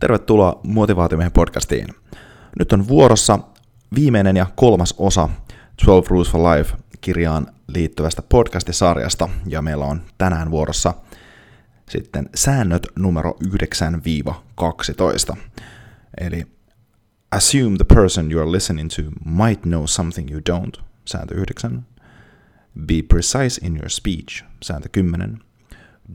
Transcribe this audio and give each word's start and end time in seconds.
Tervetuloa 0.00 0.60
Motivaatiomiehen 0.64 1.32
podcastiin. 1.32 1.88
Nyt 2.58 2.72
on 2.72 2.88
vuorossa 2.88 3.38
viimeinen 3.94 4.36
ja 4.36 4.46
kolmas 4.56 4.94
osa 4.98 5.28
12 5.86 6.10
Rules 6.10 6.30
for 6.30 6.40
Life-kirjaan 6.40 7.46
liittyvästä 7.68 8.22
podcastisarjasta, 8.22 9.28
ja 9.46 9.62
meillä 9.62 9.84
on 9.84 10.02
tänään 10.18 10.50
vuorossa 10.50 10.94
sitten 11.90 12.28
säännöt 12.34 12.86
numero 12.98 13.38
9-12. 15.32 15.36
Eli 16.20 16.46
Assume 17.30 17.76
the 17.76 17.94
person 17.94 18.32
you 18.32 18.42
are 18.42 18.52
listening 18.52 18.90
to 18.90 19.02
might 19.24 19.62
know 19.62 19.82
something 19.86 20.30
you 20.30 20.40
don't, 20.50 20.82
sääntö 21.04 21.34
9. 21.34 21.86
Be 22.86 22.94
precise 23.08 23.66
in 23.66 23.76
your 23.76 23.90
speech, 23.90 24.44
sääntö 24.62 24.88
10. 24.92 25.38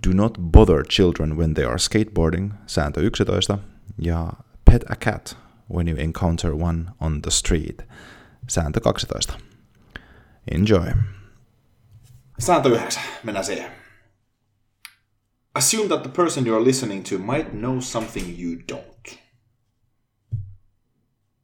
Do 0.08 0.10
not 0.14 0.38
bother 0.42 0.84
children 0.84 1.38
when 1.38 1.54
they 1.54 1.66
are 1.66 1.78
skateboarding, 1.78 2.54
sääntö 2.68 3.02
11 3.02 3.58
ja 3.98 4.34
pet 4.66 4.84
a 4.90 4.96
cat 4.96 5.38
when 5.74 5.88
you 5.88 6.00
encounter 6.00 6.52
one 6.52 6.86
on 7.00 7.22
the 7.22 7.32
street. 7.32 7.82
Sääntö 8.48 8.80
12. 8.80 9.34
Enjoy. 10.52 10.86
Sääntö 12.40 12.70
9. 12.70 13.04
Mennään 13.24 13.46
siihen. 13.46 13.72
Assume 15.56 15.88
that 15.88 16.04
the 16.04 16.12
person 16.12 16.48
you 16.48 16.56
are 16.56 16.66
listening 16.66 17.04
to 17.04 17.18
might 17.18 17.52
know 17.52 17.80
something 17.80 18.40
you 18.40 18.56
don't. 18.72 19.18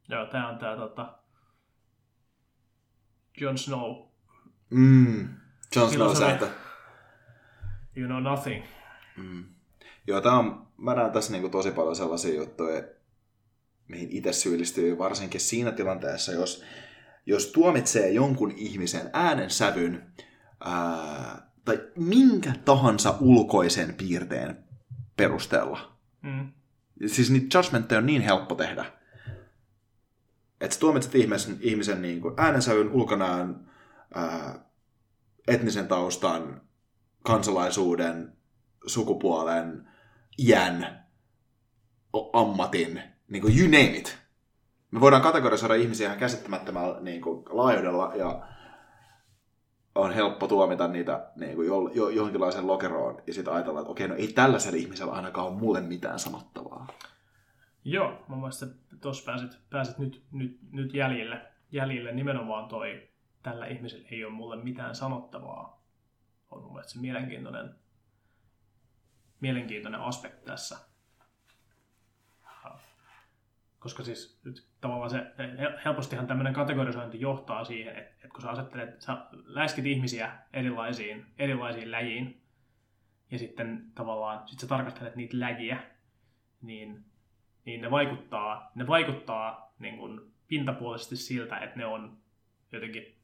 Joo, 0.08 0.26
tää 0.26 0.48
on 0.48 0.58
tää 0.58 0.76
tota... 0.76 1.18
Jon 3.40 3.58
Snow. 3.58 4.08
Mm. 4.70 5.28
Jon 5.76 5.90
Snow 5.90 6.16
sääntö. 6.16 6.48
You 7.96 8.06
know 8.06 8.22
nothing. 8.22 8.64
Mm. 9.16 9.44
Joo, 10.06 10.20
tää 10.20 10.32
on, 10.32 10.66
mä 10.80 10.94
näen 10.94 11.12
tässä 11.12 11.32
niinku 11.32 11.48
tosi 11.48 11.70
paljon 11.70 11.96
sellaisia 11.96 12.34
juttuja, 12.34 12.82
mihin 13.88 14.08
itse 14.10 14.32
syyllistyy 14.32 14.98
varsinkin 14.98 15.40
siinä 15.40 15.72
tilanteessa, 15.72 16.32
jos, 16.32 16.64
jos 17.26 17.46
tuomitsee 17.46 18.10
jonkun 18.10 18.52
ihmisen 18.56 19.10
äänen 19.12 19.50
sävyn 19.50 20.12
ää, 20.60 21.50
tai 21.64 21.80
minkä 21.96 22.52
tahansa 22.64 23.16
ulkoisen 23.20 23.94
piirteen 23.94 24.64
perusteella. 25.16 25.98
Mm. 26.22 26.52
Siis 27.06 27.30
niitä 27.30 27.58
judgmentteja 27.58 27.98
on 27.98 28.06
niin 28.06 28.22
helppo 28.22 28.54
tehdä. 28.54 28.84
Että 30.60 30.74
sä 30.74 30.80
tuomitset 30.80 31.14
ihmisen, 31.14 31.58
ihmisen 31.60 32.02
niin 32.02 32.20
kuin 32.20 32.34
äänensävyn, 32.36 32.88
ulkonäön, 32.88 33.70
ää, 34.14 34.64
etnisen 35.48 35.88
taustan, 35.88 36.60
kansalaisuuden, 37.22 38.32
sukupuolen, 38.86 39.90
iän, 40.38 41.04
ammatin, 42.32 43.02
niin 43.28 43.42
kuin 43.42 43.58
you 43.58 43.64
name 43.66 43.96
it. 43.96 44.18
Me 44.90 45.00
voidaan 45.00 45.22
kategorisoida 45.22 45.74
ihmisiä 45.74 46.06
ihan 46.06 46.18
käsittämättömällä 46.18 47.00
niin 47.00 47.20
kuin, 47.20 47.44
laajuudella 47.48 48.12
ja 48.14 48.46
on 49.94 50.12
helppo 50.12 50.48
tuomita 50.48 50.88
niitä 50.88 51.30
niin 51.36 51.54
kuin, 51.56 51.66
jo, 51.68 51.90
jo, 51.94 52.08
johonkinlaisen 52.08 52.66
lokeroon 52.66 53.22
ja 53.26 53.34
sitten 53.34 53.54
ajatella, 53.54 53.80
että 53.80 53.92
okei, 53.92 54.08
no 54.08 54.14
ei 54.14 54.32
tällaisella 54.32 54.78
ihmisellä 54.78 55.12
ainakaan 55.12 55.46
ole 55.46 55.56
mulle 55.56 55.80
mitään 55.80 56.18
sanottavaa. 56.18 56.86
Joo, 57.84 58.24
mun 58.28 58.38
mielestä 58.38 58.66
tuossa 59.00 59.24
pääsit, 59.24 59.58
pääsit 59.70 59.98
nyt, 59.98 60.22
nyt, 60.32 60.58
nyt 60.72 60.94
jäljille, 60.94 61.40
jäljille 61.72 62.12
nimenomaan 62.12 62.68
toi, 62.68 63.08
tällä 63.42 63.66
ihmisellä 63.66 64.08
ei 64.10 64.24
ole 64.24 64.32
mulle 64.32 64.56
mitään 64.56 64.94
sanottavaa. 64.94 65.82
On 66.50 66.62
mun 66.62 66.72
mielestä 66.72 66.92
se 66.92 67.00
mielenkiintoinen, 67.00 67.74
mielenkiintoinen 69.40 70.00
aspekti 70.00 70.46
tässä. 70.46 70.78
Koska 73.78 74.02
siis 74.02 74.40
nyt 74.44 74.66
tavallaan 74.80 75.10
se, 75.10 75.26
helpostihan 75.84 76.26
tämmöinen 76.26 76.54
kategorisointi 76.54 77.20
johtaa 77.20 77.64
siihen, 77.64 77.96
että, 77.96 78.14
että 78.14 78.28
kun 78.28 78.42
sä 78.42 78.50
asettelet, 78.50 79.00
sä 79.00 79.16
läskit 79.44 79.86
ihmisiä 79.86 80.38
erilaisiin, 80.52 81.26
erilaisiin 81.38 81.90
läjiin, 81.90 82.42
ja 83.30 83.38
sitten 83.38 83.92
tavallaan 83.94 84.48
sit 84.48 84.58
sä 84.58 84.66
tarkastelet 84.66 85.16
niitä 85.16 85.40
läjiä, 85.40 85.82
niin, 86.62 87.04
niin 87.64 87.80
ne 87.80 87.90
vaikuttaa, 87.90 88.70
ne 88.74 88.86
vaikuttaa 88.86 89.74
niin 89.78 89.96
kuin 89.96 90.20
pintapuolisesti 90.46 91.16
siltä, 91.16 91.58
että 91.58 91.76
ne 91.76 91.86
on 91.86 92.18
jotenkin 92.72 93.19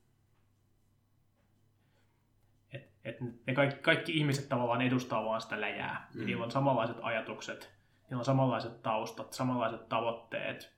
että 3.06 3.25
ne 3.47 3.55
kaikki, 3.55 3.81
kaikki 3.81 4.12
ihmiset 4.12 4.49
tavallaan 4.49 4.83
edustaa 4.83 5.25
vaan 5.25 5.41
sitä 5.41 5.61
läjää. 5.61 6.09
Mm. 6.15 6.27
Niillä 6.27 6.44
on 6.44 6.50
samanlaiset 6.50 6.97
ajatukset, 7.03 7.75
niillä 8.03 8.21
on 8.21 8.25
samanlaiset 8.25 8.83
taustat, 8.83 9.33
samanlaiset 9.33 9.89
tavoitteet. 9.89 10.77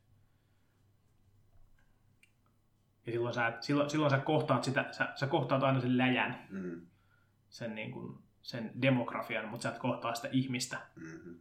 Ja 3.06 3.12
silloin 3.12 3.34
sä, 3.34 3.52
silloin, 3.60 3.90
silloin 3.90 4.10
sä 4.10 4.18
kohtaat, 4.18 4.64
sitä, 4.64 4.88
sä, 4.90 5.12
sä 5.14 5.26
kohtaat 5.26 5.62
aina 5.62 5.80
sen 5.80 5.98
läjän, 5.98 6.46
mm. 6.50 6.86
sen, 7.48 7.74
niin 7.74 7.92
kuin, 7.92 8.18
sen 8.42 8.72
demografian, 8.82 9.48
mutta 9.48 9.62
sä 9.62 9.68
et 9.68 9.78
kohtaa 9.78 10.14
sitä 10.14 10.28
ihmistä. 10.32 10.78
Mm-hmm. 10.96 11.40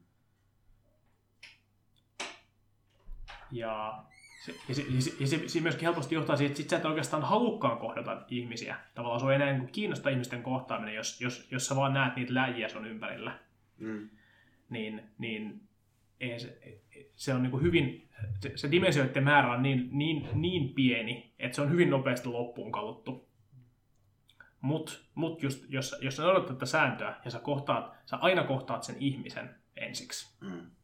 Ja 3.51 4.03
se, 4.45 4.55
ja, 4.69 4.75
se, 4.75 4.81
ja, 4.81 5.01
se, 5.01 5.11
ja 5.19 5.27
se, 5.27 5.47
se 5.47 5.61
myöskin 5.61 5.83
helposti 5.83 6.15
johtaa 6.15 6.35
siihen, 6.35 6.51
että 6.51 6.57
sit 6.57 6.69
sä 6.69 6.77
et 6.77 6.85
oikeastaan 6.85 7.23
halukkaan 7.23 7.77
kohdata 7.77 8.25
ihmisiä. 8.29 8.77
Tavallaan 8.95 9.19
se 9.19 9.25
on 9.25 9.33
enää 9.33 9.57
niin 9.57 9.71
kiinnostaa 9.71 10.11
ihmisten 10.11 10.43
kohtaaminen, 10.43 10.95
jos, 10.95 11.21
jos, 11.21 11.47
jos 11.51 11.67
sä 11.67 11.75
vaan 11.75 11.93
näet 11.93 12.15
niitä 12.15 12.33
läjiä 12.33 12.69
sun 12.69 12.87
ympärillä. 12.87 13.39
Mm. 13.77 14.09
Niin, 14.69 15.03
niin 15.17 15.61
ei 16.19 16.39
se, 16.39 16.59
se 17.15 17.33
on 17.33 17.43
niin 17.43 17.61
hyvin, 17.61 18.09
se, 18.39 18.51
se 18.55 18.71
dimensioiden 18.71 19.23
määrä 19.23 19.53
on 19.53 19.63
niin, 19.63 19.89
niin, 19.91 20.29
niin 20.33 20.73
pieni, 20.73 21.33
että 21.39 21.55
se 21.55 21.61
on 21.61 21.71
hyvin 21.71 21.89
nopeasti 21.89 22.29
loppuun 22.29 22.71
kaluttu. 22.71 23.27
Mutta 24.61 24.93
mut 25.15 25.43
just, 25.43 25.65
jos, 25.69 25.95
jos 26.01 26.15
sä 26.15 26.23
noudatat 26.23 26.47
tätä 26.47 26.65
sääntöä 26.65 27.15
ja 27.25 27.31
sä, 27.31 27.39
kohtaat, 27.39 27.97
sä 28.05 28.17
aina 28.17 28.43
kohtaat 28.43 28.83
sen 28.83 28.95
ihmisen 28.99 29.49
ensiksi, 29.75 30.37
mm 30.41 30.76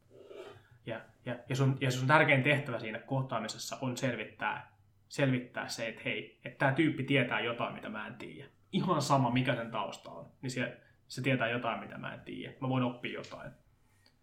ja, 1.26 1.38
ja, 1.48 1.56
sun, 1.56 1.78
ja 1.80 1.90
sun 1.90 2.08
tärkein 2.08 2.42
tehtävä 2.42 2.78
siinä 2.78 2.98
kohtaamisessa 2.98 3.78
on 3.80 3.96
selvittää, 3.96 4.76
selvittää 5.08 5.68
se, 5.68 5.88
että 5.88 6.02
hei, 6.04 6.40
että 6.44 6.58
tämä 6.58 6.72
tyyppi 6.72 7.04
tietää 7.04 7.40
jotain, 7.40 7.74
mitä 7.74 7.88
mä 7.88 8.06
en 8.06 8.14
tiedä. 8.14 8.48
Ihan 8.72 9.02
sama, 9.02 9.30
mikä 9.30 9.54
sen 9.54 9.70
tausta 9.70 10.10
on, 10.10 10.32
niin 10.42 10.50
se, 10.50 10.80
se 11.08 11.22
tietää 11.22 11.48
jotain, 11.48 11.80
mitä 11.80 11.98
mä 11.98 12.14
en 12.14 12.20
tiedä. 12.20 12.54
Mä 12.60 12.68
voin 12.68 12.84
oppia 12.84 13.12
jotain. 13.12 13.50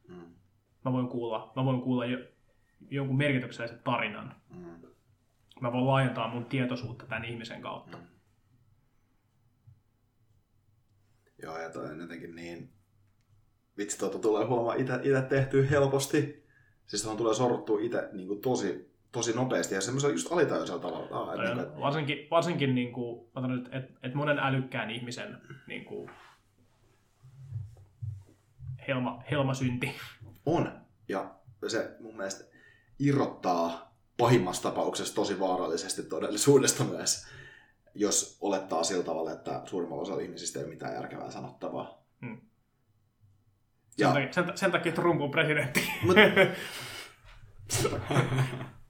Mm. 0.08 0.34
Mä 0.86 0.92
voin 0.92 1.08
kuulla, 1.08 1.54
mä 1.56 1.66
voin 1.66 1.82
kuulla 1.82 2.06
jo, 2.06 2.18
jonkun 2.90 3.18
merkityksellisen 3.18 3.80
tarinan. 3.84 4.36
Mm. 4.50 4.82
Mä 5.62 5.72
voin 5.72 5.88
laajentaa 5.88 6.28
mun 6.28 6.46
tietoisuutta 6.46 7.06
tämän 7.06 7.26
ihmisen 7.26 7.62
kautta. 7.62 7.98
Mm. 7.98 8.04
Joo, 11.44 11.58
ja 11.58 11.70
toi 11.70 11.90
on 11.92 12.00
jotenkin 12.00 12.36
niin... 12.36 12.74
Vitsi, 13.78 14.00
tuota 14.00 14.20
tulee 14.20 14.46
huomaa 14.46 14.74
itse 14.76 15.22
tehtyä 15.30 15.68
helposti. 15.68 16.48
Siis 16.92 17.02
tuohon 17.02 17.18
tulee 17.18 17.34
sorruttua 17.34 17.80
itse 17.82 18.10
niin 18.12 18.42
tosi, 18.42 18.92
tosi 19.12 19.34
nopeasti 19.34 19.76
ja 19.76 19.82
semmoisella 19.82 20.14
just 20.14 20.32
alitajuisella 20.32 20.82
tavalla. 20.82 21.08
Ah, 21.12 21.38
niin 21.38 21.54
kuin, 21.54 21.60
että... 21.60 21.80
Varsinkin, 21.80 22.28
varsinkin 22.32 22.76
niin 22.76 22.94
kuin, 22.94 23.28
että 23.58 23.78
et, 23.78 23.86
et 24.04 24.14
monen 24.14 24.40
älykkään 24.40 24.92
ihmisen 24.92 25.38
niin 25.68 25.86
kuin, 25.86 26.10
helma, 28.88 29.24
helmasynti. 29.32 29.96
On. 30.46 30.72
Ja 31.08 31.36
se 31.68 31.96
mun 32.00 32.18
mielestä 32.18 32.44
irrottaa 33.00 33.96
pahimmassa 34.18 34.64
tapauksessa 34.64 35.16
tosi 35.16 35.40
vaarallisesti 35.40 36.04
todellisuudesta 36.04 36.84
myös, 36.84 37.28
jos 37.96 38.38
olettaa 38.42 38.84
sillä 38.84 39.04
tavalla, 39.04 39.32
että 39.32 39.62
suurimmalla 39.66 40.02
osalla 40.02 40.22
ihmisistä 40.22 40.60
ei 40.60 40.66
ole 40.66 40.74
mitään 40.74 40.94
järkevää 40.94 41.32
sanottavaa. 41.32 42.04
Hmm. 42.26 42.42
Ja... 43.98 44.08
Sen, 44.08 44.14
takia, 44.14 44.34
sen, 44.34 44.58
sen 44.58 44.72
takia 44.72 44.92
Trump 44.92 45.22
on 45.22 45.32
presidentti. 45.32 45.92
Mut... 46.04 46.16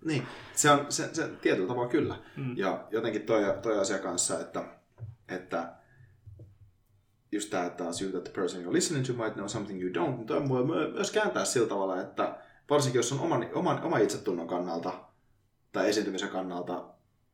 niin, 0.07 0.27
se 0.53 0.71
on 0.71 0.91
se, 0.91 1.09
se 1.13 1.27
tietyllä 1.27 1.67
tavalla 1.67 1.89
kyllä. 1.89 2.15
Hmm. 2.35 2.57
Ja 2.57 2.87
jotenkin 2.91 3.21
toi, 3.21 3.41
toi 3.61 3.79
asia 3.79 3.99
kanssa, 3.99 4.39
että, 4.39 4.63
että 5.27 5.73
just 7.31 7.49
tämä 7.49 7.69
taas 7.69 8.01
you 8.01 8.11
that 8.11 8.23
the 8.23 8.33
person 8.33 8.63
you're 8.63 8.73
listening 8.73 9.05
to 9.05 9.13
might 9.13 9.33
know 9.33 9.47
something 9.47 9.81
you 9.81 9.91
don't, 9.91 10.17
niin 10.17 10.27
toi 10.27 10.49
voi 10.49 10.65
myös 10.65 11.11
kääntää 11.11 11.45
sillä 11.45 11.67
tavalla, 11.67 12.01
että 12.01 12.37
varsinkin 12.69 12.99
jos 12.99 13.11
on 13.11 13.19
oman, 13.19 13.49
oman, 13.53 13.83
oman 13.83 14.01
itsetunnon 14.01 14.47
kannalta 14.47 14.93
tai 15.71 15.89
esiintymisen 15.89 16.29
kannalta 16.29 16.85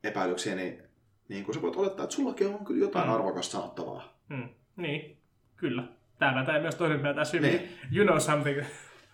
epäilyksiä, 0.03 0.55
niin, 0.55 0.83
niin 1.29 1.45
kun 1.45 1.53
sä 1.53 1.61
voit 1.61 1.75
olettaa, 1.75 2.03
että 2.03 2.15
sullakin 2.15 2.47
on 2.47 2.65
kyllä 2.65 2.85
jotain 2.85 3.07
mm. 3.07 3.13
arvokasta 3.13 3.51
sanottavaa. 3.51 4.19
Mm. 4.29 4.49
Niin, 4.75 5.17
kyllä. 5.55 5.83
Tämä 6.19 6.33
pätee 6.33 6.61
myös 6.61 6.75
toisinpäin 6.75 7.15
tässä 7.15 7.37
hyvin. 7.37 7.51
Niin. 7.51 7.69
You 7.95 8.07
know 8.07 8.19
something. 8.19 8.61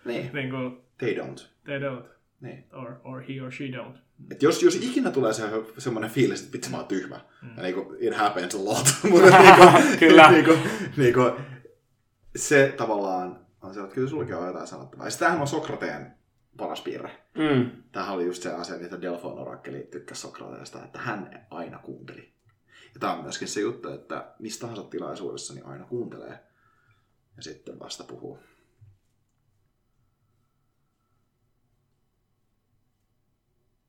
Niin. 0.04 0.30
niin 0.36 0.50
kuin, 0.50 0.82
they 0.98 1.14
don't. 1.14 1.46
They 1.64 1.78
don't. 1.78 2.04
Niin. 2.40 2.64
Or, 2.72 2.92
or 3.04 3.22
he 3.22 3.42
or 3.42 3.52
she 3.52 3.64
don't. 3.64 3.98
Et 4.30 4.42
jos, 4.42 4.62
jos 4.62 4.74
ikinä 4.74 5.10
tulee 5.10 5.32
se, 5.32 5.42
semmoinen 5.78 6.10
fiilis, 6.10 6.40
että 6.40 6.52
vitsi 6.52 6.70
mä 6.70 6.76
oon 6.76 6.86
tyhmä, 6.86 7.20
mm. 7.42 7.56
ja 7.56 7.62
niin 7.62 7.74
kuin, 7.74 7.96
it 8.00 8.14
happens 8.14 8.54
a 8.54 8.64
lot, 8.64 8.86
mutta 9.10 9.38
niin 9.38 9.54
kuin, 9.56 9.98
kyllä. 10.08 10.30
niin 10.30 10.44
kuin, 10.44 10.58
niin 10.96 11.14
kuin, 11.14 11.32
se 12.36 12.74
tavallaan 12.76 13.46
on 13.62 13.74
se, 13.74 13.80
että 13.80 13.94
kyllä 13.94 14.08
sullakin 14.08 14.36
on 14.36 14.46
jotain 14.46 14.66
sanottavaa. 14.66 15.06
Ja 15.06 15.10
sitähän 15.10 15.40
on 15.40 15.46
Sokrateen 15.46 16.14
paras 16.56 16.80
piirre. 16.80 17.10
Mm. 17.38 17.70
Tämähän 17.92 18.14
oli 18.14 18.26
just 18.26 18.42
se 18.42 18.52
asia, 18.52 18.78
mitä 18.78 19.00
Delfon 19.00 19.38
orakkeli 19.38 19.88
tykkäsi 19.90 20.20
Sokrateesta, 20.20 20.84
että 20.84 20.98
hän 20.98 21.46
aina 21.50 21.78
kuunteli. 21.78 22.32
Ja 22.94 23.00
tämä 23.00 23.12
on 23.12 23.22
myöskin 23.22 23.48
se 23.48 23.60
juttu, 23.60 23.88
että 23.88 24.34
mistä 24.38 24.60
tahansa 24.60 24.82
tilaisuudessa 24.82 25.54
niin 25.54 25.66
aina 25.66 25.84
kuuntelee 25.84 26.38
ja 27.36 27.42
sitten 27.42 27.78
vasta 27.78 28.04
puhuu. 28.04 28.38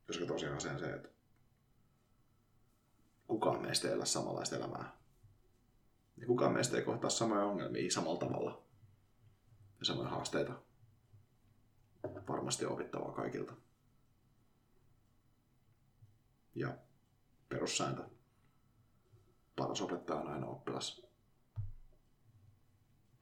Koska 0.06 0.26
tosiaan 0.26 0.60
se 0.60 0.70
on 0.70 0.78
se, 0.78 0.92
että 0.92 1.08
kukaan 3.26 3.62
meistä 3.62 3.88
ei 3.88 3.94
elä 3.94 4.04
samanlaista 4.04 4.56
elämää. 4.56 4.96
Ja 6.16 6.26
kukaan 6.26 6.52
meistä 6.52 6.76
ei 6.76 6.82
kohtaa 6.82 7.10
samoja 7.10 7.44
ongelmia 7.44 7.90
samalla 7.90 8.18
tavalla 8.18 8.62
ja 9.78 9.84
samoja 9.84 10.08
haasteita. 10.08 10.52
Varmasti 12.28 12.66
opittavaa 12.66 13.12
kaikilta. 13.12 13.52
Ja 16.54 16.76
perussääntö. 17.48 18.04
Paras 19.56 19.80
opettaja 19.80 20.20
on 20.20 20.28
aina 20.28 20.46
oppilas. 20.46 21.05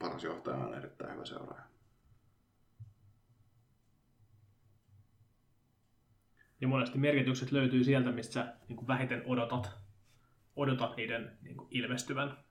Paras 0.05 0.25
johtaja 0.25 0.57
on 0.57 0.75
erittäin 0.75 1.15
hyvä 1.15 1.25
seuraaja. 1.25 1.65
Ja 6.61 6.69
monesti 6.69 6.99
merkitykset 6.99 7.53
löytyy 7.53 7.85
sieltä, 7.85 8.13
mistä 8.13 8.33
sä 8.33 8.55
niin 8.69 8.77
kuin 8.77 8.89
vähiten 8.89 9.23
odotat, 9.27 9.71
odotat 10.57 10.97
niiden 10.97 11.39
niin 11.43 11.57
kuin 11.57 11.69
ilmestyvän. 11.71 12.45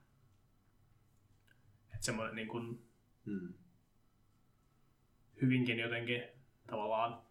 Että 1.94 2.06
semmoinen 2.06 2.36
niin 2.36 2.48
kuin, 2.48 2.88
hmm. 3.26 3.54
hyvinkin 5.42 5.80
jotenkin 5.80 6.24
tavallaan 6.68 7.22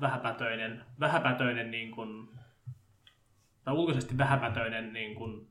vähäpätöinen, 0.00 0.84
vähäpätöinen 1.00 1.70
niin 1.70 1.90
kuin, 1.90 2.28
tai 3.64 3.74
ulkoisesti 3.74 4.18
vähäpätöinen 4.18 4.92
niin 4.92 5.14
kuin 5.14 5.48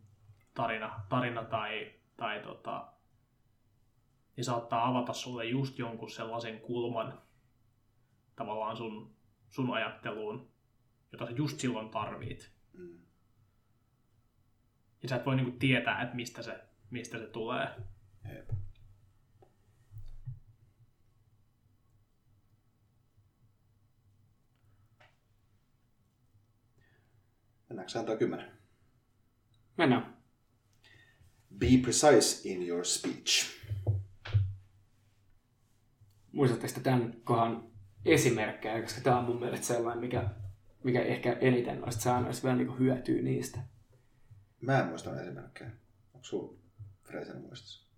tarina, 0.54 1.00
tarina 1.10 1.44
tai, 1.44 2.00
tai 2.21 2.39
tota, 2.39 2.94
niin 4.35 4.45
saattaa 4.45 4.88
avata 4.88 5.13
sulle 5.13 5.45
just 5.45 5.79
jonkun 5.79 6.09
sellaisen 6.09 6.59
kulman, 6.59 7.21
tavallaan 8.35 8.77
sun, 8.77 9.15
sun 9.50 9.73
ajatteluun, 9.73 10.51
jota 11.12 11.25
sä 11.25 11.31
just 11.31 11.59
silloin 11.59 11.89
tarvit. 11.89 12.51
Mm. 12.73 13.00
Ja 15.03 15.09
sä 15.09 15.15
et 15.15 15.25
voi 15.25 15.35
niinku 15.35 15.51
tietää, 15.59 16.01
että 16.01 16.15
mistä 16.15 16.41
se, 16.41 16.63
mistä 16.89 17.19
se 17.19 17.27
tulee. 17.27 17.68
Jep. 18.35 18.50
Mennäänkö 27.69 27.91
sääntöön 27.91 28.17
kymmenen? 28.17 28.57
Mennään. 29.77 30.20
Be 31.59 31.68
precise 31.81 32.50
in 32.50 32.68
your 32.68 32.86
speech. 32.86 33.45
Muistatteko 36.31 36.80
tämän 36.80 37.13
kohan 37.24 37.63
esimerkkejä, 38.06 38.81
koska 38.81 39.01
tämä 39.01 39.19
on 39.19 39.25
mun 39.25 39.39
mielestä 39.39 39.65
sellainen, 39.65 40.01
mikä, 40.01 40.30
mikä 40.83 41.01
ehkä 41.01 41.38
eniten 41.42 41.81
noista 41.81 42.01
säännöistä 42.01 42.44
vielä 42.44 42.57
niin 42.57 42.80
hyötyy 42.80 43.21
niistä. 43.21 43.59
Mä 44.62 44.80
en 44.80 44.86
muista 44.86 45.21
esimerkkejä. 45.21 45.69
Onko 46.13 46.25
sulla 46.25 46.53
Freisen 47.03 47.42
muistus? 47.42 47.92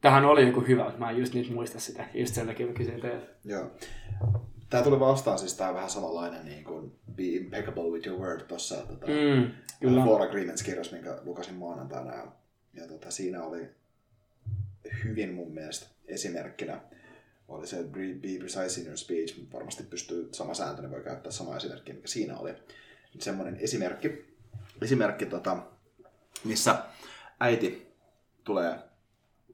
Tähän 0.00 0.24
oli 0.24 0.46
joku 0.46 0.60
hyvä, 0.60 0.84
mutta 0.84 0.98
mä 0.98 1.10
en 1.10 1.18
just 1.18 1.34
nyt 1.34 1.50
muista 1.50 1.80
sitä. 1.80 2.08
Just 2.14 2.34
sen 2.34 2.46
takia 2.46 2.66
mä 2.66 2.72
kysyin 2.72 3.00
teiltä. 3.00 3.26
Joo. 3.44 3.70
Tämä 4.70 4.82
tuli 4.82 5.00
vastaan, 5.00 5.38
siis 5.38 5.54
tämä 5.54 5.74
vähän 5.74 5.90
samanlainen 5.90 6.44
niin 6.44 6.64
kuin 6.64 6.98
Be 7.14 7.22
Impeccable 7.22 7.90
with 7.90 8.06
your 8.06 8.20
word 8.20 8.40
tuossa 8.40 8.76
tota, 8.76 9.06
mm, 9.06 9.52
kyllä. 9.80 10.04
Four 10.04 10.22
Agreements-kirjassa, 10.22 10.92
minkä 10.92 11.18
lukasin 11.24 11.54
maanantaina. 11.54 12.14
Ja, 12.14 12.26
ja 12.74 12.88
tota, 12.88 13.10
siinä 13.10 13.42
oli 13.42 13.68
hyvin 15.04 15.34
mun 15.34 15.52
mielestä 15.52 15.86
esimerkkinä 16.08 16.80
oli 17.48 17.66
se 17.66 17.84
be 17.84 18.38
precise 18.38 18.80
in 18.80 18.86
your 18.86 18.96
speech, 18.96 19.38
mutta 19.38 19.56
varmasti 19.56 19.82
pystyy 19.82 20.28
sama 20.32 20.54
sääntö, 20.54 20.82
niin 20.82 20.90
voi 20.90 21.00
käyttää 21.00 21.32
sama 21.32 21.56
esimerkki, 21.56 21.92
mikä 21.92 22.08
siinä 22.08 22.38
oli. 22.38 22.54
Semmoinen 23.18 23.56
esimerkki, 23.56 24.36
esimerkki 24.82 25.26
tota, 25.26 25.56
missä 26.44 26.78
äiti 27.40 27.92
tulee 28.44 28.78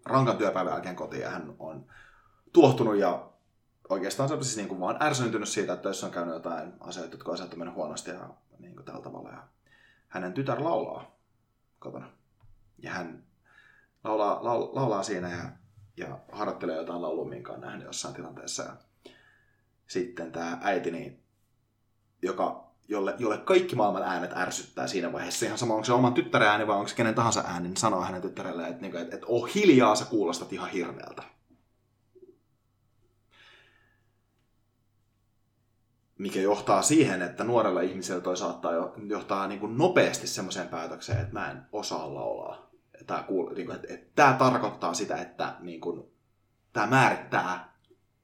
rankan 0.05 0.37
työpäivän 0.37 0.73
jälkeen 0.73 0.97
kotiin 0.97 1.23
ja 1.23 1.31
hän 1.31 1.55
on 1.59 1.87
tuohtunut 2.53 2.97
ja 2.97 3.32
oikeastaan 3.89 4.29
se 4.29 4.37
siis 4.43 4.57
niin 4.57 4.69
kuin 4.69 4.81
vaan 4.81 5.03
ärsyntynyt 5.03 5.49
siitä, 5.49 5.73
että 5.73 5.83
töissä 5.83 6.07
on 6.07 6.13
käynyt 6.13 6.35
jotain 6.35 6.73
asioita, 6.81 7.15
jotka 7.15 7.33
on 7.33 7.39
mennyt 7.57 7.75
huonosti 7.75 8.11
ja 8.11 8.29
niin 8.59 8.75
kuin 8.75 8.85
tällä 8.85 9.03
tavalla. 9.03 9.31
Ja 9.31 9.43
hänen 10.09 10.33
tytär 10.33 10.65
laulaa 10.65 11.17
kotona. 11.79 12.11
Ja 12.79 12.91
hän 12.91 13.25
laulaa, 14.05 14.45
laulaa, 14.45 14.75
laulaa 14.75 15.03
siinä 15.03 15.31
ja 15.31 15.63
ja 15.97 16.19
harjoittelee 16.33 16.77
jotain 16.77 17.03
laulua, 17.03 17.25
minkä 17.25 17.53
on 17.53 17.61
nähnyt 17.61 17.87
jossain 17.87 18.15
tilanteessa. 18.15 18.63
Ja 18.63 18.77
sitten 19.87 20.33
tämä 20.33 20.59
äiti, 20.63 20.91
niin, 20.91 21.23
joka, 22.23 22.65
jolle, 22.89 23.15
jolle 23.19 23.39
kaikki 23.39 23.77
maailman 23.77 24.03
äänet 24.03 24.37
ärsyttää 24.37 24.87
siinä 24.87 25.13
vaiheessa. 25.13 25.47
Ihan 25.47 25.59
sama, 25.59 25.75
onko 25.75 25.85
se 25.85 25.93
oman 25.93 26.15
tyttären 26.15 26.49
ääni 26.49 26.67
vai 26.67 26.77
onko 26.77 26.89
se 26.89 26.95
kenen 26.95 27.15
tahansa 27.15 27.45
ääni, 27.47 27.69
niin 27.69 27.77
sanoo 27.77 28.01
hänen 28.01 28.23
tyttärelle, 28.23 28.69
että, 28.69 28.87
että, 28.87 29.01
että, 29.01 29.15
että 29.15 29.27
oh 29.27 29.55
hiljaa, 29.55 29.95
sä 29.95 30.05
kuulostat 30.05 30.53
ihan 30.53 30.71
hirveältä. 30.71 31.23
Mikä 36.23 36.41
johtaa 36.41 36.83
siihen, 36.83 37.23
että 37.23 37.45
nuorella 37.45 37.81
ihmisellä 37.81 38.21
toi 38.21 38.37
saattaa 38.37 38.73
johtaa 39.07 39.47
niin 39.47 39.61
kuin 39.61 39.79
nopeasti 39.79 40.27
semmoiseen 40.27 40.69
päätökseen, 40.69 41.21
että 41.21 41.33
mä 41.33 41.51
en 41.51 41.63
osaa 41.73 42.15
laulaa 42.15 42.73
tämä, 43.07 43.25
niin 43.55 43.67
kuin, 43.67 43.77
että, 43.77 43.95
että 43.95 44.13
tämä 44.15 44.33
tarkoittaa 44.39 44.95
sitä, 44.95 45.17
että 45.17 45.57
niin 45.61 45.81
kuin, 45.81 46.13
tämä 46.73 46.87
määrittää 46.87 47.77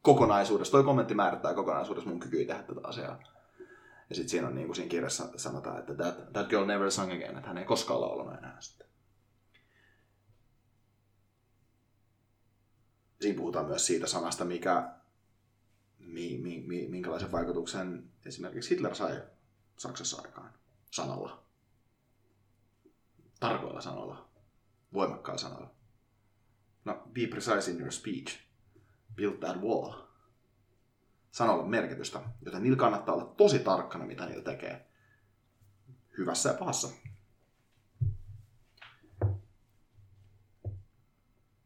kokonaisuudessa, 0.03 0.73
toi 0.73 0.85
kommentti 0.85 1.15
määrittää 1.15 1.55
kokonaisuudessa 1.55 2.11
mun 2.11 2.21
kykyä 2.21 2.47
tehdä 2.47 2.63
tätä 2.63 2.81
asiaa. 2.83 3.19
Ja 4.09 4.15
sitten 4.15 4.29
siinä 4.29 4.49
on 4.49 4.55
niin 4.55 4.67
kuin 4.67 4.77
siinä 4.77 4.91
kirjassa 4.91 5.29
sanotaan, 5.37 5.79
että 5.79 5.95
that, 5.95 6.33
that 6.33 6.49
girl 6.49 6.67
never 6.67 6.91
sung 6.91 7.13
again, 7.13 7.37
että 7.37 7.49
hän 7.49 7.59
ei 7.59 7.65
koskaan 7.65 8.01
laulanut 8.01 8.39
enää 8.39 8.57
sitten. 8.61 8.89
Siinä 13.21 13.39
puhutaan 13.39 13.67
myös 13.67 13.87
siitä 13.87 14.07
sanasta, 14.07 14.45
mikä, 14.45 14.83
mi, 14.83 14.83
mi, 14.83 14.93
mi, 14.93 15.08
minkälaisen 16.89 17.33
vaikutuksen 17.33 18.11
esimerkiksi 18.27 18.71
Hitler 18.71 18.95
sai 18.95 19.23
Saksassa 19.77 20.23
aikaan 20.23 20.53
sanalla 20.91 21.49
tarkoilla 23.41 23.81
sanoilla, 23.81 24.29
voimakkailla 24.93 25.41
sanoilla. 25.41 25.71
No, 26.85 27.03
be 27.13 27.27
precise 27.27 27.71
in 27.71 27.81
your 27.81 27.93
speech. 27.93 28.39
Build 29.15 29.37
that 29.37 29.61
wall. 29.61 29.93
Sanoilla 31.31 31.63
on 31.63 31.71
merkitystä, 31.71 32.21
joten 32.45 32.63
niillä 32.63 32.79
kannattaa 32.79 33.15
olla 33.15 33.35
tosi 33.37 33.59
tarkkana, 33.59 34.07
mitä 34.07 34.27
niillä 34.27 34.45
tekee. 34.45 34.87
Hyvässä 36.19 36.49
ja 36.49 36.55
pahassa. 36.55 36.89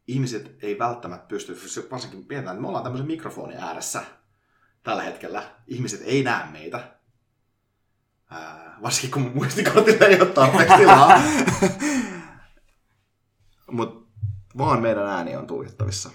Ihmiset 0.07 0.65
ei 0.65 0.79
välttämättä 0.79 1.27
pysty, 1.27 1.57
varsinkin 1.91 2.27
että 2.39 2.55
me 2.55 2.69
ollaan 2.69 2.85
tämmöisen 2.85 3.07
mikrofonin 3.07 3.59
ääressä 3.59 4.05
tällä 4.83 5.03
hetkellä. 5.03 5.43
Ihmiset 5.67 6.01
ei 6.05 6.23
näe 6.23 6.51
meitä. 6.51 6.97
Ää, 8.31 8.79
varsinkin 8.83 9.11
kun 9.11 9.23
mun 9.23 9.33
muistikortilla 9.35 10.07
ei 10.07 10.21
ole 10.21 10.31
tarpeeksi 10.31 10.77
tilaa. 10.77 11.21
Mutta 13.71 14.03
vaan 14.59 14.83
meidän 14.83 15.07
ääni 15.07 15.37
on 15.37 15.47
tulkittavissa 15.47 16.11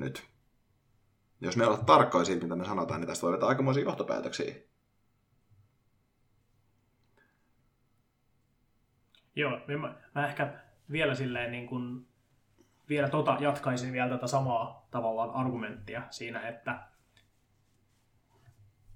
nyt. 0.00 0.24
Jos 1.40 1.56
me 1.56 1.66
ollaan 1.66 1.86
tarkkoja 1.86 2.24
siitä, 2.24 2.42
mitä 2.42 2.56
me 2.56 2.64
sanotaan, 2.64 3.00
niin 3.00 3.08
tästä 3.08 3.22
voi 3.22 3.32
vetää 3.32 3.48
aikamoisia 3.48 3.82
johtopäätöksiä. 3.82 4.54
Joo, 9.36 9.60
mä, 9.78 9.94
mä 10.14 10.26
ehkä 10.26 10.52
vielä 10.92 11.14
silleen 11.14 11.52
niin 11.52 11.66
kuin, 11.66 12.06
vielä 12.88 13.08
tota, 13.08 13.36
jatkaisin 13.40 13.92
vielä 13.92 14.08
tätä 14.08 14.26
samaa 14.26 14.88
tavallaan 14.90 15.30
argumenttia 15.30 16.02
siinä, 16.10 16.48
että 16.48 16.91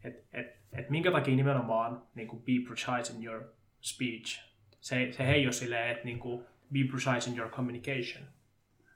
et, 0.07 0.25
et, 0.33 0.47
et 0.73 0.91
minkä 0.91 1.13
takia 1.13 1.37
nimenomaan 1.37 2.03
niin 2.15 2.29
kuin 2.29 2.43
be 2.43 2.53
precise 2.67 3.13
in 3.13 3.25
your 3.25 3.45
speech. 3.81 4.41
Se, 4.81 5.13
se 5.13 5.25
ei 5.25 5.47
ole 5.47 5.53
silleen, 5.53 5.91
että 5.91 6.05
niin 6.05 6.19
kuin, 6.19 6.45
be 6.73 6.79
precise 6.91 7.31
in 7.31 7.39
your 7.39 7.51
communication. 7.51 8.25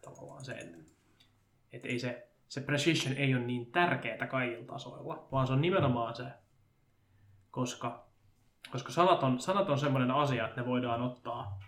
Tavallaan 0.03 0.45
se, 0.45 0.53
että, 0.53 0.79
että 1.73 1.89
ei 1.89 1.99
se, 1.99 2.29
se 2.49 2.61
precision 2.61 3.17
ei 3.17 3.35
ole 3.35 3.45
niin 3.45 3.73
tärkeää 3.73 4.27
kaikilla 4.27 4.67
tasoilla, 4.67 5.29
vaan 5.33 5.47
se 5.47 5.53
on 5.53 5.61
nimenomaan 5.61 6.17
se, 6.17 6.25
koska, 7.51 8.07
koska 8.73 8.93
sanat 8.93 9.23
on, 9.23 9.41
sanat 9.41 9.71
on 9.71 9.79
semmoinen 9.79 10.11
asia, 10.11 10.49
että 10.49 10.61
ne 10.61 10.67
voidaan 10.67 11.03
ottaa 11.03 11.61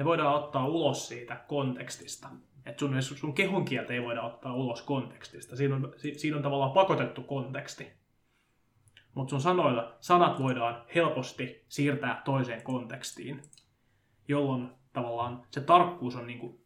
ne 0.00 0.04
voidaan 0.04 0.34
ottaa 0.34 0.66
ulos 0.66 1.08
siitä 1.08 1.36
kontekstista. 1.48 2.28
Et 2.66 2.78
sun, 2.78 3.02
sun 3.02 3.34
kehon 3.34 3.64
kieltä 3.64 3.92
ei 3.92 4.02
voida 4.02 4.22
ottaa 4.22 4.54
ulos 4.54 4.82
kontekstista. 4.82 5.56
Siinä 5.56 5.76
on, 5.76 5.92
siinä 6.16 6.36
on 6.36 6.42
tavallaan 6.42 6.72
pakotettu 6.72 7.22
konteksti. 7.22 7.99
Mutta 9.14 9.30
sun 9.30 9.40
sanoilla 9.40 9.96
sanat 10.00 10.38
voidaan 10.42 10.82
helposti 10.94 11.64
siirtää 11.68 12.22
toiseen 12.24 12.62
kontekstiin, 12.62 13.42
jolloin 14.28 14.70
tavallaan 14.92 15.42
se 15.50 15.60
tarkkuus 15.60 16.16
on 16.16 16.26
niinku 16.26 16.60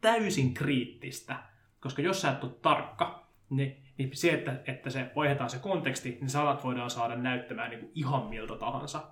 täysin 0.00 0.54
kriittistä. 0.54 1.36
Koska 1.80 2.02
jos 2.02 2.20
sä 2.20 2.30
et 2.30 2.44
ole 2.44 2.52
tarkka, 2.62 3.26
niin, 3.50 3.82
niin 3.98 4.10
se, 4.12 4.30
että, 4.30 4.60
että 4.66 4.90
se 4.90 5.10
vaihdetaan 5.16 5.50
se 5.50 5.58
konteksti, 5.58 6.18
niin 6.20 6.30
sanat 6.30 6.64
voidaan 6.64 6.90
saada 6.90 7.16
näyttämään 7.16 7.70
niinku 7.70 7.90
ihan 7.94 8.26
miltä 8.26 8.56
tahansa. 8.56 9.02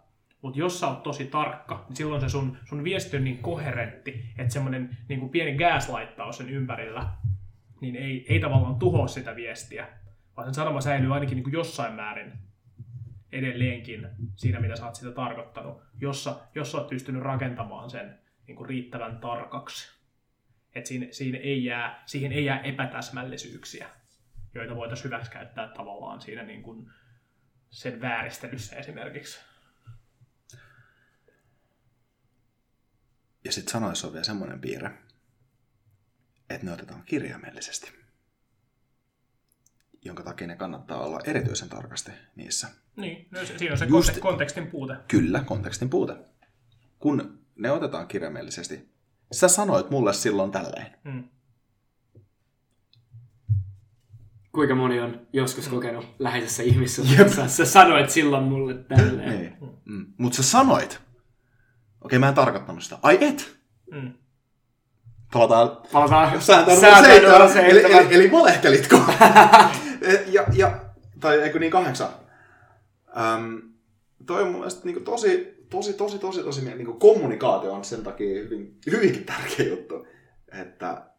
Mutta 0.42 0.58
jos 0.58 0.80
sä 0.80 0.88
oot 0.88 1.02
tosi 1.02 1.26
tarkka, 1.26 1.84
niin 1.88 1.96
silloin 1.96 2.20
se 2.20 2.28
sun, 2.28 2.56
sun 2.64 2.84
viesti 2.84 3.16
on 3.16 3.24
niin 3.24 3.38
koherentti, 3.38 4.24
että 4.38 4.52
semmoinen 4.52 4.98
niin 5.08 5.28
pieni 5.28 5.58
gaslightaus 5.58 6.36
sen 6.36 6.50
ympärillä, 6.50 7.08
niin 7.80 7.96
ei, 7.96 8.26
ei 8.28 8.40
tavallaan 8.40 8.78
tuhoa 8.78 9.06
sitä 9.06 9.36
viestiä, 9.36 9.86
vaan 10.40 10.48
sen 10.48 10.54
sanoma 10.54 10.80
säilyy 10.80 11.14
ainakin 11.14 11.36
niin 11.36 11.44
kuin 11.44 11.52
jossain 11.52 11.94
määrin 11.94 12.32
edelleenkin 13.32 14.08
siinä, 14.36 14.60
mitä 14.60 14.76
sä 14.76 14.86
oot 14.86 14.94
sitä 14.94 15.12
tarkoittanut, 15.12 15.82
jossa, 16.00 16.40
jos 16.54 16.72
sä 16.72 16.78
oot 16.78 16.88
pystynyt 16.88 17.22
rakentamaan 17.22 17.90
sen 17.90 18.18
niin 18.46 18.56
kuin 18.56 18.68
riittävän 18.68 19.18
tarkaksi. 19.18 20.00
Että 20.74 20.88
siinä, 20.88 21.06
siinä 21.10 21.38
ei 21.38 21.64
jää, 21.64 22.02
siihen 22.06 22.32
ei 22.32 22.44
jää 22.44 22.60
epätäsmällisyyksiä, 22.60 23.88
joita 24.54 24.76
voitaisiin 24.76 25.04
hyväksikäyttää 25.04 25.68
tavallaan 25.68 26.20
siinä 26.20 26.42
niin 26.42 26.62
kuin 26.62 26.90
sen 27.70 28.00
vääristelyssä 28.00 28.76
esimerkiksi. 28.76 29.40
Ja 33.44 33.52
sitten 33.52 33.72
sanoissa 33.72 34.06
on 34.06 34.12
vielä 34.12 34.24
semmoinen 34.24 34.60
piirre, 34.60 34.90
että 36.50 36.66
ne 36.66 36.72
otetaan 36.72 37.02
kirjaimellisesti, 37.02 37.99
jonka 40.04 40.22
takia 40.22 40.46
ne 40.46 40.56
kannattaa 40.56 41.00
olla 41.00 41.20
erityisen 41.24 41.68
tarkasti 41.68 42.12
niissä. 42.36 42.68
Niin, 42.96 43.28
no 43.30 43.40
siinä 43.44 43.72
on 43.72 43.78
se 43.78 43.84
Just, 43.84 44.18
kontekstin 44.18 44.66
puute. 44.66 44.96
Kyllä, 45.08 45.40
kontekstin 45.44 45.90
puute. 45.90 46.16
Kun 46.98 47.38
ne 47.56 47.70
otetaan 47.70 48.08
kirjaimellisesti, 48.08 48.88
sä 49.32 49.48
sanoit 49.48 49.90
mulle 49.90 50.12
silloin 50.12 50.50
tälleen. 50.50 50.86
Mm. 51.04 51.24
Kuinka 54.52 54.74
moni 54.74 55.00
on 55.00 55.26
joskus 55.32 55.66
mm. 55.66 55.70
kokenut 55.70 56.06
läheisessä 56.18 56.62
ihmisessä, 56.62 57.48
sä 57.48 57.64
sanoit 57.64 58.10
silloin 58.10 58.44
mulle 58.44 58.74
tälleen. 58.74 59.38
Niin. 59.38 59.56
Mm. 59.84 60.06
Mutta 60.18 60.36
sä 60.36 60.42
sanoit, 60.42 61.00
Okei, 62.04 62.18
mä 62.18 62.28
en 62.28 62.34
tarkoittanut 62.34 62.82
sitä. 62.82 62.98
Ai 63.02 63.18
et? 63.20 63.56
Mm. 63.92 64.12
Palataan, 65.32 65.70
Palataan 65.92 66.42
sääntöön 66.42 67.48
se, 67.52 67.66
eli, 67.66 67.82
eli, 67.84 68.14
eli 68.14 68.32
valehtelitko? 68.32 68.96
ja, 70.26 70.44
ja, 70.52 70.80
tai 71.20 71.40
eikö 71.40 71.58
niin 71.58 71.72
kahdeksan. 71.72 72.08
Öm, 73.08 73.62
toi 74.26 74.42
on 74.42 74.48
mun 74.48 74.56
mielestä 74.56 74.80
niin 74.84 75.04
tosi, 75.04 75.64
tosi, 75.70 75.92
tosi, 75.92 76.18
tosi, 76.18 76.42
tosi, 76.42 76.74
niin 76.74 76.98
kommunikaatio 76.98 77.72
on 77.72 77.84
sen 77.84 78.02
takia 78.02 78.42
hyvin, 78.42 78.78
hyvinkin 78.90 79.24
tärkeä 79.24 79.66
juttu. 79.66 80.06
Että 80.60 81.09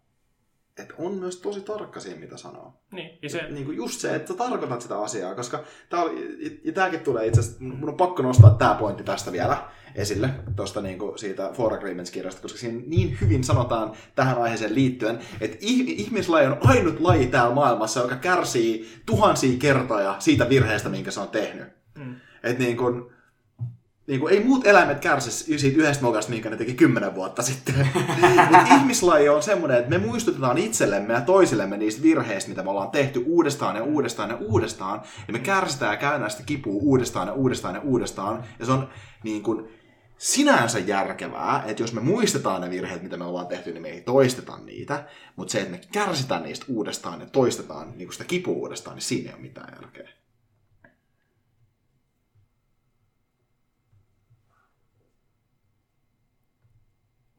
että 0.78 0.94
on 0.98 1.14
myös 1.14 1.38
tosi 1.38 1.62
tarkka 1.62 2.00
siinä, 2.00 2.20
mitä 2.20 2.38
sanoo. 2.38 2.74
Niin, 2.92 3.20
ja 3.22 3.30
se... 3.30 3.50
niin 3.50 3.66
kuin 3.66 3.78
just 3.78 4.00
se, 4.00 4.16
että 4.16 4.28
sä 4.28 4.38
tarkoitat 4.38 4.82
sitä 4.82 5.00
asiaa, 5.00 5.36
koska 5.36 5.64
tää 5.90 6.02
oli, 6.02 6.62
ja 6.64 6.74
tämäkin 6.74 7.00
tulee 7.00 7.28
itse 7.28 7.40
asiassa, 7.40 7.64
mun 7.64 7.90
on 7.90 7.98
pakko 7.98 8.24
nostaa 8.24 8.50
tämä 8.50 8.76
pointti 8.76 9.04
tästä 9.04 9.32
vielä 9.32 9.58
esille, 9.96 10.30
tuosta 10.56 10.82
niin 10.82 11.00
kuin 11.00 11.20
siitä 11.20 11.50
For 11.54 11.74
Agreements-kirjasta, 11.74 12.42
koska 12.42 12.60
siinä 12.60 12.82
niin 12.88 13.18
hyvin 13.22 13.44
sanotaan 13.44 13.92
tähän 14.16 14.42
aiheeseen 14.42 14.76
liittyen, 14.76 15.20
että 15.42 15.58
ihmislaji 15.62 16.48
on 16.48 16.58
ainut 16.62 17.00
laji 17.00 17.28
täällä 17.28 17.56
maailmassa, 17.56 18.00
joka 18.00 18.16
kärsii 18.16 19.02
tuhansia 19.06 19.58
kertoja 19.60 20.16
siitä 20.20 20.50
virheestä, 20.50 20.90
minkä 20.90 21.12
se 21.12 21.20
on 21.20 21.30
tehnyt. 21.30 21.68
Mm. 21.96 22.16
Että 22.44 22.64
niin 22.64 22.78
kuin, 22.78 23.12
niin 24.08 24.20
kuin, 24.20 24.34
ei 24.34 24.44
muut 24.44 24.68
eläimet 24.68 25.00
kärsi 25.00 25.60
siitä 25.60 25.82
yhdestä 25.82 26.04
mokasta, 26.04 26.32
minkä 26.32 26.50
ne 26.50 26.58
teki 26.58 26.74
kymmenen 26.74 27.16
vuotta 27.16 27.42
sitten. 27.42 27.90
Mutta 28.52 28.76
ihmislaji 28.76 29.30
on 29.30 29.44
semmoinen, 29.44 29.78
että 29.78 29.90
me 29.90 29.98
muistutetaan 29.98 30.58
itsellemme 30.58 31.14
ja 31.14 31.22
toisillemme 31.22 31.78
niistä 31.78 32.04
virheistä, 32.04 32.50
mitä 32.50 32.64
me 32.64 32.70
ollaan 32.70 32.92
tehty 32.92 33.24
uudestaan 33.26 33.76
ja 33.76 33.84
uudestaan 33.84 34.30
ja 34.30 34.36
uudestaan. 34.36 35.02
Ja 35.28 35.34
me 35.34 35.40
kärsitään 35.40 35.94
ja 35.94 35.98
käydään 35.98 36.32
sitä 36.32 36.44
kipua 36.44 36.82
uudestaan 36.82 37.28
ja 37.28 37.34
uudestaan 37.34 37.76
ja 37.76 37.82
uudestaan. 37.82 38.44
Ja 38.60 38.66
se 38.66 38.72
on 38.72 38.90
niin 39.24 39.44
kuin, 39.44 39.68
sinänsä 40.18 40.80
järkevää, 40.80 41.64
että 41.68 41.84
jos 41.84 41.94
me 41.94 42.02
muistetaan 42.02 42.62
ne 42.62 42.70
virheet, 42.70 43.04
mitä 43.04 43.18
me 43.18 43.26
ollaan 43.26 43.48
tehty, 43.48 43.72
niin 43.72 43.82
me 43.82 43.90
ei 43.90 44.02
toisteta 44.02 44.58
niitä. 44.58 45.04
Mutta 45.36 45.52
se, 45.52 45.60
että 45.60 45.72
me 45.72 45.82
kärsitään 45.92 46.44
niistä 46.44 46.66
uudestaan 46.70 47.20
ja 47.20 47.26
toistetaan 47.26 47.90
niin 47.90 48.08
kuin 48.08 48.14
sitä 48.14 48.26
kipua 48.26 48.56
uudestaan, 48.56 48.96
niin 48.96 49.04
siinä 49.04 49.30
ei 49.30 49.34
ole 49.34 49.42
mitään 49.42 49.74
järkeä. 49.82 50.21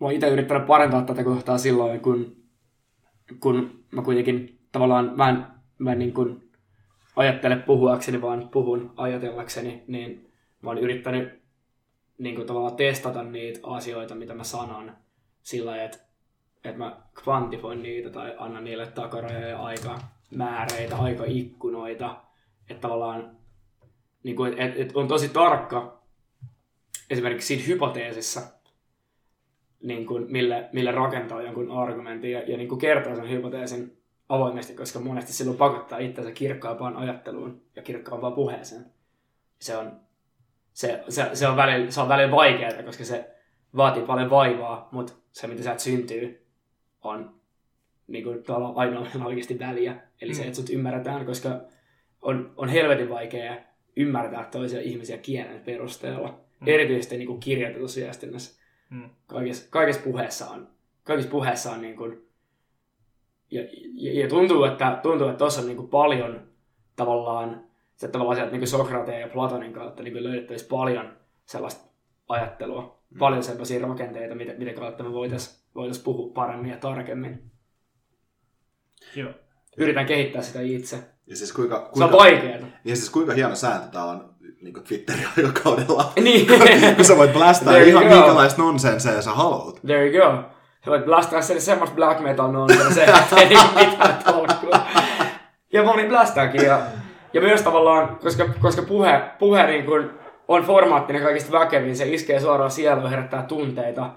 Mä 0.02 0.06
oon 0.06 0.14
itse 0.14 0.28
yrittänyt 0.28 0.66
parantaa 0.66 1.02
tätä 1.02 1.24
kohtaa 1.24 1.58
silloin, 1.58 2.00
kun, 2.00 2.36
kun 3.40 3.84
mä 3.90 4.02
kuitenkin 4.02 4.58
tavallaan, 4.72 5.12
mä 5.16 5.28
en, 5.28 5.46
mä 5.78 5.92
en 5.92 5.98
niin 5.98 6.14
kuin 6.14 6.50
ajattele 7.16 7.56
puhuakseni, 7.56 8.22
vaan 8.22 8.48
puhun 8.48 8.92
ajatellakseni, 8.96 9.84
niin 9.86 10.32
mä 10.62 10.70
oon 10.70 10.78
yrittänyt 10.78 11.42
niin 12.18 12.34
kuin 12.34 12.46
tavallaan 12.46 12.76
testata 12.76 13.22
niitä 13.22 13.60
asioita, 13.62 14.14
mitä 14.14 14.34
mä 14.34 14.44
sanon 14.44 14.92
sillä 15.42 15.82
että, 15.82 15.98
että 16.64 16.78
mä 16.78 16.96
kvantifoin 17.24 17.82
niitä 17.82 18.10
tai 18.10 18.34
annan 18.38 18.64
niille 18.64 18.86
takarajoja 18.86 19.48
ja 19.48 19.58
aikamääreitä, 19.58 20.96
aikaikkunoita, 20.96 22.16
että 22.70 22.80
tavallaan 22.80 23.36
niin 24.22 24.36
kuin, 24.36 24.58
että, 24.58 24.82
että 24.82 24.98
on 24.98 25.08
tosi 25.08 25.28
tarkka 25.28 26.02
esimerkiksi 27.10 27.46
siinä 27.46 27.66
hypoteesissa, 27.66 28.61
niin 29.82 30.06
kuin, 30.06 30.32
mille, 30.32 30.68
mille 30.72 30.92
rakentaa 30.92 31.42
jonkun 31.42 31.70
argumentin 31.70 32.32
ja, 32.32 32.42
ja 32.46 32.56
niin 32.56 32.68
kuin 32.68 32.78
kertoo 32.78 33.16
sen 33.16 33.30
hypoteesin 33.30 34.02
avoimesti, 34.28 34.74
koska 34.74 35.00
monesti 35.00 35.32
silloin 35.32 35.58
pakottaa 35.58 35.98
itsensä 35.98 36.32
kirkkaampaan 36.32 36.96
ajatteluun 36.96 37.62
ja 37.76 37.82
kirkkaampaan 37.82 38.32
puheeseen. 38.32 38.84
Se 39.58 39.76
on, 39.76 40.00
se, 40.72 41.04
se, 41.08 41.30
se 41.32 41.48
on, 41.48 41.56
välillä, 41.56 41.90
se 41.90 42.00
on 42.00 42.08
välillä 42.08 42.36
vaikeaa, 42.36 42.82
koska 42.82 43.04
se 43.04 43.30
vaatii 43.76 44.02
paljon 44.02 44.30
vaivaa, 44.30 44.88
mutta 44.92 45.12
se, 45.32 45.46
mitä 45.46 45.62
sieltä 45.62 45.82
syntyy, 45.82 46.46
on 47.02 47.34
niin 48.06 48.24
kuin, 48.24 48.44
ainoa 48.74 49.06
oikeasti 49.24 49.58
väliä. 49.58 49.96
Eli 50.20 50.30
mm. 50.30 50.36
se, 50.36 50.42
että 50.42 50.56
sut 50.56 50.70
ymmärretään, 50.70 51.26
koska 51.26 51.60
on, 52.22 52.52
on 52.56 52.68
helvetin 52.68 53.08
vaikea 53.08 53.56
ymmärtää 53.96 54.44
toisia 54.44 54.80
ihmisiä 54.80 55.18
kielen 55.18 55.60
perusteella. 55.60 56.28
Mm. 56.60 56.68
Erityisesti 56.68 57.16
niin 57.16 57.26
kuin 57.26 57.40
kirjoitetussa 57.40 58.00
viestinnässä 58.00 58.61
Mm. 58.92 59.10
Kaikessa, 59.26 59.70
kaikessa 59.70 60.02
puheessa 60.02 60.50
on, 60.50 60.68
kaikessa 61.04 61.30
puheessa 61.30 61.72
on 61.72 61.80
niin 61.80 61.96
kuin, 61.96 62.28
ja, 63.50 63.62
ja, 63.94 64.20
ja, 64.20 64.28
tuntuu, 64.28 64.64
että 64.64 65.00
tuntuu, 65.02 65.26
että 65.26 65.38
tuossa 65.38 65.60
on 65.60 65.66
niin 65.66 65.76
kuin 65.76 65.88
paljon 65.88 66.48
tavallaan, 66.96 67.64
se 67.96 68.08
tavallaan 68.08 68.36
sieltä 68.36 68.56
niin 68.56 68.68
Sokrateen 68.68 69.20
ja 69.20 69.28
Platonin 69.28 69.72
kautta 69.72 70.02
niin 70.02 70.24
löydettäisiin 70.24 70.68
paljon 70.68 71.16
sellaista 71.46 71.90
ajattelua, 72.28 73.02
mm. 73.10 73.18
paljon 73.18 73.42
sellaisia 73.42 73.86
rakenteita, 73.86 74.34
mitä, 74.34 74.52
mitä 74.58 74.72
kautta 74.72 75.04
me 75.04 75.12
voitaisiin 75.12 75.62
voitais 75.74 75.98
puhua 75.98 76.32
paremmin 76.34 76.70
ja 76.70 76.76
tarkemmin. 76.76 77.50
Joo. 79.16 79.32
Yritän 79.76 80.06
kehittää 80.06 80.42
sitä 80.42 80.60
itse. 80.60 80.98
Ja 81.26 81.36
siis 81.36 81.52
kuinka, 81.52 81.78
kuinka, 81.80 81.98
se 81.98 82.04
on 82.04 82.12
vaikeaa. 82.12 82.68
Ja 82.84 82.96
siis 82.96 83.10
kuinka 83.10 83.32
hieno 83.32 83.54
sääntö 83.54 83.88
tämä 83.88 84.04
on 84.04 84.31
niin 84.64 84.74
kuin 84.74 84.84
Twitterin 84.84 85.28
aikakaudella. 85.38 86.12
Niin. 86.22 86.46
kun 86.96 87.04
sä 87.04 87.16
voit 87.16 87.32
blastaa 87.32 87.76
ihan 87.76 88.06
minkälaista 88.06 88.62
nonsenseja 88.62 89.22
sä 89.22 89.30
haluat. 89.30 89.80
There 89.86 90.06
you 90.06 90.30
go. 90.30 90.42
Sä 90.84 90.90
voit 90.90 91.04
blastaa 91.04 91.42
sen 91.42 91.60
semmoista 91.60 91.96
black 91.96 92.20
metal 92.20 92.52
nonsense, 92.52 93.04
että 93.04 93.36
ei 93.36 93.48
niinku 93.48 93.64
mitään 93.74 94.18
tolkkua. 94.24 94.86
Ja 95.72 95.82
moni 95.82 96.08
blastaakin. 96.08 96.64
Ja, 96.64 96.80
ja 97.32 97.40
myös 97.40 97.62
tavallaan, 97.62 98.16
koska, 98.16 98.48
koska 98.60 98.82
puhe, 98.82 99.22
puhe 99.38 99.66
niin 99.66 99.84
kun 99.84 100.10
on 100.48 100.62
formaattinen 100.62 101.22
kaikista 101.22 101.52
väkevin, 101.52 101.96
se 101.96 102.08
iskee 102.08 102.40
suoraan 102.40 102.70
sieluun 102.70 103.04
ja 103.04 103.10
herättää 103.10 103.42
tunteita. 103.42 104.10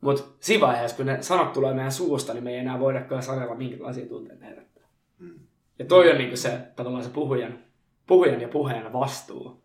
Mutta 0.00 0.22
siinä 0.40 0.66
vaiheessa, 0.66 0.96
kun 0.96 1.06
ne 1.06 1.22
sanat 1.22 1.52
tulee 1.52 1.74
meidän 1.74 1.92
suusta, 1.92 2.34
niin 2.34 2.44
me 2.44 2.50
ei 2.50 2.56
enää 2.56 2.80
voidakaan 2.80 3.22
sanella, 3.22 3.54
minkälaisia 3.54 4.06
tunteita 4.06 4.44
herättää. 4.44 4.84
Mm. 5.18 5.38
Ja 5.78 5.84
toi 5.84 6.10
on 6.10 6.18
niinku 6.18 6.36
se, 6.36 6.58
tavallaan 6.76 7.04
se 7.04 7.10
puhujan, 7.10 7.58
puhujan 8.06 8.40
ja 8.40 8.48
puheen 8.48 8.92
vastuu. 8.92 9.61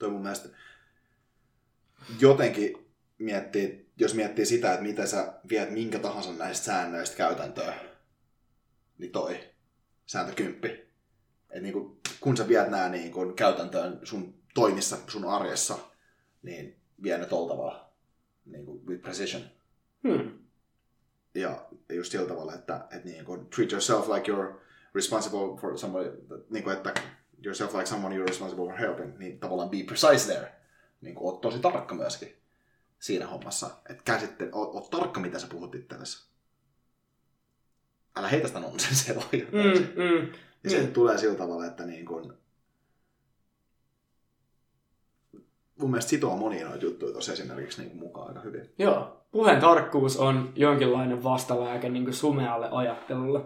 Toi 0.00 0.10
mun 0.10 0.22
mielestä 0.22 0.48
jotenkin 2.20 2.86
miettii, 3.18 3.90
jos 3.96 4.14
miettii 4.14 4.46
sitä, 4.46 4.72
että 4.72 4.82
miten 4.82 5.08
sä 5.08 5.32
viet 5.48 5.70
minkä 5.70 5.98
tahansa 5.98 6.32
näistä 6.32 6.64
säännöistä 6.64 7.16
käytäntöön, 7.16 7.74
niin 8.98 9.12
toi 9.12 9.40
sääntö 10.06 10.32
kymppi. 10.32 10.90
Et 11.50 11.62
niin 11.62 11.72
kun, 11.72 12.00
kun 12.20 12.36
sä 12.36 12.48
viet 12.48 12.70
nämä 12.70 12.88
niin 12.88 13.12
kun 13.12 13.36
käytäntöön 13.36 14.00
sun 14.02 14.34
toimissa, 14.54 14.96
sun 15.08 15.24
arjessa, 15.24 15.78
niin 16.42 16.80
vie 17.02 17.18
ne 17.18 17.26
tolta 17.26 17.90
niin 18.44 18.66
kuin 18.66 18.86
with 18.86 19.02
precision. 19.02 19.42
Hmm. 20.08 20.38
Ja 21.34 21.68
just 21.92 22.12
sillä 22.12 22.28
tavalla, 22.28 22.54
että, 22.54 22.76
että 22.76 23.08
niin 23.08 23.24
kuin, 23.24 23.46
treat 23.46 23.72
yourself 23.72 24.08
like 24.08 24.32
you're 24.32 24.54
responsible 24.94 25.60
for 25.60 25.78
somebody, 25.78 26.12
niin 26.50 26.64
kuin, 26.64 26.76
että 26.76 26.94
yourself 27.44 27.74
like 27.74 27.86
someone 27.86 28.16
you're 28.16 28.28
responsible 28.28 28.66
for 28.66 28.76
helping, 28.76 29.18
niin 29.18 29.38
tavallaan 29.38 29.70
be 29.70 29.76
precise 29.86 30.32
there. 30.32 30.52
Niin 31.00 31.14
kuin, 31.14 31.26
oot 31.26 31.40
tosi 31.40 31.58
tarkka 31.58 31.94
myöskin 31.94 32.36
siinä 32.98 33.26
hommassa. 33.26 33.70
Että 33.88 34.02
käsitte, 34.04 34.48
oot, 34.52 34.74
oot 34.74 34.90
tarkka, 34.90 35.20
mitä 35.20 35.38
sä 35.38 35.46
puhut 35.46 35.74
itsellesi. 35.74 36.30
Älä 38.16 38.28
heitä 38.28 38.46
sitä 38.46 38.60
nonsensia 38.60 39.14
vaan. 39.14 39.28
Mm, 39.32 40.02
mm, 40.02 40.32
ja 40.64 40.70
se 40.70 40.82
mm. 40.82 40.92
tulee 40.92 41.18
sillä 41.18 41.38
tavalla, 41.38 41.66
että 41.66 41.86
niin 41.86 42.06
kuin, 42.06 42.32
mun 45.76 45.90
mielestä 45.90 46.10
sitoo 46.10 46.36
monia 46.36 46.68
noita 46.68 46.84
juttuja 46.84 47.12
tuossa 47.12 47.32
esimerkiksi 47.32 47.82
niin 47.82 47.96
mukaan 47.96 48.28
aika 48.28 48.40
hyvin. 48.40 48.70
Joo. 48.78 49.16
Puheen 49.32 49.60
tarkkuus 49.60 50.16
on 50.16 50.52
jonkinlainen 50.56 51.24
vastalääke 51.24 51.88
niin 51.88 52.14
sumealle 52.14 52.68
ajattelulle, 52.70 53.40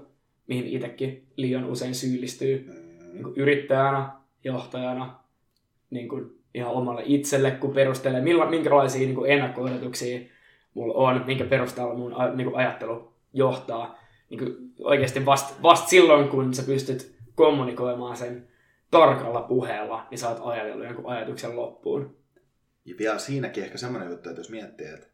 mihin 0.46 0.66
itsekin 0.66 1.32
liian 1.36 1.64
usein 1.64 1.94
syyllistyy 1.94 2.64
mm. 2.68 2.83
Niin 3.14 3.36
yrittäjänä, 3.36 4.12
johtajana, 4.44 5.20
niin 5.90 6.08
kuin 6.08 6.38
ihan 6.54 6.72
omalle 6.72 7.02
itselle, 7.04 7.50
kun 7.50 7.74
perustelee, 7.74 8.20
milla, 8.20 8.50
minkälaisia 8.50 9.06
niin 9.06 9.26
ennakko-odotuksia 9.26 10.20
mulla 10.74 10.94
on, 10.94 11.24
minkä 11.26 11.44
perusteella 11.44 11.94
mun 11.94 12.14
niin 12.34 12.50
kuin 12.50 12.56
ajattelu 12.56 13.12
johtaa. 13.32 13.98
Niin 14.30 14.38
kuin 14.38 14.74
oikeasti 14.80 15.26
vasta 15.26 15.54
vast 15.62 15.88
silloin, 15.88 16.28
kun 16.28 16.54
sä 16.54 16.62
pystyt 16.62 17.16
kommunikoimaan 17.34 18.16
sen 18.16 18.48
tarkalla 18.90 19.42
puheella, 19.42 20.06
niin 20.10 20.18
sä 20.18 20.28
oot 20.28 20.40
ajatellut 20.42 20.86
jonkun 20.86 21.12
ajatuksen 21.12 21.56
loppuun. 21.56 22.16
Ja 22.84 22.94
vielä 22.98 23.18
siinäkin 23.18 23.64
ehkä 23.64 23.78
semmoinen 23.78 24.10
juttu, 24.10 24.28
että 24.28 24.40
jos 24.40 24.50
miettii, 24.50 24.86
että 24.86 25.06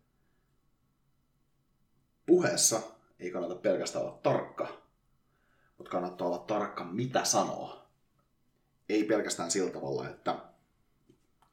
puheessa 2.27 2.81
ei 3.21 3.31
kannata 3.31 3.55
pelkästään 3.55 4.05
olla 4.05 4.19
tarkka, 4.23 4.69
mutta 5.79 5.91
kannattaa 5.91 6.27
olla 6.27 6.39
tarkka, 6.39 6.85
mitä 6.85 7.25
sanoo. 7.25 7.80
Ei 8.91 9.05
pelkästään 9.05 9.51
sillä 9.51 9.71
tavalla, 9.71 10.09
että 10.09 10.39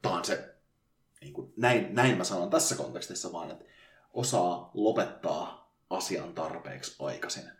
tämä 0.02 0.16
on 0.16 0.24
se, 0.24 0.54
niin 1.20 1.32
kuin, 1.32 1.52
näin, 1.56 1.94
näin 1.94 2.18
mä 2.18 2.24
sanon 2.24 2.50
tässä 2.50 2.74
kontekstissa, 2.74 3.32
vaan 3.32 3.50
että 3.50 3.64
osaa 4.12 4.70
lopettaa 4.74 5.72
asian 5.90 6.34
tarpeeksi 6.34 6.96
aikaisin. 6.98 7.50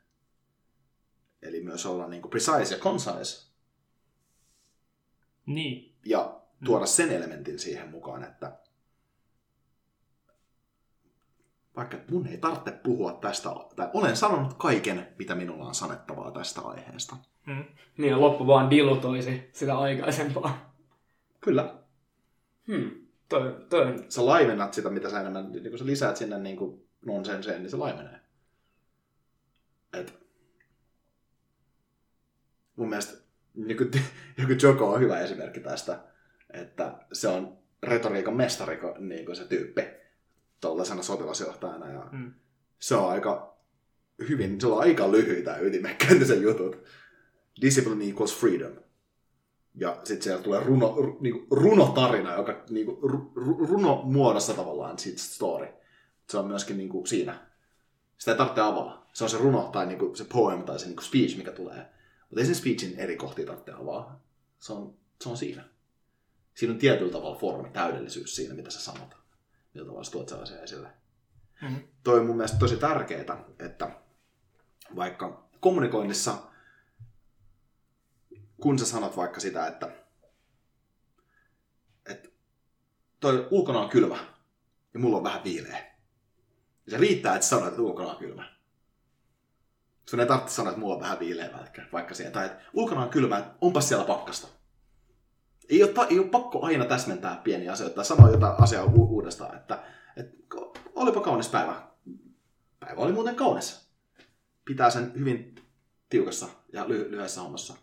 Eli 1.42 1.60
myös 1.60 1.86
olla 1.86 2.08
niin 2.08 2.22
kuin 2.22 2.30
precise 2.30 2.74
ja 2.74 2.80
concise. 2.80 3.48
Niin. 5.46 5.96
Ja 6.04 6.40
tuoda 6.64 6.86
sen 6.86 7.10
elementin 7.10 7.58
siihen 7.58 7.88
mukaan, 7.88 8.24
että 8.24 8.58
vaikka 11.78 11.96
mun 12.10 12.26
ei 12.26 12.38
tarvitse 12.38 12.70
puhua 12.70 13.12
tästä, 13.12 13.48
tai 13.76 13.88
olen 13.94 14.16
sanonut 14.16 14.54
kaiken, 14.54 15.06
mitä 15.18 15.34
minulla 15.34 15.64
on 15.64 15.74
sanettavaa 15.74 16.30
tästä 16.30 16.60
aiheesta. 16.60 17.16
Hmm. 17.46 17.64
Niin, 17.98 18.10
ja 18.10 18.20
loppu 18.20 18.46
vaan 18.46 18.70
dilutoisi 18.70 19.50
sitä 19.52 19.78
aikaisempaa. 19.78 20.74
Kyllä. 21.40 21.74
Hmm. 22.66 22.90
Toi, 23.28 23.66
toi. 23.70 24.04
Sä 24.08 24.26
laimennat 24.26 24.74
sitä, 24.74 24.90
mitä 24.90 25.10
sä 25.10 25.20
enemmän, 25.20 25.52
niin 25.52 25.70
kun 25.70 25.78
sä 25.78 25.86
lisäät 25.86 26.16
sinne 26.16 26.38
niin 26.38 26.56
kuin 26.56 26.88
nonsenseen, 27.06 27.62
niin 27.62 27.70
se 27.70 27.76
laimenee. 27.76 28.20
Et, 29.92 30.18
mun 32.76 32.88
mielestä 32.88 33.22
kuin, 33.54 33.90
joku 34.38 34.52
Joko 34.62 34.92
on 34.92 35.00
hyvä 35.00 35.20
esimerkki 35.20 35.60
tästä, 35.60 35.98
että 36.50 36.98
se 37.12 37.28
on 37.28 37.58
retoriikan 37.82 38.36
mestari, 38.36 38.80
niin 38.98 39.26
kuin 39.26 39.36
se 39.36 39.44
tyyppi 39.44 39.82
tuollaisena 40.60 41.02
sotilasjohtajana. 41.02 41.92
Ja 41.92 42.08
mm. 42.12 42.32
Se 42.78 42.94
on 42.94 43.10
aika 43.10 43.58
hyvin, 44.28 44.60
se 44.60 44.66
on 44.66 44.80
aika 44.80 45.12
lyhyitä 45.12 45.50
ja 45.50 45.60
ytimekkäitä 45.60 46.24
se 46.24 46.34
jutut. 46.34 46.84
Discipline 47.60 48.04
equals 48.04 48.36
freedom. 48.36 48.72
Ja 49.74 50.00
sitten 50.04 50.22
siellä 50.22 50.42
tulee 50.42 50.64
runo, 50.64 50.94
ru, 50.96 51.18
niinku, 51.20 51.56
runotarina, 51.56 52.34
joka 52.34 52.64
niinku, 52.70 52.98
ru, 53.02 53.32
runo 53.66 54.02
muodossa 54.04 54.54
tavallaan 54.54 54.98
sit 54.98 55.18
story. 55.18 55.68
Se 56.30 56.38
on 56.38 56.46
myöskin 56.46 56.76
niinku, 56.76 57.06
siinä. 57.06 57.46
Sitä 58.18 58.32
ei 58.32 58.38
tarvitse 58.38 58.60
avaa. 58.60 59.08
Se 59.12 59.24
on 59.24 59.30
se 59.30 59.38
runo 59.38 59.62
tai 59.72 59.86
niinku, 59.86 60.14
se 60.14 60.24
poem 60.24 60.62
tai 60.62 60.78
se 60.78 60.86
niinku, 60.86 61.02
speech, 61.02 61.36
mikä 61.36 61.52
tulee. 61.52 61.86
Mutta 62.20 62.40
ei 62.40 62.46
sen 62.46 62.54
speechin 62.54 62.98
eri 62.98 63.16
kohtia 63.16 63.46
tarvitse 63.46 63.72
avaa. 63.72 64.24
Se 64.58 64.72
on, 64.72 64.94
se 65.22 65.28
on 65.28 65.36
siinä. 65.36 65.64
Siinä 66.54 66.72
on 66.72 66.78
tietyllä 66.78 67.12
tavalla 67.12 67.38
formi, 67.38 67.70
täydellisyys 67.70 68.36
siinä, 68.36 68.54
mitä 68.54 68.70
sä 68.70 68.80
sanot. 68.80 69.17
Millä 69.78 69.86
tavalla 69.86 70.04
sä 70.04 70.10
tuot 70.10 70.28
sellaisia 70.28 70.62
esille. 70.62 70.88
Mm-hmm. 71.62 71.88
Toi 72.02 72.20
on 72.20 72.26
mun 72.26 72.36
mielestä 72.36 72.58
tosi 72.58 72.76
tärkeää, 72.76 73.44
että 73.58 73.90
vaikka 74.96 75.48
kommunikoinnissa, 75.60 76.38
kun 78.60 78.78
sä 78.78 78.86
sanot 78.86 79.16
vaikka 79.16 79.40
sitä, 79.40 79.66
että, 79.66 79.90
että 82.06 82.28
toi 83.20 83.48
ulkona 83.50 83.80
on 83.80 83.88
kylmä 83.88 84.16
ja 84.94 85.00
mulla 85.00 85.16
on 85.16 85.24
vähän 85.24 85.44
viileä. 85.44 85.78
Ja 86.86 86.90
se 86.90 86.96
riittää, 86.96 87.34
että 87.34 87.46
sanoit, 87.46 87.68
että 87.68 87.82
ulkona 87.82 88.10
on 88.10 88.18
kylmä. 88.18 88.52
Sun 90.08 90.20
ei 90.20 90.26
tarvitse 90.26 90.54
sanoa, 90.54 90.70
että 90.70 90.80
mulla 90.80 90.94
on 90.94 91.00
vähän 91.00 91.18
viileä 91.18 91.52
välkkä, 91.52 91.86
vaikka 91.92 92.14
siihen. 92.14 92.32
Tai 92.32 92.46
että 92.46 92.64
ulkona 92.72 93.02
on 93.02 93.10
kylmä, 93.10 93.54
onpas 93.60 93.88
siellä 93.88 94.04
pakkasta. 94.04 94.57
Ei 95.68 95.82
ole, 95.82 96.06
ei 96.10 96.18
ole 96.18 96.28
pakko 96.28 96.66
aina 96.66 96.84
täsmentää 96.84 97.40
pieniä 97.44 97.72
asioita 97.72 97.94
tai 97.94 98.04
sanoa 98.04 98.30
jotain 98.30 98.54
asiaa 98.62 98.84
u- 98.84 99.14
uudestaan, 99.14 99.56
että, 99.56 99.82
että 100.16 100.56
olipa 100.94 101.20
kaunis 101.20 101.48
päivä. 101.48 101.82
Päivä 102.80 103.00
oli 103.00 103.12
muuten 103.12 103.36
kaunis. 103.36 103.88
Pitää 104.64 104.90
sen 104.90 105.12
hyvin 105.14 105.54
tiukassa 106.08 106.46
ja 106.72 106.84
ly- 106.84 107.10
lyhyessä 107.10 107.40
hommassa. 107.40 107.74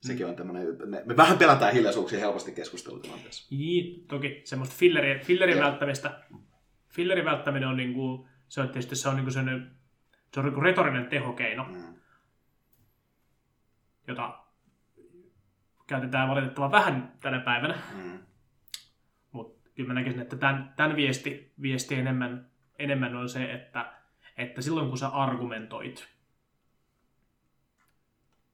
Sekin 0.00 0.26
on 0.26 0.36
tämmöinen, 0.36 0.66
me, 0.84 1.02
me 1.04 1.16
vähän 1.16 1.38
pelätään 1.38 1.72
hiljaisuuksia 1.72 2.18
helposti 2.18 2.52
keskustelutilanteessa. 2.52 3.48
Niin, 3.50 4.06
toki 4.06 4.42
semmoista 4.44 4.74
fillerin, 4.78 5.20
fillerin 5.20 5.58
välttämistä. 5.58 6.20
Fillerin 6.88 7.24
välttäminen 7.24 7.68
on 7.68 7.76
niinku, 7.76 8.28
se 8.48 8.60
on 8.60 8.68
tietysti 8.68 8.96
se 8.96 9.08
on 9.08 9.16
niinku 9.16 9.30
sellainen, 9.30 9.70
se 10.34 10.40
on 10.40 10.46
niinku 10.46 10.60
retorinen 10.60 11.06
tehokeino, 11.06 11.64
mm. 11.64 11.94
jota 14.08 14.38
käytetään 15.86 16.28
valitettavan 16.28 16.70
vähän 16.70 17.12
tänä 17.20 17.40
päivänä. 17.40 17.78
Mm. 17.94 18.18
Mutta 19.32 19.70
kyllä 19.74 19.88
mä 19.88 19.94
näkisin, 19.94 20.20
että 20.20 20.36
tämän, 20.36 20.74
tämän 20.76 20.96
viesti, 20.96 21.52
viesti 21.62 21.94
enemmän, 21.94 22.50
enemmän 22.78 23.16
on 23.16 23.28
se, 23.28 23.52
että, 23.52 23.92
että 24.36 24.62
silloin 24.62 24.88
kun 24.88 24.98
sä 24.98 25.08
argumentoit, 25.08 26.08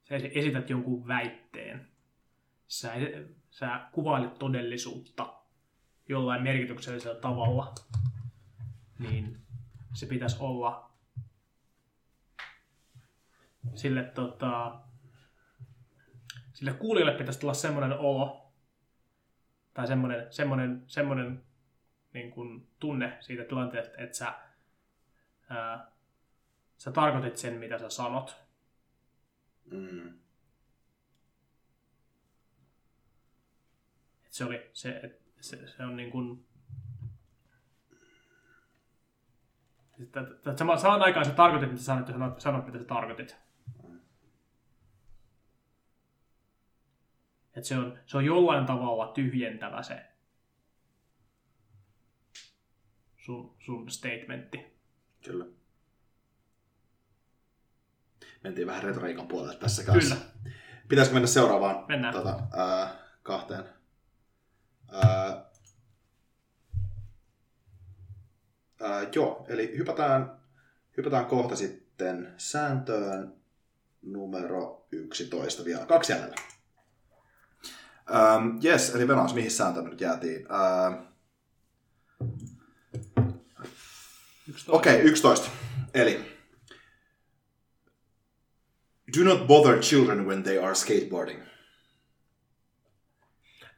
sä 0.05 0.15
esität 0.15 0.71
jonkun 0.71 1.09
väitteen, 1.09 1.89
sä, 2.69 2.93
sä 3.51 3.81
kuvailet 3.93 4.39
todellisuutta 4.39 5.35
jollain 6.09 6.43
merkityksellisellä 6.43 7.21
tavalla, 7.21 7.75
niin 8.99 9.39
se 9.95 10.07
pitäisi 10.07 10.37
olla 10.41 10.91
sille, 13.75 14.05
tota, 14.05 14.81
sille 16.59 16.73
kuulijalle 16.73 17.19
pitäisi 17.19 17.41
tulla 17.41 17.55
semmoinen 17.55 17.99
olo, 17.99 18.53
tai 19.75 19.87
semmoinen, 19.87 20.27
semmoinen, 20.33 20.83
semmoinen 20.87 21.43
niin 22.13 22.31
kuin 22.31 22.69
tunne 22.79 23.17
siitä 23.21 23.45
tilanteesta, 23.45 23.97
että 23.99 24.17
sä, 24.17 24.35
ää, 25.49 25.91
sä 26.77 26.93
tarkoitit 26.93 27.37
sen, 27.37 27.55
mitä 27.55 27.79
sä 27.79 27.91
sanot. 27.91 28.37
Mm. 29.71 30.09
Et 34.27 34.33
se 34.33 34.45
oli 34.45 34.71
se, 34.73 35.01
et 35.03 35.21
se, 35.41 35.69
se 35.69 35.83
on 35.83 35.97
niin 35.97 36.11
kuin, 36.11 36.47
Samaan 40.57 41.03
aikaan 41.03 41.27
sä 41.27 41.33
tarkoitit, 41.33 41.69
mitä 41.69 41.81
sä 41.81 41.87
sanoit, 41.87 42.09
ja 42.09 42.35
sanot, 42.39 42.67
mitä 42.67 42.79
sä 42.79 42.85
tarkoitit. 42.85 43.48
Et 47.59 47.65
se, 47.65 47.77
on, 47.77 47.99
se 48.07 48.17
on 48.17 48.25
jollain 48.25 48.67
tavalla 48.67 49.13
tyhjentävä 49.13 49.83
se 49.83 50.07
sun, 53.17 53.57
sun 53.59 53.91
statementti. 53.91 54.79
Kyllä. 55.25 55.47
Mentiin 58.45 58.67
vähän 58.67 58.83
retoriikan 58.83 59.29
puolelle 59.29 59.57
tässä 59.59 59.85
kanssa. 59.85 60.15
Kyllä. 60.15 60.53
Pitäisikö 60.89 61.15
mennä 61.15 61.27
seuraavaan 61.27 61.85
Mennään. 61.89 62.15
Tota, 62.15 62.41
ää, 62.57 62.97
kahteen? 63.23 63.65
Ää, 64.93 65.51
ää, 68.81 69.09
joo, 69.15 69.47
eli 69.49 69.77
hypätään, 69.77 70.41
hypätään 70.97 71.27
kohta 71.27 71.57
sitten 71.57 72.35
sääntöön 72.37 73.37
numero 74.03 74.87
11 74.93 75.65
vielä. 75.65 75.87
Kaksi 75.87 76.13
jäljellä. 76.13 76.58
Ähm, 78.11 78.59
yes, 78.65 78.95
eli 78.95 79.09
Venäjäs, 79.09 79.35
mihin 79.35 79.51
sääntöön 79.51 79.85
me 79.85 79.91
nyt 79.91 80.01
jäätiin? 80.01 80.47
Ähm, 80.53 81.09
Okei, 84.69 84.95
okay, 84.95 85.07
11. 85.07 85.51
Eli 85.95 86.39
Do 89.17 89.25
not 89.25 89.47
bother 89.47 89.81
children 89.81 90.27
when 90.27 90.43
they 90.43 90.59
are 90.59 90.75
skateboarding. 90.75 91.41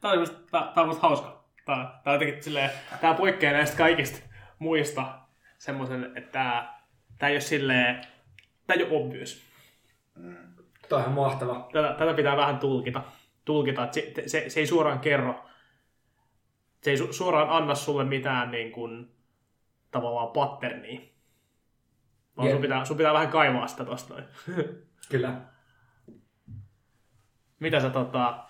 Tämä 0.01 0.11
on, 0.13 0.19
just, 0.19 0.33
tää, 0.51 0.71
tää 0.75 0.83
on 0.83 0.87
musta 0.87 1.01
hauska. 1.07 1.43
Tää, 1.65 2.01
tää, 2.03 2.13
jotenkin 2.13 2.43
silleen, 2.43 2.69
tää 3.01 3.13
poikkeaa 3.13 3.53
näistä 3.53 3.77
kaikista 3.77 4.19
muista 4.59 5.19
semmoisen, 5.57 6.03
että 6.15 6.31
tää, 6.31 6.83
tää 7.17 7.29
ei 7.29 7.35
ole 7.35 7.41
silleen, 7.41 8.01
tää 8.67 8.75
ei 8.75 8.83
ole 8.83 8.91
obvious. 8.91 9.41
Toi 10.89 10.97
on 10.97 11.01
ihan 11.01 11.15
mahtava. 11.15 11.69
Tätä, 11.73 11.95
tätä 11.97 12.13
pitää 12.13 12.37
vähän 12.37 12.59
tulkita. 12.59 13.03
Tulkita 13.45 13.83
että 13.83 13.93
se, 13.93 14.13
se, 14.27 14.49
se, 14.49 14.59
ei 14.59 14.67
suoraan 14.67 14.99
kerro, 14.99 15.45
se 16.83 16.91
ei 16.91 16.97
su, 16.97 17.13
suoraan 17.13 17.49
anna 17.49 17.75
sulle 17.75 18.03
mitään 18.03 18.51
niin 18.51 18.71
kuin, 18.71 19.11
tavallaan 19.91 20.27
patternia. 20.27 21.01
Vaan 22.37 22.47
Jep. 22.47 22.55
sun 22.55 22.61
pitää, 22.61 22.85
sun 22.85 22.97
pitää 22.97 23.13
vähän 23.13 23.27
kaivaa 23.27 23.67
sitä 23.67 23.85
tosta 23.85 24.13
noin. 24.13 24.25
Kyllä. 25.11 25.41
mitä 27.59 27.79
sä 27.79 27.89
tota, 27.89 28.43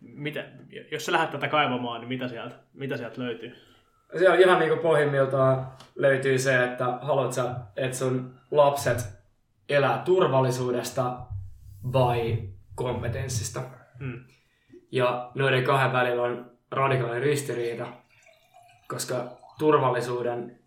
mitä, 0.00 0.44
jos 0.92 1.06
sä 1.06 1.12
lähdet 1.12 1.30
tätä 1.30 1.48
kaivamaan, 1.48 2.00
niin 2.00 2.08
mitä 2.08 2.28
sieltä, 2.28 2.56
mitä 2.72 2.96
sieltä 2.96 3.20
löytyy? 3.20 3.54
Se 4.18 4.30
on 4.30 4.40
ihan 4.40 4.58
niinku 4.58 4.82
pohjimmiltaan 4.82 5.72
löytyy 5.94 6.38
se, 6.38 6.64
että 6.64 6.98
haluat 7.02 7.32
sä, 7.32 7.54
että 7.76 7.96
sun 7.96 8.34
lapset 8.50 8.98
elää 9.68 10.02
turvallisuudesta 10.04 11.26
vai 11.92 12.48
kompetenssista. 12.74 13.62
Hmm. 13.98 14.24
Ja 14.92 15.30
noiden 15.34 15.64
kahden 15.64 15.92
välillä 15.92 16.22
on 16.22 16.50
radikaali 16.70 17.20
ristiriita, 17.20 17.86
koska 18.88 19.36
turvallisuuden 19.58 20.58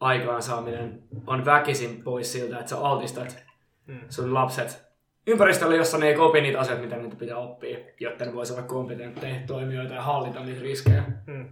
aikaansaaminen 0.00 1.02
on 1.26 1.44
väkisin 1.44 2.02
pois 2.02 2.32
siltä, 2.32 2.58
että 2.58 2.70
sä 2.70 2.78
altistat 2.78 3.46
Hmm. 3.86 4.00
sun 4.08 4.34
lapset 4.34 4.86
ympäristölle, 5.26 5.76
jossa 5.76 5.98
ne 5.98 6.06
ei 6.08 6.16
opi 6.16 6.40
niitä 6.40 6.60
asioita, 6.60 6.82
mitä 6.82 6.96
niitä 6.96 7.16
pitää 7.16 7.36
oppia, 7.36 7.78
jotta 8.00 8.24
ne 8.24 8.34
voisi 8.34 8.52
olla 8.52 8.62
kompetentteja 8.62 9.40
toimijoita 9.46 9.94
ja 9.94 10.02
hallita 10.02 10.40
niitä 10.40 10.62
riskejä. 10.62 11.02
Hmm. 11.26 11.48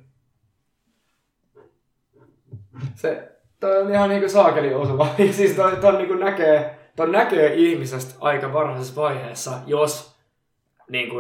Se, 2.94 3.33
toi 3.61 3.83
on 3.83 3.90
ihan 3.90 4.09
niinku 4.09 4.29
saakeli 4.29 4.75
osuva. 4.75 5.14
Siis 5.31 5.53
toi, 5.53 5.77
toi, 5.77 5.97
niinku 5.97 6.14
näkee, 6.14 6.79
toi 6.96 7.11
näkee 7.12 7.54
ihmisestä 7.54 8.14
aika 8.20 8.52
varhaisessa 8.52 8.96
vaiheessa, 9.02 9.50
jos, 9.66 10.16
niinku, 10.88 11.16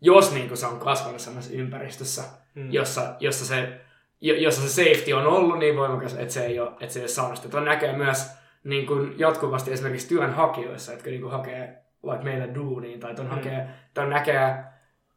jos 0.00 0.32
niinku 0.34 0.56
se 0.56 0.66
on 0.66 0.78
kasvanut 0.78 1.20
sellaisessa 1.20 1.56
ympäristössä, 1.58 2.22
Mm. 2.54 2.72
jossa, 2.72 3.14
jossa, 3.20 3.46
se, 3.46 3.80
jo- 4.20 4.34
jossa 4.34 4.62
se 4.62 4.68
safety 4.68 5.12
on 5.12 5.26
ollut 5.26 5.58
niin 5.58 5.76
voimakas, 5.76 6.14
että 6.14 6.34
se 6.34 6.46
ei 6.46 6.60
ole, 6.60 6.70
että 6.80 6.92
se 6.92 6.98
ei 6.98 7.02
ole 7.02 7.08
saanut 7.08 7.36
sitä. 7.36 7.48
Toi 7.48 7.64
näkee 7.64 7.96
myös 7.96 8.26
niin 8.64 8.86
kuin 8.86 9.14
jatkuvasti 9.18 9.72
esimerkiksi 9.72 10.08
työnhakijoissa, 10.08 10.92
jotka 10.92 11.10
niin 11.10 11.20
kuin 11.20 11.32
hakee 11.32 11.76
vaikka 12.06 12.24
meillä 12.24 12.54
duuniin, 12.54 13.00
tai 13.00 13.14
ton, 13.14 13.24
Mm. 13.26 13.30
hakee, 13.30 13.66
ton 13.94 14.10
näkee 14.10 14.54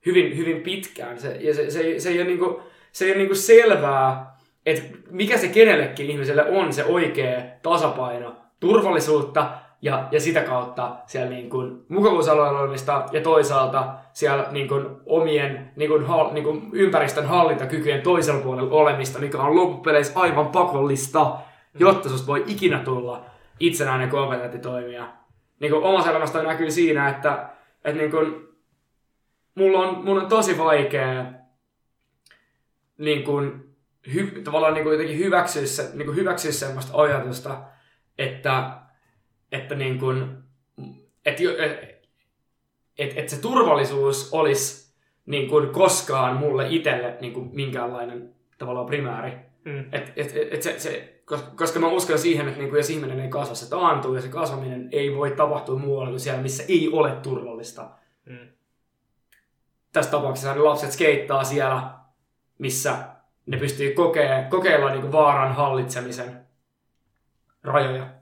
hyvin, 0.06 0.38
hyvin 0.38 0.62
pitkään. 0.62 1.20
Se, 1.20 1.36
ja 1.40 1.54
se, 1.54 1.72
se, 1.72 1.80
ei- 1.80 2.00
se 2.00 2.10
ei 2.10 2.18
ole, 2.20 2.28
niin 2.28 2.40
kuin, 2.40 2.56
se 2.92 3.06
ei 3.06 3.12
ole 3.12 3.24
niin 3.24 3.36
selvää, 3.36 4.36
että 4.66 4.84
mikä 5.10 5.38
se 5.38 5.48
kenellekin 5.48 6.10
ihmiselle 6.10 6.46
on 6.46 6.74
se 6.74 6.86
oikea 6.86 7.42
tasapaino 7.62 8.36
turvallisuutta 8.60 9.52
ja, 9.86 10.08
ja 10.12 10.20
sitä 10.20 10.42
kautta 10.42 10.96
siellä 11.06 11.30
niin 11.30 11.50
kuin 11.50 11.86
mukavuusalueella 11.90 12.60
olemista 12.60 13.06
ja 13.12 13.22
toisaalta 13.22 13.96
siellä 14.14 14.48
niin 14.52 14.68
kuin 14.68 14.86
omien 15.06 15.72
niin 15.76 15.90
kuin, 15.90 16.06
hal, 16.06 16.34
niin 16.34 16.44
kuin 16.44 16.70
ympäristön 16.74 17.26
hallintakykyjen 17.26 18.02
toisella 18.02 18.42
puolella 18.42 18.76
olemista, 18.76 19.20
mikä 19.20 19.38
on 19.42 19.56
loppupeleissä 19.56 20.20
aivan 20.20 20.48
pakollista, 20.48 21.38
jotta 21.80 22.10
susta 22.10 22.28
voi 22.28 22.44
ikinä 22.48 22.80
tulla 22.80 23.26
itsenäinen 23.60 24.10
kompetentti 24.10 24.60
toimija. 24.60 25.14
Niin 25.60 25.72
kuin 25.72 25.84
omassa 25.84 26.12
elämästä 26.12 26.44
näkyy 26.44 26.72
siinä, 26.72 27.10
että, 27.10 27.50
että 27.84 28.02
niin 28.02 28.12
kuin, 28.12 28.48
mulla, 29.56 29.80
on, 29.80 30.06
mulla 30.06 30.22
on 30.22 30.30
tosi 30.30 30.58
vaikea 30.58 31.26
niin 32.98 33.24
kuin, 33.24 33.76
hy, 34.14 34.42
tavallaan 34.44 34.74
niin 34.74 34.84
kuin 34.84 34.94
jotenkin 34.94 35.18
hyväksyä, 35.18 35.66
se, 35.66 35.90
niin 35.94 36.06
kuin 36.06 36.16
hyväksyä 36.16 36.52
semmoista 36.52 37.02
ajatusta, 37.02 37.58
että, 38.18 38.75
että, 39.56 39.76
niin 39.76 40.00
kuin, 40.00 40.38
että, 41.26 41.44
jo- 41.44 41.58
et, 41.58 42.10
et, 42.98 43.18
et 43.18 43.30
se 43.30 43.42
turvallisuus 43.42 44.34
olisi 44.34 44.96
niin 45.26 45.50
kuin 45.50 45.70
koskaan 45.70 46.38
mulle 46.38 46.68
itselle 46.70 47.18
niin 47.22 47.34
kuin 47.34 47.50
minkäänlainen 47.54 48.36
tavallaan 48.58 48.86
primääri. 48.86 49.32
Mm. 49.66 49.80
Et, 49.92 50.14
et, 50.16 50.34
et, 50.52 50.62
se, 50.62 50.80
se, 50.80 51.22
kos- 51.32 51.56
koska 51.56 51.80
mä 51.80 51.88
uskon 51.88 52.20
siihen, 52.20 52.48
että 52.48 52.60
niinku, 52.60 52.76
jos 52.76 52.90
ihminen 52.90 53.20
ei 53.20 53.30
kasva, 53.30 53.56
se 53.56 53.70
taantuu 53.70 54.16
ja 54.16 54.22
se 54.22 54.28
kasvaminen 54.28 54.90
ei 54.92 55.16
voi 55.16 55.32
tapahtua 55.32 55.80
muualla 55.80 56.10
kuin 56.10 56.20
siellä, 56.20 56.42
missä 56.42 56.64
ei 56.68 56.90
ole 56.92 57.12
turvallista. 57.12 57.90
Mm. 58.26 58.48
Tässä 59.92 60.12
tapauksessa 60.12 60.54
ne 60.54 60.60
lapset 60.60 60.92
skeittaa 60.92 61.44
siellä, 61.44 61.90
missä 62.58 62.98
ne 63.46 63.58
pystyy 63.58 63.92
kokee, 63.92 64.48
kokeilla 64.50 64.90
niinku 64.90 65.12
vaaran 65.12 65.56
hallitsemisen 65.56 66.46
rajoja. 67.64 68.15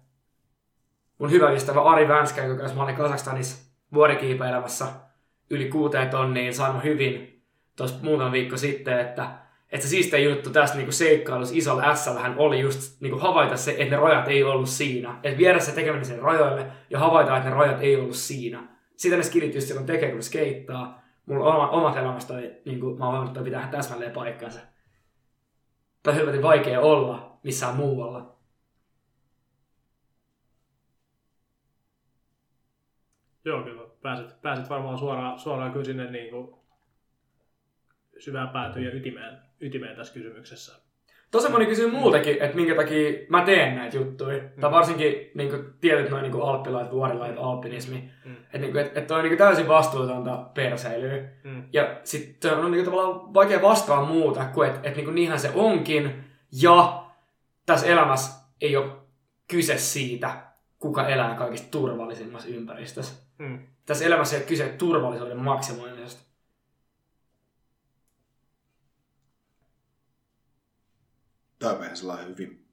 Mun 1.19 1.31
hyvä 1.31 1.51
ystävä 1.51 1.81
Ari 1.81 2.07
Vänskä, 2.07 2.43
jonka 2.43 2.59
kanssa 2.59 2.77
mä 2.77 2.83
olin 2.83 2.95
Kazakstanissa 2.95 3.73
vuorikiipeilemässä 3.93 4.85
yli 5.49 5.69
kuuteen 5.69 6.09
tonniin, 6.09 6.53
sanoi 6.53 6.83
hyvin 6.83 7.43
tuossa 7.75 7.99
muutama 8.01 8.31
viikko 8.31 8.57
sitten, 8.57 8.99
että, 8.99 9.29
että 9.71 9.85
se 9.85 9.89
siistein 9.89 10.23
juttu 10.23 10.49
tässä 10.49 10.75
niinku 10.75 10.91
seikkailussa 10.91 11.55
isolla 11.57 11.95
s 11.95 12.09
hän 12.21 12.35
oli 12.37 12.59
just 12.59 13.01
niinku 13.01 13.19
havaita 13.19 13.57
se, 13.57 13.71
että 13.71 13.95
ne 13.95 14.01
rajat 14.01 14.27
ei 14.27 14.43
ollut 14.43 14.69
siinä. 14.69 15.19
Että 15.23 15.37
viedä 15.37 15.59
se 15.59 15.71
tekeminen 15.71 16.05
sen 16.05 16.19
rajoille 16.19 16.67
ja 16.89 16.99
havaita, 16.99 17.37
että 17.37 17.49
ne 17.49 17.55
rajat 17.55 17.81
ei 17.81 17.95
ollut 17.95 18.15
siinä. 18.15 18.63
Sitä 18.95 19.15
ne 19.15 19.23
skillit 19.23 19.55
just 19.55 19.67
silloin 19.67 19.85
tekee, 19.85 20.09
kun 20.09 20.17
ne 20.17 20.21
skeittaa. 20.21 21.03
Mulla 21.25 21.55
oma, 21.55 21.69
omat 21.69 21.97
elämästä 21.97 22.33
oli, 22.33 22.61
niin 22.65 22.79
kuin 22.79 22.99
mä 22.99 23.09
oon 23.09 23.27
että 23.27 23.41
pitää 23.41 23.67
täsmälleen 23.71 24.11
paikkansa. 24.11 24.59
Tai 26.03 26.15
helvetin 26.15 26.41
vaikea 26.41 26.81
olla 26.81 27.37
missään 27.43 27.75
muualla. 27.75 28.35
Joo, 33.45 33.63
kyllä. 33.63 33.81
Pääset, 34.01 34.41
pääset 34.41 34.69
varmaan 34.69 34.97
suoraan, 34.97 35.39
suoraan 35.39 35.71
kyllä 35.71 35.85
sinne 35.85 36.11
niin 36.11 36.29
kuin 36.29 36.55
syvään 38.19 38.49
päätyyn 38.49 38.85
ja 38.85 38.93
ytimeen, 38.93 39.37
ytimeen 39.59 39.95
tässä 39.95 40.13
kysymyksessä. 40.13 40.83
Tosi 41.31 41.51
moni 41.51 41.65
kysyy 41.65 41.91
muutakin, 41.91 42.33
että 42.41 42.55
minkä 42.55 42.75
takia 42.75 43.11
mä 43.29 43.45
teen 43.45 43.75
näitä 43.75 43.97
juttuja. 43.97 44.43
Mm. 44.43 44.61
Tai 44.61 44.71
varsinkin 44.71 45.31
niin 45.35 45.49
kuin, 45.49 45.65
tietyt 45.81 46.09
noin 46.09 46.23
niin 46.23 46.41
alppilait, 46.41 46.91
vuorilait, 46.91 47.35
alpinismi. 47.37 48.09
Mm. 48.25 48.33
Että 48.33 48.57
niin 48.57 48.77
et, 48.77 48.97
et 48.97 49.11
on 49.11 49.23
niin 49.23 49.37
täysin 49.37 49.67
vastuutonta 49.67 50.49
perseilyä. 50.53 51.23
Mm. 51.43 51.63
Ja 51.73 51.99
sitten 52.03 52.53
on 52.57 52.71
niin 52.71 52.83
kuin, 52.83 52.85
tavallaan 52.85 53.33
vaikea 53.33 53.61
vastaa 53.61 54.05
muuta 54.05 54.45
kuin, 54.45 54.69
että 54.69 54.89
et, 54.89 54.95
niin 54.95 55.15
niinhän 55.15 55.39
se 55.39 55.51
onkin. 55.55 56.23
Ja 56.61 57.03
tässä 57.65 57.87
elämässä 57.87 58.43
ei 58.61 58.77
ole 58.77 58.91
kyse 59.47 59.77
siitä, 59.77 60.43
kuka 60.79 61.07
elää 61.07 61.35
kaikista 61.35 61.71
turvallisimmassa 61.71 62.49
ympäristössä. 62.49 63.23
Mm. 63.43 63.67
Tässä 63.85 64.05
elämässä 64.05 64.35
ei 64.35 64.41
ole 64.41 64.47
kyse 64.47 64.69
turvallisuuden 64.69 65.37
maksimoimisesta. 65.37 66.21
Tämä 71.59 71.73
on 71.73 71.79
meidän 71.79 71.97
sellainen 71.97 72.27
hyvin, 72.27 72.67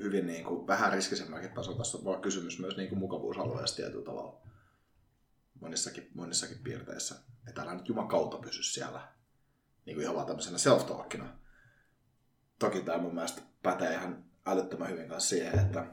hyvin 0.00 0.26
niin 0.26 0.44
kuin, 0.44 0.66
vähän 0.66 0.92
riskisemmäkin 0.92 1.50
taso. 1.50 1.74
Tässä 1.74 1.98
on 1.98 2.04
vaan 2.04 2.20
kysymys 2.20 2.58
myös 2.58 2.76
niin 2.76 2.88
kuin 2.88 2.98
mukavuusalueesta 2.98 3.76
tietyllä 3.76 4.04
tavalla 4.04 4.40
monissakin, 5.60 6.10
monissakin 6.14 6.58
piirteissä. 6.58 7.14
Että 7.48 7.62
älä 7.62 7.74
nyt 7.74 7.88
jumakauta 7.88 8.38
pysy 8.38 8.62
siellä 8.62 9.08
niin 9.86 9.94
kuin 9.94 10.02
ihan 10.02 10.14
vaan 10.14 10.26
tämmöisenä 10.26 10.58
self-talkina. 10.58 11.28
Toki 12.58 12.80
tämä 12.80 12.98
mun 12.98 13.14
mielestä 13.14 13.42
pätee 13.62 13.94
ihan 13.94 14.24
älyttömän 14.46 14.88
hyvin 14.88 15.08
kanssa 15.08 15.28
siihen, 15.28 15.58
että 15.58 15.86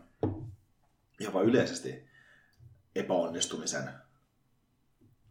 ihan 1.20 1.34
vaan 1.34 1.46
yleisesti 1.46 2.07
epäonnistumisen 3.00 3.90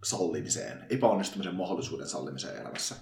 sallimiseen, 0.04 0.86
epäonnistumisen 0.90 1.54
mahdollisuuden 1.54 2.08
sallimiseen 2.08 2.60
elämässä. 2.60 2.94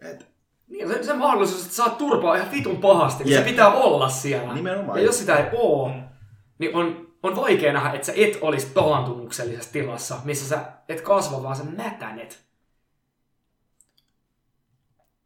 Et, 0.00 0.26
niin, 0.68 0.88
se, 0.88 1.02
se 1.02 1.12
mahdollisuus, 1.12 1.62
että 1.62 1.74
saat 1.76 1.98
turpaa 1.98 2.36
ihan 2.36 2.52
vitun 2.52 2.76
pahasti, 2.76 3.24
niin 3.24 3.32
yeah. 3.32 3.44
se 3.44 3.50
pitää 3.50 3.74
olla 3.74 4.08
siellä. 4.08 4.54
Nimenomaan. 4.54 4.98
Ja 4.98 5.04
jos 5.04 5.18
sitä 5.18 5.36
ei 5.36 5.50
ole, 5.52 5.94
niin 6.58 6.76
on, 6.76 7.14
on 7.22 7.36
vaikea 7.36 7.72
nähdä, 7.72 7.92
että 7.92 8.06
sä 8.06 8.12
et 8.16 8.38
olisi 8.40 8.66
taantumuksellisessa 8.74 9.72
tilassa, 9.72 10.16
missä 10.24 10.48
sä 10.48 10.72
et 10.88 11.00
kasva, 11.00 11.42
vaan 11.42 11.56
sä 11.56 11.64
mätänet. 11.64 12.46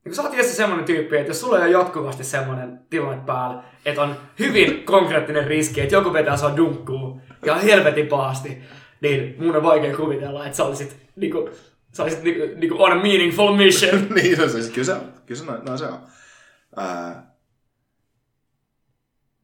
Niin 0.05 0.15
sä 0.15 0.23
oot 0.23 0.35
Jesse 0.35 0.55
semmonen 0.55 0.85
tyyppi, 0.85 1.17
että 1.17 1.31
jos 1.31 1.41
sulla 1.41 1.59
on 1.59 1.71
jatkuvasti 1.71 2.25
semmonen 2.25 2.87
tilanne 2.91 3.25
päällä, 3.27 3.63
että 3.85 4.03
on 4.03 4.17
hyvin 4.39 4.85
konkreettinen 4.85 5.47
riski, 5.47 5.81
että 5.81 5.95
joku 5.95 6.13
vetää 6.13 6.37
sua 6.37 6.57
dunkkuun 6.57 7.23
ja 7.47 7.55
helvetin 7.55 8.07
pahasti, 8.07 8.63
niin 9.01 9.35
mun 9.39 9.57
on 9.57 9.63
vaikea 9.63 9.97
kuvitella, 9.97 10.47
että 10.47 10.57
sä 10.57 10.65
olisit 10.65 10.97
niinku, 11.17 11.51
sä 11.93 12.03
olisit 12.03 12.23
niinku, 12.23 12.43
niinku 12.57 12.83
on 12.83 12.93
a 12.93 13.03
meaningful 13.03 13.57
mission. 13.57 14.07
niin, 14.15 14.37
se 14.37 14.43
on 14.43 14.51
siis, 14.51 14.71
kyllä 14.71 14.87
se 14.87 14.93
on. 14.93 15.13
Kyllä 15.27 15.41
se, 15.41 15.47
no, 15.47 15.57
no 15.57 15.77
se 15.77 15.85
on. 15.85 15.99
Ää... 16.77 17.31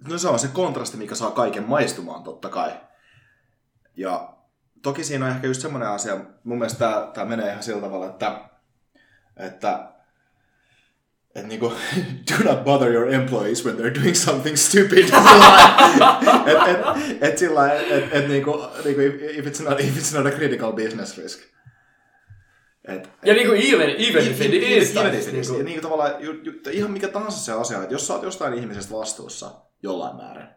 No 0.09 0.19
se 0.19 0.29
on 0.29 0.39
se 0.39 0.49
kontrasti, 0.49 0.97
mikä 0.97 1.15
saa 1.15 1.31
kaiken 1.31 1.69
maistumaan 1.69 2.23
totta 2.23 2.49
kai. 2.49 2.73
Ja 3.97 4.37
toki 4.83 5.05
siinä 5.05 5.25
on 5.25 5.31
ehkä 5.31 5.47
just 5.47 5.61
semmoinen 5.61 5.89
asia, 5.89 6.17
mun 6.45 6.59
mielestä 6.59 7.11
tämä 7.15 7.25
menee 7.25 7.51
ihan 7.51 7.63
sillä 7.63 7.81
tavalla, 7.81 8.07
että, 8.07 8.41
että 9.37 9.96
että 11.37 11.49
niinku, 11.49 11.73
do 12.31 12.45
not 12.45 12.65
bother 12.65 12.93
your 12.93 13.15
employees 13.15 13.65
when 13.65 13.77
they're 13.77 14.03
doing 14.03 14.15
something 14.15 14.57
stupid. 14.57 15.05
et, 16.47 16.59
et, 16.69 17.23
et 17.23 17.39
sillä 17.39 17.73
et, 17.73 18.13
et, 18.13 18.29
niinku, 18.29 18.65
niinku, 18.85 19.01
if, 19.01 19.47
it's 19.47 19.69
not, 19.69 19.81
if 19.81 19.97
it's 19.97 20.17
not 20.17 20.27
a 20.27 20.31
critical 20.37 20.73
business 20.73 21.19
risk. 21.19 21.41
Et, 22.85 23.09
ja 23.25 23.35
niinku 23.35 23.53
even, 23.53 23.91
even 23.99 24.31
if 24.31 24.41
it 24.41 24.55
is. 24.55 24.97
Even 24.97 25.15
if 25.15 25.29
it 25.29 25.35
is. 25.35 25.51
Niinku, 25.51 25.63
niinku 25.63 25.83
tavallaan, 25.83 26.25
ju, 26.25 26.33
ju, 26.33 26.53
ihan 26.71 26.91
mikä 26.91 27.09
tahansa 27.09 27.39
se 27.39 27.53
asia, 27.53 27.83
että 27.83 27.95
jos 27.95 28.07
sä 28.07 28.15
oot 28.15 28.23
jostain 28.23 28.55
ihmisestä 28.55 28.95
vastuussa 28.95 29.51
jollain 29.83 30.17
määrin, 30.17 30.49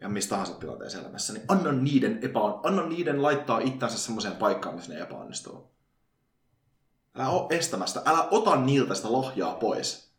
ja 0.00 0.08
missä 0.08 0.30
tahansa 0.30 0.54
tilanteessa 0.54 0.98
elämässä, 0.98 1.32
niin 1.32 1.44
anna 1.48 1.72
niiden, 1.72 2.18
epäon, 2.22 2.60
anna 2.62 2.86
niiden 2.86 3.22
laittaa 3.22 3.60
itsensä 3.60 3.98
semmoiseen 3.98 4.36
paikkaan, 4.36 4.74
missä 4.74 4.92
ne 4.92 5.00
epäonnistuu. 5.00 5.75
Älä 7.16 7.28
ole 7.28 7.56
estämästä. 7.56 8.02
Älä 8.04 8.28
ota 8.30 8.56
niiltä 8.56 8.94
sitä 8.94 9.12
lohjaa 9.12 9.54
pois. 9.54 10.12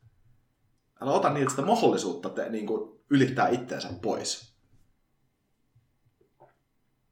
Älä 1.01 1.11
ota 1.11 1.29
niiltä 1.29 1.49
sitä 1.49 1.61
mahdollisuutta 1.61 2.29
te, 2.29 2.49
niin 2.49 2.67
kuin, 2.67 2.99
ylittää 3.09 3.47
itteensä 3.47 3.89
pois. 4.01 4.53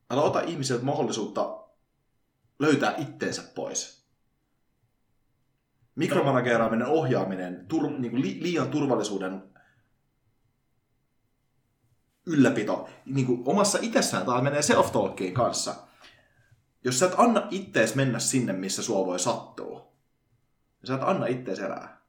Älä 0.10 0.22
ota 0.22 0.42
ihmisiltä 0.42 0.86
mahdollisuutta 0.86 1.64
löytää 2.60 2.96
itteensä 2.98 3.44
pois. 3.56 4.06
Mikromanageeraaminen, 5.96 6.88
ohjaaminen, 6.88 7.66
tur, 7.68 7.90
niin 7.90 8.12
kuin 8.12 8.22
li, 8.22 8.38
liian 8.42 8.70
turvallisuuden 8.70 9.44
ylläpito 12.26 12.90
niin 13.06 13.26
kuin 13.26 13.42
omassa 13.46 13.80
itsessään, 13.82 14.26
tämä 14.26 14.42
menee 14.42 14.62
self-talkiin 14.62 15.34
kanssa– 15.34 15.76
jos 16.86 17.00
sä 17.00 17.06
et 17.06 17.14
anna 17.18 17.48
ittees 17.52 17.96
mennä 17.96 18.20
sinne, 18.20 18.54
missä 18.54 18.84
sua 18.84 19.06
voi 19.06 19.20
sattua, 19.20 19.80
niin 20.82 20.88
sä 20.88 20.96
et 20.96 21.02
anna 21.04 21.26
ittees 21.26 21.60
elää. 21.60 22.02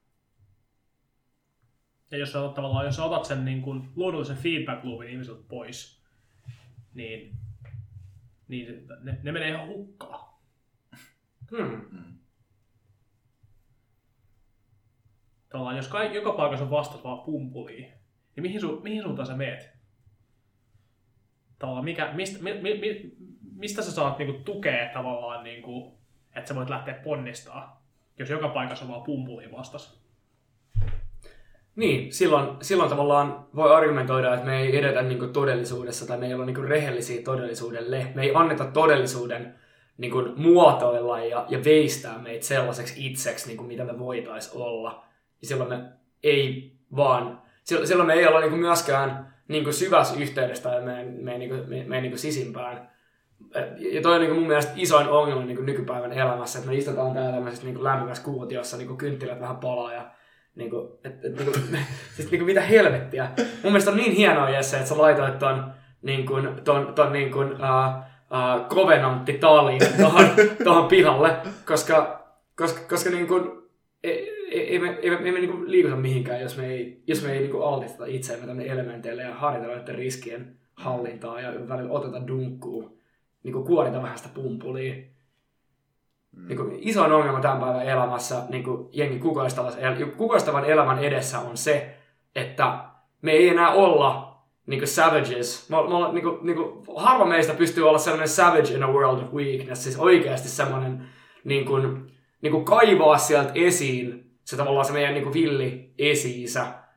Ja 2.10 2.18
jos 2.18 2.32
sä 2.32 2.40
otat, 2.40 2.54
tavallaan, 2.54 2.86
jos 2.86 2.96
sä 2.96 3.04
otat 3.04 3.24
sen 3.24 3.44
niin 3.44 3.62
kuin 3.62 3.88
luonnollisen 3.96 4.36
feedback 4.36 4.84
loopin 4.84 5.08
ihmisiltä 5.08 5.44
pois, 5.48 6.02
niin, 6.94 7.36
niin 8.48 8.86
ne, 9.00 9.18
ne 9.22 9.32
menee 9.32 9.48
ihan 9.48 9.68
hukkaan. 9.68 10.36
Hmm. 11.50 11.90
hmm. 11.90 12.18
Tavallaan, 15.48 15.76
jos 15.76 15.88
kaikki, 15.88 16.16
joka 16.16 16.32
paikassa 16.32 16.64
on 16.64 16.70
vastaat 16.70 17.04
vaan 17.04 17.20
pumpuliin, 17.20 17.92
niin 18.36 18.42
mihin, 18.42 18.60
su, 18.60 18.80
mihin 18.80 19.02
suuntaan 19.02 19.26
sä 19.26 19.36
meet? 19.36 19.76
Tavallaan, 21.58 21.84
mikä, 21.84 22.12
mistä, 22.12 22.42
mi, 22.42 22.54
mi, 22.62 22.78
mi, 22.78 23.16
mistä 23.56 23.82
sä 23.82 23.92
saat 23.92 24.18
niinku 24.18 24.42
tukea 24.44 24.88
tavallaan, 24.94 25.44
niinku, 25.44 25.98
että 26.34 26.48
sä 26.48 26.54
voit 26.54 26.70
lähteä 26.70 26.94
ponnistaa, 26.94 27.82
jos 28.18 28.30
joka 28.30 28.48
paikassa 28.48 28.84
on 28.84 28.90
vaan 28.90 29.02
pumpuliin 29.02 29.52
vastas? 29.52 30.06
Niin, 31.76 32.12
silloin, 32.12 32.48
silloin 32.62 32.90
tavallaan 32.90 33.46
voi 33.56 33.74
argumentoida, 33.74 34.34
että 34.34 34.46
me 34.46 34.60
ei 34.60 34.78
edetä 34.78 35.02
niinku 35.02 35.26
todellisuudessa 35.26 36.06
tai 36.06 36.18
me 36.18 36.26
ei 36.26 36.34
olla 36.34 36.46
niinku 36.46 36.62
rehellisiä 36.62 37.22
todellisuudelle. 37.22 38.06
Me 38.14 38.22
ei 38.22 38.32
anneta 38.34 38.64
todellisuuden 38.64 39.54
niinku 39.98 40.22
muotoilla 40.36 41.20
ja, 41.20 41.46
ja 41.48 41.64
veistää 41.64 42.18
meitä 42.18 42.46
sellaiseksi 42.46 43.06
itseksi, 43.06 43.46
niinku 43.46 43.64
mitä 43.64 43.84
me 43.84 43.98
voitaisiin 43.98 44.62
olla. 44.62 45.04
Ja 45.42 45.48
silloin 45.48 45.70
me 45.70 45.84
ei 46.22 46.76
vaan, 46.96 47.42
silloin 47.64 48.06
me 48.06 48.14
ei 48.14 48.26
olla 48.26 48.40
niinku 48.40 48.56
myöskään 48.56 49.34
niinku 49.48 49.72
syvässä 49.72 50.20
yhteydessä 50.20 50.62
tai 50.62 50.82
meidän, 50.82 51.08
meidän, 51.08 51.40
niinku, 51.40 51.56
meidän, 51.66 51.88
meidän 51.88 52.02
niinku 52.02 52.18
sisimpään 52.18 52.90
ja 53.78 54.02
toi 54.02 54.14
on 54.14 54.20
niin 54.20 54.34
mun 54.34 54.46
mielestä 54.46 54.72
isoin 54.76 55.08
ongelma 55.08 55.44
niin 55.44 55.66
nykypäivän 55.66 56.12
elämässä, 56.12 56.58
että 56.58 56.70
me 56.70 56.76
istutaan 56.76 57.14
täällä 57.14 57.32
tämmöisessä 57.32 57.66
niin 57.66 57.84
lämpimässä 57.84 58.24
kuutiossa, 58.24 58.76
niin 58.76 58.96
kynttilät 58.96 59.40
vähän 59.40 59.56
palaa 59.56 59.92
ja 59.92 60.10
niin 60.54 60.70
kuin, 60.70 60.88
et, 61.04 61.24
et, 61.24 61.36
niin 61.36 61.52
kuin, 61.52 61.64
siis 62.16 62.30
niin 62.30 62.40
kuin 62.40 62.46
mitä 62.46 62.60
helvettiä. 62.60 63.30
Mun 63.36 63.72
mielestä 63.72 63.90
on 63.90 63.96
niin 63.96 64.12
hienoa 64.12 64.50
Jesse, 64.50 64.76
että 64.76 64.88
sä 64.88 64.98
laitoit 64.98 65.38
ton, 65.38 65.72
niin 66.02 66.26
kuin, 66.26 66.48
ton, 66.64 66.94
ton 66.94 67.12
niin 67.12 67.32
kuin, 67.32 67.52
uh, 67.52 67.58
uh, 67.58 68.68
kovenantti-talin 68.68 69.80
tuohon, 69.96 70.26
tuohon 70.64 70.88
pihalle, 70.88 71.36
koska, 71.66 72.26
koska, 72.56 72.80
koska 72.88 73.10
niin 73.10 73.26
kuin, 73.26 73.50
ei, 74.04 74.36
ei, 74.50 74.78
me, 74.78 74.98
ei, 75.02 75.10
me, 75.10 75.16
ei 75.16 75.32
me 75.32 75.38
niin 75.38 75.50
kuin 75.50 75.70
liikuta 75.70 75.96
mihinkään, 75.96 76.40
jos 76.40 76.56
me 76.56 76.66
ei, 76.66 77.02
jos 77.06 77.24
me 77.24 77.32
ei 77.32 77.38
niin 77.38 77.50
kuin 77.50 77.64
altisteta 77.64 78.06
itseämme 78.06 78.46
tänne 78.46 78.66
elementeille 78.66 79.22
ja 79.22 79.34
harjoitella 79.34 79.76
näiden 79.76 79.94
riskien 79.94 80.56
hallintaa 80.74 81.40
ja 81.40 81.68
välillä 81.68 81.92
oteta 81.92 82.26
dunkkuun 82.26 82.96
niin 83.46 83.52
kuin 83.52 83.64
kuorita 83.64 84.02
vähän 84.02 84.18
sitä 84.18 84.30
pumpulia. 84.34 84.94
Mm. 86.36 86.48
Niin 86.48 86.56
kuin 86.56 86.78
isoin 86.80 87.12
ongelma 87.12 87.40
tämän 87.40 87.60
päivän 87.60 87.86
elämässä 87.86 88.42
niin 88.48 88.64
kuin 88.64 88.88
jengi 88.92 89.18
kukoistavan 90.16 90.64
elämän 90.64 90.98
edessä 90.98 91.38
on 91.38 91.56
se, 91.56 91.96
että 92.34 92.84
me 93.22 93.32
ei 93.32 93.48
enää 93.48 93.70
olla 93.70 94.38
niin 94.66 94.80
kuin 94.80 94.88
savages. 94.88 95.70
Me, 95.70 95.76
me, 95.76 96.12
niin 96.12 96.22
kuin, 96.22 96.38
niin 96.42 96.56
kuin, 96.56 96.96
harva 96.96 97.24
meistä 97.24 97.54
pystyy 97.54 97.88
olla 97.88 97.98
sellainen 97.98 98.28
savage 98.28 98.74
in 98.74 98.82
a 98.82 98.92
world 98.92 99.22
of 99.22 99.32
weakness, 99.32 99.82
siis 99.82 99.98
oikeasti 99.98 100.48
semmoinen 100.48 101.08
niin 101.44 101.64
kuin, 101.64 102.12
niin 102.42 102.52
kuin 102.52 102.64
kaivaa 102.64 103.18
sieltä 103.18 103.50
esiin 103.54 104.38
se 104.44 104.56
tavallaan 104.56 104.86
se 104.86 104.92
meidän 104.92 105.14
niin 105.14 105.24
kuin 105.24 105.34
villi 105.34 105.94
esi 105.98 106.44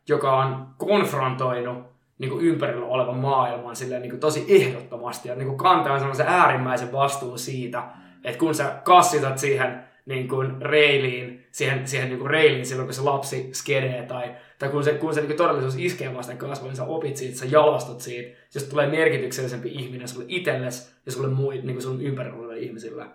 joka 0.08 0.38
on 0.38 0.68
konfrontoinut 0.78 1.89
niin 2.20 2.30
kuin 2.30 2.46
ympärillä 2.46 2.86
olevan 2.86 3.18
maailman 3.18 3.76
silleen, 3.76 4.02
niin 4.02 4.10
kuin 4.10 4.20
tosi 4.20 4.46
ehdottomasti 4.50 5.30
ja 5.30 5.36
niin 5.36 5.48
kuin 5.48 5.58
kantaa 5.58 6.00
sellaisen 6.00 6.28
äärimmäisen 6.28 6.92
vastuun 6.92 7.40
siitä, 7.40 7.84
että 8.24 8.40
kun 8.40 8.56
sä 8.56 8.82
kassitat 8.84 9.38
siihen 9.38 9.84
niin 10.06 10.28
kuin 10.28 10.62
reiliin, 10.62 11.48
siihen, 11.52 11.88
siihen 11.88 12.10
niin 12.10 12.20
kuin 12.20 12.30
reiliin 12.30 12.66
silloin, 12.66 12.88
kun 12.88 12.94
se 12.94 13.02
lapsi 13.02 13.50
skenee 13.54 14.06
tai, 14.06 14.36
tai 14.60 14.70
kun 14.70 14.84
se, 14.84 14.94
kun 14.94 15.14
se 15.14 15.20
niin 15.20 15.28
kuin 15.28 15.38
todellisuus 15.38 15.76
iskee 15.78 16.16
vasten 16.16 16.38
kasvoin, 16.38 16.70
niin 16.70 16.78
sä 16.78 16.84
opit 16.84 17.18
siitä, 17.18 17.38
sä 17.38 17.46
jalostat 17.46 18.02
siitä, 18.02 18.38
jos 18.54 18.64
tulee 18.64 18.88
merkityksellisempi 18.88 19.70
ihminen 19.72 20.08
sulle 20.08 20.26
itsellesi 20.28 20.92
ja 21.06 21.12
sulle 21.12 21.28
muu, 21.28 21.52
niin 21.52 21.66
kuin 21.66 21.82
sun 21.82 22.02
ympärillä 22.02 22.38
oleville 22.38 22.60
ihmisille. 22.60 23.06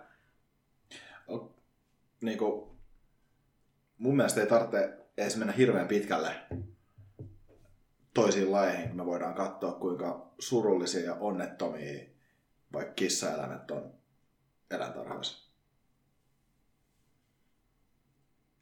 Niin 2.21 2.37
kuin, 2.37 2.69
mun 3.97 4.15
mielestä 4.15 4.41
ei 4.41 4.47
tarvitse 4.47 4.93
edes 5.17 5.37
mennä 5.37 5.53
hirveän 5.53 5.87
pitkälle 5.87 6.31
toisiin 8.15 8.51
lajeihin, 8.51 8.87
kun 8.87 8.97
me 8.97 9.05
voidaan 9.05 9.35
katsoa, 9.35 9.71
kuinka 9.71 10.31
surullisia 10.39 11.05
ja 11.05 11.15
onnettomia 11.15 12.03
vaikka 12.73 12.93
kissaeläimet 12.93 13.71
on 13.71 13.93
eläintarhoissa. 14.71 15.51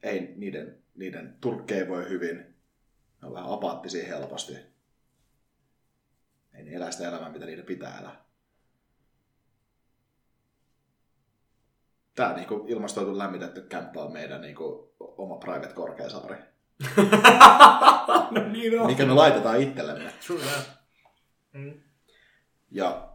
Ei 0.04 0.34
niiden, 0.36 0.84
niiden 0.96 1.38
turkkei 1.42 1.90
voi 1.90 2.10
hyvin. 2.10 2.38
Ne 3.22 3.28
on 3.28 3.34
vähän 3.34 3.52
apaattisia 3.52 4.08
helposti. 4.08 4.54
Ei 6.54 6.64
ne 6.64 6.72
elä 6.72 6.92
sitä 6.92 7.08
elämää, 7.08 7.30
mitä 7.32 7.46
niiden 7.46 7.66
pitää 7.66 8.00
elää. 8.00 8.24
Tää 12.16 12.36
niinku 12.36 12.66
ilmastoitu 12.68 13.18
lämmitetty 13.18 13.62
kämppä 13.62 14.04
on 14.04 14.14
meidän 14.14 14.42
niinku 14.42 14.96
oma 15.00 15.38
private 15.38 15.74
korkeasaari. 15.74 16.53
No 18.32 18.48
niin 18.52 18.80
on. 18.80 18.88
Mikä 18.88 19.06
me 19.06 19.14
laitetaan 19.14 19.62
itsellemme. 19.62 20.14
True 20.28 20.42
that. 20.42 20.70
Mm. 21.54 21.82
Ja 22.72 23.14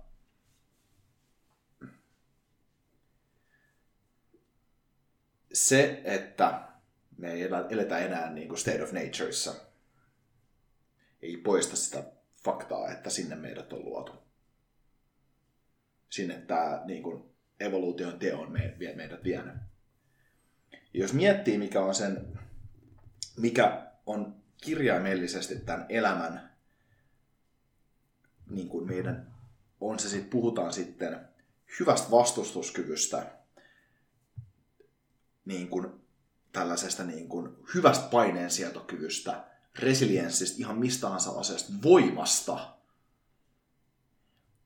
se, 5.53 6.01
että 6.05 6.69
me 7.17 7.33
ei 7.33 7.49
eletä 7.71 7.99
enää 7.99 8.31
niin 8.31 8.49
kuin 8.49 8.59
state 8.59 8.83
of 8.83 8.93
natureissa, 8.93 9.55
ei 11.23 11.37
poista 11.37 11.77
sitä 11.77 12.05
faktaa, 12.45 12.91
että 12.91 13.11
sinne 13.11 13.37
meidät 13.37 13.73
on 13.73 13.85
luotu. 13.85 14.13
Sinne 16.11 16.35
tämä 16.35 16.83
niin 16.85 17.03
kuin 17.03 17.25
evoluution 17.61 18.19
teo 18.19 18.41
on 18.41 18.53
me, 18.53 18.75
vie- 18.79 18.95
meidät 18.95 19.25
vienyt. 19.25 19.55
Ja 20.73 21.01
jos 21.01 21.13
miettii, 21.13 21.59
mikä 21.59 21.81
on 21.81 21.95
sen, 21.95 22.39
mikä 23.39 23.87
on 24.07 24.37
kirjaimellisesti 24.57 25.57
tämän 25.59 25.87
elämän, 25.89 26.51
niin 28.51 28.69
kuin 28.69 28.87
meidän, 28.87 29.35
on 29.81 29.99
se 29.99 30.09
sitten, 30.09 30.31
puhutaan 30.31 30.73
sitten 30.73 31.29
hyvästä 31.81 32.11
vastustuskyvystä, 32.11 33.27
niin 35.45 35.69
kuin 35.69 35.87
tällaisesta 36.53 37.05
niin 37.05 37.29
kuin 37.29 37.57
hyvästä 37.75 38.09
paineensietokyvystä, 38.09 39.45
resilienssistä, 39.79 40.57
ihan 40.59 40.79
mistä 40.79 41.01
tahansa 41.01 41.31
asiasta, 41.31 41.73
voimasta. 41.83 42.75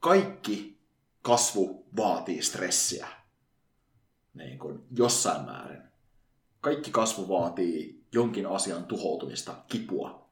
Kaikki 0.00 0.78
kasvu 1.22 1.86
vaatii 1.96 2.42
stressiä 2.42 3.08
niin 4.34 4.58
kuin 4.58 4.86
jossain 4.90 5.44
määrin. 5.44 5.82
Kaikki 6.60 6.90
kasvu 6.90 7.28
vaatii 7.28 8.01
jonkin 8.12 8.46
asian 8.46 8.84
tuhoutumista, 8.84 9.64
kipua. 9.68 10.30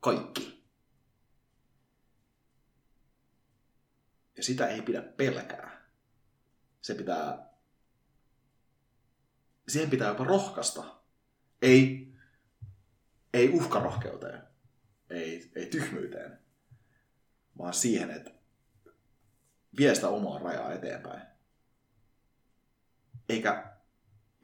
Kaikki. 0.00 0.64
Ja 4.36 4.42
sitä 4.42 4.66
ei 4.66 4.82
pidä 4.82 5.02
pelkää. 5.02 5.88
Se 6.82 6.94
pitää 6.94 7.54
siihen 9.68 9.90
pitää 9.90 10.08
jopa 10.08 10.24
rohkaista. 10.24 10.84
Ei, 11.62 12.12
ei 13.32 13.48
uhkarohkeuteen, 13.48 14.42
ei, 15.10 15.50
ei 15.54 15.66
tyhmyyteen, 15.66 16.38
vaan 17.58 17.74
siihen, 17.74 18.10
että 18.10 18.30
vie 19.78 19.94
sitä 19.94 20.08
omaa 20.08 20.38
rajaa 20.38 20.72
eteenpäin. 20.72 21.22
Eikä 23.28 23.73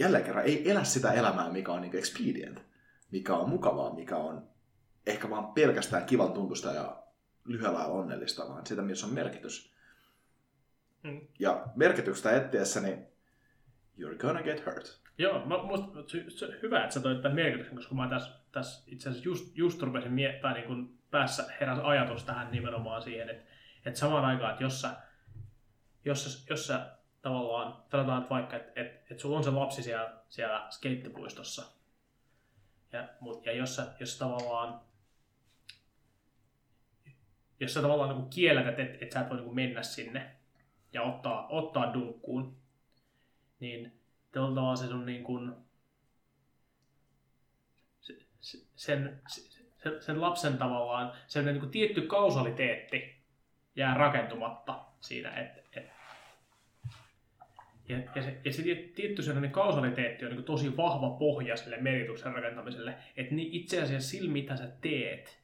jälleen 0.01 0.25
kerran 0.25 0.45
ei 0.45 0.71
elä 0.71 0.85
sitä 0.85 1.13
elämää, 1.13 1.51
mikä 1.51 1.73
on 1.73 1.83
niin 1.83 1.99
expedient, 1.99 2.63
mikä 3.11 3.37
on 3.37 3.49
mukavaa, 3.49 3.95
mikä 3.95 4.17
on 4.17 4.49
ehkä 5.07 5.31
vaan 5.31 5.47
pelkästään 5.47 6.07
kivan 6.07 6.33
tuntusta 6.33 6.73
ja 6.73 7.03
lyhyellä 7.45 7.79
ajalla 7.79 7.95
onnellista, 7.95 8.49
vaan 8.49 8.67
sitä, 8.67 8.83
missä 8.83 9.07
on 9.07 9.15
merkitys. 9.15 9.75
Mm. 11.03 11.21
Ja 11.39 11.67
merkityksestä 11.77 12.37
etsiessä, 12.37 12.81
niin 12.81 13.07
you're 14.01 14.17
gonna 14.17 14.43
get 14.43 14.67
hurt. 14.67 15.01
Joo, 15.19 15.47
mä, 15.47 15.63
musta, 15.63 15.87
se, 16.07 16.25
se, 16.29 16.59
hyvä, 16.63 16.83
että 16.83 16.95
sä 16.95 17.01
toit 17.01 17.23
tämän 17.23 17.35
merkityksen, 17.35 17.77
koska 17.77 17.95
mä 17.95 18.09
tässä, 18.09 18.31
tässä 18.53 18.85
itse 18.87 19.09
asiassa 19.09 19.29
just, 19.29 19.59
just 19.59 19.83
rupesin 19.83 20.13
miettimään, 20.13 20.55
niin 20.55 20.67
kun 20.67 20.99
päässä 21.11 21.45
heräs 21.61 21.79
ajatus 21.83 22.25
tähän 22.25 22.51
nimenomaan 22.51 23.03
siihen, 23.03 23.31
että, 23.31 23.45
että 23.85 24.01
samaan 24.01 24.25
aikaan, 24.25 24.51
että 24.53 24.65
jos 24.65 24.81
sä, 24.81 24.91
jos 26.05 26.25
sä, 26.25 26.47
jos 26.51 26.67
sä 26.67 26.97
tavallaan, 27.23 27.77
sanotaan 27.91 28.23
että 28.23 28.31
vaikka, 28.31 28.57
että, 28.57 28.81
että, 28.81 29.01
että 29.11 29.23
sulla 29.23 29.37
on 29.37 29.45
se 29.45 29.51
lapsi 29.51 29.83
siellä, 29.83 30.21
siellä 30.29 30.67
skeittipuistossa, 30.71 31.63
ja, 32.93 33.09
mut, 33.21 33.47
ja 33.47 33.53
jos, 33.53 33.77
sä, 33.77 33.87
jos 34.01 34.19
tavallaan 34.19 34.81
jos 37.61 37.75
sä 37.75 37.83
tavallaan 37.83 38.19
niin 38.19 38.31
kiellät, 38.31 38.67
että, 38.79 38.83
että 38.83 39.15
sä 39.15 39.21
et 39.21 39.31
voi 39.31 39.41
niin 39.41 39.55
mennä 39.55 39.83
sinne 39.83 40.31
ja 40.93 41.03
ottaa, 41.03 41.49
ottaa 41.49 41.95
dunkkuun, 41.95 42.57
niin 43.61 44.01
tällä 44.33 44.55
tavalla 44.55 44.77
se 44.77 44.95
on 44.95 45.07
niin 45.07 45.25
kuin, 45.25 45.53
se, 48.01 48.19
se, 48.41 48.59
sen, 48.77 49.23
sen, 49.29 50.03
sen 50.03 50.21
lapsen 50.21 50.59
tavallaan 50.59 51.13
se 51.27 51.43
niin 51.43 51.61
kuin 51.61 51.71
tietty 51.71 52.01
kausaliteetti 52.01 53.21
jää 53.77 53.95
rakentumatta 53.95 54.85
siinä, 55.01 55.31
että 55.31 55.60
et, 55.60 55.60
ja, 57.91 57.99
ja, 58.15 58.23
se, 58.23 58.37
ja 58.45 58.53
se 58.53 58.63
tietty 58.95 59.23
sellainen 59.23 59.51
kausaliteetti 59.51 60.25
on 60.25 60.31
niin 60.31 60.45
tosi 60.45 60.77
vahva 60.77 61.11
pohja 61.11 61.57
sille 61.57 61.77
merkityksen 61.77 62.35
rakentamiselle, 62.35 62.95
että 63.17 63.35
niin 63.35 63.53
itse 63.53 63.83
asiassa 63.83 64.11
sillä, 64.11 64.33
mitä 64.33 64.57
sä 64.57 64.69
teet, 64.81 65.41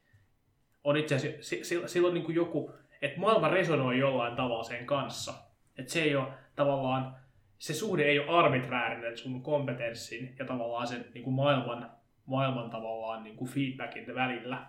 on 0.84 0.96
itse 0.96 1.14
asiassa, 1.14 1.88
silloin 1.88 2.14
niin 2.14 2.34
joku, 2.34 2.72
että 3.02 3.20
maailma 3.20 3.48
resonoi 3.48 3.98
jollain 3.98 4.36
tavalla 4.36 4.64
sen 4.64 4.86
kanssa. 4.86 5.34
Että 5.78 5.92
se 5.92 6.02
ei 6.02 6.16
ole 6.16 6.28
tavallaan, 6.56 7.16
se 7.58 7.74
suhde 7.74 8.04
ei 8.04 8.18
ole 8.18 8.38
arbitraarinen 8.38 9.16
sun 9.18 9.42
kompetenssin 9.42 10.34
ja 10.38 10.44
tavallaan 10.44 10.86
sen 10.86 11.04
niin 11.14 11.24
kuin 11.24 11.34
maailman, 11.34 11.90
maailman 12.26 12.70
tavallaan 12.70 13.24
niin 13.24 13.36
kuin 13.36 13.50
feedbackin 13.50 14.14
välillä. 14.14 14.66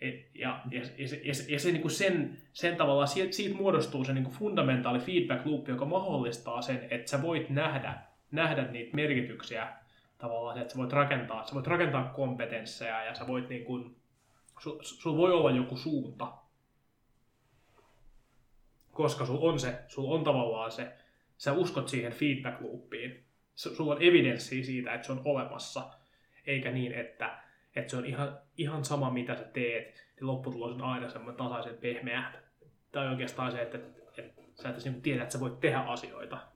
Ja, 0.00 0.12
ja, 0.34 0.60
ja, 0.70 1.08
se, 1.08 1.20
ja, 1.24 1.34
se, 1.34 1.52
ja 1.52 1.58
se, 1.58 1.72
niin 1.72 1.82
kuin 1.82 1.92
sen, 1.92 2.38
sen 2.52 2.76
tavallaan, 2.76 3.08
siitä, 3.08 3.32
siitä 3.32 3.56
muodostuu 3.56 4.04
se 4.04 4.12
niin 4.12 4.24
kuin 4.24 4.36
fundamentaali 4.36 4.98
feedback 4.98 5.46
loop, 5.46 5.68
joka 5.68 5.84
mahdollistaa 5.84 6.62
sen, 6.62 6.86
että 6.90 7.10
sä 7.10 7.22
voit 7.22 7.50
nähdä, 7.50 7.94
nähdä 8.30 8.64
niitä 8.64 8.96
merkityksiä 8.96 9.68
tavallaan, 10.18 10.58
että 10.58 10.72
sä 10.72 10.78
voit 10.78 10.92
rakentaa, 10.92 11.46
sä 11.46 11.54
voit 11.54 11.66
rakentaa 11.66 12.04
kompetensseja 12.04 13.04
ja 13.04 13.14
sä 13.14 13.26
voit 13.26 13.48
niin 13.48 13.64
kuin, 13.64 13.96
sulla 14.58 14.82
sul 14.82 15.16
voi 15.16 15.32
olla 15.32 15.50
joku 15.50 15.76
suunta, 15.76 16.32
koska 18.92 19.26
sulla 19.26 19.50
on 19.52 19.60
se, 19.60 19.78
sulla 19.88 20.14
on 20.14 20.24
tavallaan 20.24 20.72
se, 20.72 20.92
sä 21.38 21.52
uskot 21.52 21.88
siihen 21.88 22.12
feedback 22.12 22.60
loopiin. 22.60 23.24
Sulla 23.54 23.94
on 23.94 24.02
evidenssiä 24.02 24.64
siitä, 24.64 24.94
että 24.94 25.06
se 25.06 25.12
on 25.12 25.22
olemassa, 25.24 25.90
eikä 26.46 26.70
niin, 26.70 26.92
että, 26.92 27.38
että 27.76 27.90
se 27.90 27.96
on 27.96 28.06
ihan, 28.06 28.38
ihan 28.56 28.84
sama, 28.84 29.10
mitä 29.10 29.36
sä 29.36 29.44
teet, 29.44 29.94
niin 30.16 30.26
lopputulos 30.26 30.74
on 30.74 30.82
aina 30.82 31.10
semmoinen 31.10 31.36
tasaisen 31.36 31.76
pehmeä. 31.76 32.32
Tai 32.92 33.08
oikeastaan 33.08 33.52
se, 33.52 33.62
että, 33.62 33.78
että, 33.78 34.22
että 34.22 34.62
sä 34.62 34.68
et 34.68 34.84
niin 34.84 35.02
tiedä, 35.02 35.22
että 35.22 35.32
sä 35.32 35.40
voit 35.40 35.60
tehdä 35.60 35.78
asioita. 35.78 36.48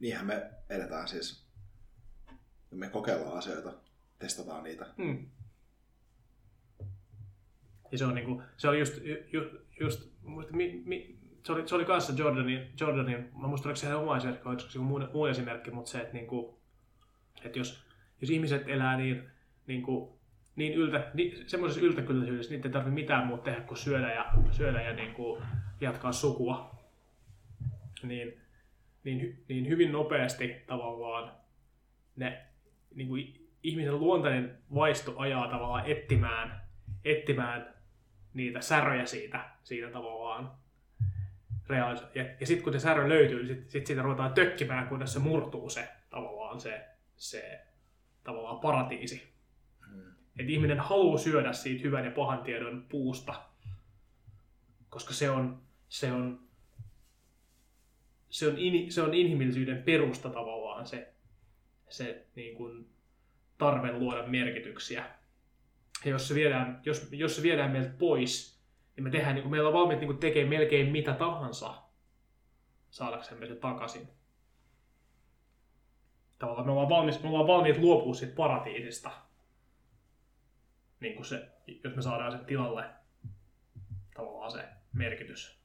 Niinhän 0.00 0.26
me 0.26 0.50
edetään 0.68 1.08
siis. 1.08 1.46
Me 2.70 2.88
kokeillaan 2.88 3.38
asioita, 3.38 3.72
testataan 4.18 4.64
niitä. 4.64 4.86
Hmm. 4.96 5.30
Ja 7.92 7.98
se 7.98 8.04
on 8.04 8.14
niinku, 8.14 8.42
se 8.56 8.68
oli 8.68 8.78
just, 8.78 8.94
just, 9.32 9.54
just 9.80 10.10
muista, 10.22 10.52
mi, 10.52 10.82
mi, 10.84 11.19
se 11.42 11.52
oli, 11.52 11.68
se 11.68 11.74
oli 11.74 11.84
kanssa 11.84 12.12
Jordanin, 12.16 12.72
Jordanin 12.80 13.30
mä 13.40 13.46
muistan, 13.46 13.68
oliko 13.68 13.76
se 13.76 13.94
oma 13.94 14.16
esimerkki, 14.16 14.48
oliko 14.48 14.60
se 14.60 14.78
muu, 14.78 15.00
muu 15.12 15.26
esimerkki, 15.26 15.70
mutta 15.70 15.90
se, 15.90 16.00
että, 16.00 16.12
niinku, 16.12 16.60
että 17.44 17.58
jos, 17.58 17.84
jos 18.20 18.30
ihmiset 18.30 18.68
elää 18.68 18.96
niin, 18.96 19.30
niinku, 19.66 20.20
niin 20.56 20.74
yltä, 20.74 21.10
niin, 21.14 21.48
semmoisessa 21.48 21.86
yltäkylläisyydessä, 21.86 22.52
niitä 22.54 22.68
ei 22.68 22.72
tarvitse 22.72 22.94
mitään 22.94 23.26
muuta 23.26 23.42
tehdä 23.42 23.60
kuin 23.60 23.78
syödä 23.78 24.14
ja, 24.14 24.32
syödä 24.50 24.82
ja 24.82 24.92
niinku, 24.92 25.42
jatkaa 25.80 26.12
sukua, 26.12 26.80
niin, 28.02 28.40
niin, 29.04 29.44
niin 29.48 29.68
hyvin 29.68 29.92
nopeasti 29.92 30.56
tavallaan 30.66 31.32
ne 32.16 32.44
niin 32.94 33.08
kuin 33.08 33.48
ihmisen 33.62 34.00
luontainen 34.00 34.58
vaisto 34.74 35.18
ajaa 35.18 35.48
tavallaan 35.48 35.86
etsimään, 35.86 36.60
etsimään 37.04 37.74
niitä 38.34 38.60
säröjä 38.60 39.06
siitä, 39.06 39.50
siitä 39.62 39.90
tavallaan 39.90 40.50
reaalis- 41.70 42.04
Ja, 42.14 42.24
ja 42.40 42.46
sitten 42.46 42.64
kun 42.64 42.72
se 42.72 42.78
särö 42.80 43.08
löytyy, 43.08 43.38
niin 43.38 43.48
sitten 43.48 43.70
sit 43.70 43.86
siitä 43.86 44.02
ruvetaan 44.02 44.32
tökkimään, 44.34 44.88
kunnes 44.88 45.12
se 45.12 45.18
murtuu 45.18 45.70
se 45.70 45.88
tavallaan 46.10 46.60
se, 46.60 46.88
se 47.16 47.60
tavallaan 48.24 48.60
paratiisi. 48.60 49.32
Hmm. 49.88 50.10
Että 50.38 50.52
ihminen 50.52 50.80
haluaa 50.80 51.18
syödä 51.18 51.52
siitä 51.52 51.82
hyvän 51.82 52.04
ja 52.04 52.10
pahan 52.10 52.42
tiedon 52.42 52.86
puusta. 52.88 53.34
koska 54.88 55.14
se 55.14 55.30
on, 55.30 55.62
se 55.88 56.12
on, 56.12 56.48
se 58.30 58.48
on, 58.48 58.58
in, 58.58 58.92
se 58.92 59.02
on 59.02 59.14
inhimillisyyden 59.14 59.82
perusta 59.82 60.30
tavallaan 60.30 60.86
se, 60.86 61.14
se 61.88 62.26
niin 62.36 62.56
kuin, 62.56 62.90
tarve 63.58 63.92
luoda 63.92 64.26
merkityksiä. 64.26 65.10
Ja 66.04 66.10
jos 66.10 66.28
se 66.28 66.34
viedään, 66.34 66.80
jos, 66.84 67.08
jos 67.12 67.36
se 67.36 67.42
viedään 67.42 67.70
meiltä 67.70 67.90
pois, 67.98 68.59
niin 68.96 69.04
me 69.04 69.10
tehdään, 69.10 69.34
niin 69.34 69.42
kuin 69.42 69.50
meillä 69.50 69.68
on 69.68 69.74
valmiit 69.74 70.00
niin 70.00 70.18
tekemään 70.18 70.48
melkein 70.60 70.92
mitä 70.92 71.12
tahansa 71.12 71.74
saadaksemme 72.90 73.46
se 73.46 73.54
takaisin. 73.54 74.08
Tavallaan 76.38 76.66
me 76.66 76.72
ollaan, 76.72 76.88
valmis, 76.88 77.22
me 77.22 77.28
ollaan 77.28 77.46
valmiit 77.46 77.78
luopua 77.78 78.14
siitä 78.14 78.34
paratiisista, 78.36 79.10
niin 81.00 81.14
kuin 81.14 81.26
se, 81.26 81.48
jos 81.84 81.96
me 81.96 82.02
saadaan 82.02 82.32
sen 82.32 82.44
tilalle 82.44 82.84
tavallaan 84.14 84.50
se 84.50 84.64
merkitys. 84.92 85.60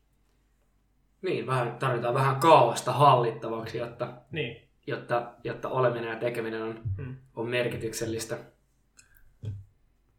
Niin, 1.21 1.47
vähän, 1.47 1.77
tarvitaan 1.79 2.13
vähän 2.13 2.35
kaavasta 2.39 2.91
hallittavaksi, 2.93 3.77
jotta, 3.77 4.13
Niin. 4.31 4.67
jotta, 4.87 5.33
jotta 5.43 5.69
oleminen 5.69 6.09
ja 6.09 6.19
tekeminen 6.19 6.63
on, 6.63 6.81
Hmm. 6.97 7.15
on 7.35 7.47
merkityksellistä. 7.49 8.37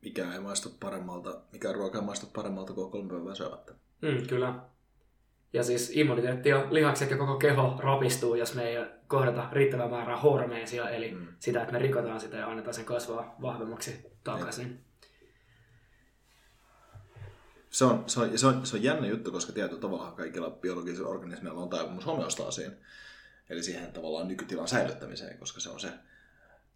Mikä 0.07 0.33
ei 0.33 0.41
maistu 0.41 0.71
paremmalta, 0.81 1.41
mikä 1.53 1.73
ruoka 1.73 1.99
ei 1.99 2.05
maistu 2.05 2.27
paremmalta 2.27 2.73
kuin 2.73 2.91
kolme 2.91 3.11
päivää 3.11 3.35
syömättä. 3.35 3.73
Mm, 4.03 4.27
kyllä. 4.29 4.55
Ja 5.53 5.63
siis 5.63 5.91
immuniteetti 5.97 6.49
ja 6.49 6.67
lihakset 6.71 7.11
ja 7.11 7.17
koko 7.17 7.37
keho 7.37 7.77
rapistuu, 7.83 8.35
jos 8.35 8.55
me 8.55 8.63
ei 8.69 8.85
kohdata 9.09 9.49
riittävää 9.53 9.89
määrää 9.89 10.17
hormeisia, 10.17 10.91
eli 10.91 11.11
Mm. 11.11 11.27
sitä, 11.39 11.61
että 11.61 11.73
me 11.73 11.79
rikotaan 11.79 12.21
sitä 12.21 12.37
ja 12.37 12.47
annetaan 12.47 12.75
sen 12.75 12.85
kasvaa 12.85 13.37
vahvemmaksi 13.43 14.07
takaisin. 14.25 14.85
Se 17.71 17.85
on, 17.85 18.05
se, 18.07 18.21
on, 18.21 18.39
se, 18.39 18.47
on, 18.47 18.67
se 18.67 18.77
on 18.77 18.83
jännä 18.83 19.07
juttu, 19.07 19.33
koska 19.33 19.53
tietyllä 19.53 19.81
tavalla 19.81 20.13
kaikilla 20.13 20.51
biologisilla 20.51 21.09
organismeilla 21.09 21.61
on 21.61 21.69
taipumus 21.69 22.07
homeostaasiin. 22.07 22.73
Eli 23.51 23.63
siihen 23.63 23.93
tavallaan 23.93 24.29
nykytilan 24.29 24.69
säilyttämiseen, 24.69 25.39
koska 25.39 25.61
se 25.61 25.71
on 25.71 25.81
se 25.81 25.89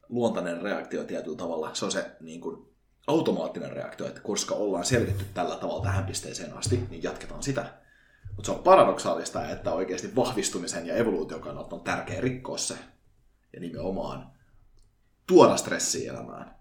luontainen 0.09 0.63
reaktio 0.63 1.05
tietyllä 1.05 1.37
tavalla. 1.37 1.75
Se 1.75 1.85
on 1.85 1.93
se 1.93 2.11
niin 2.21 2.41
kuin, 2.41 2.70
automaattinen 3.07 3.73
reaktio, 3.73 4.07
että 4.07 4.21
koska 4.21 4.55
ollaan 4.55 4.85
selvitty 4.85 5.25
tällä 5.35 5.57
tavalla 5.57 5.83
tähän 5.83 6.05
pisteeseen 6.05 6.53
asti, 6.59 6.87
niin 6.91 7.03
jatketaan 7.03 7.43
sitä. 7.43 7.75
Mutta 8.37 8.47
se 8.47 8.53
on 8.59 8.65
paradoksaalista, 8.65 9.51
että 9.51 9.73
oikeasti 9.73 10.17
vahvistumisen 10.17 10.87
ja 10.87 10.95
evoluution 10.95 11.41
kannalta 11.41 11.77
on 11.77 11.83
tärkeä 11.83 12.21
rikkoa 12.21 12.59
se. 12.59 12.75
Ja 13.53 13.61
nimenomaan 13.61 14.31
tuoda 15.27 15.57
stressiä 15.57 16.13
elämään. 16.13 16.55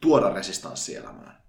Tuoda 0.00 0.30
resistanssia 0.30 1.00
elämään. 1.00 1.42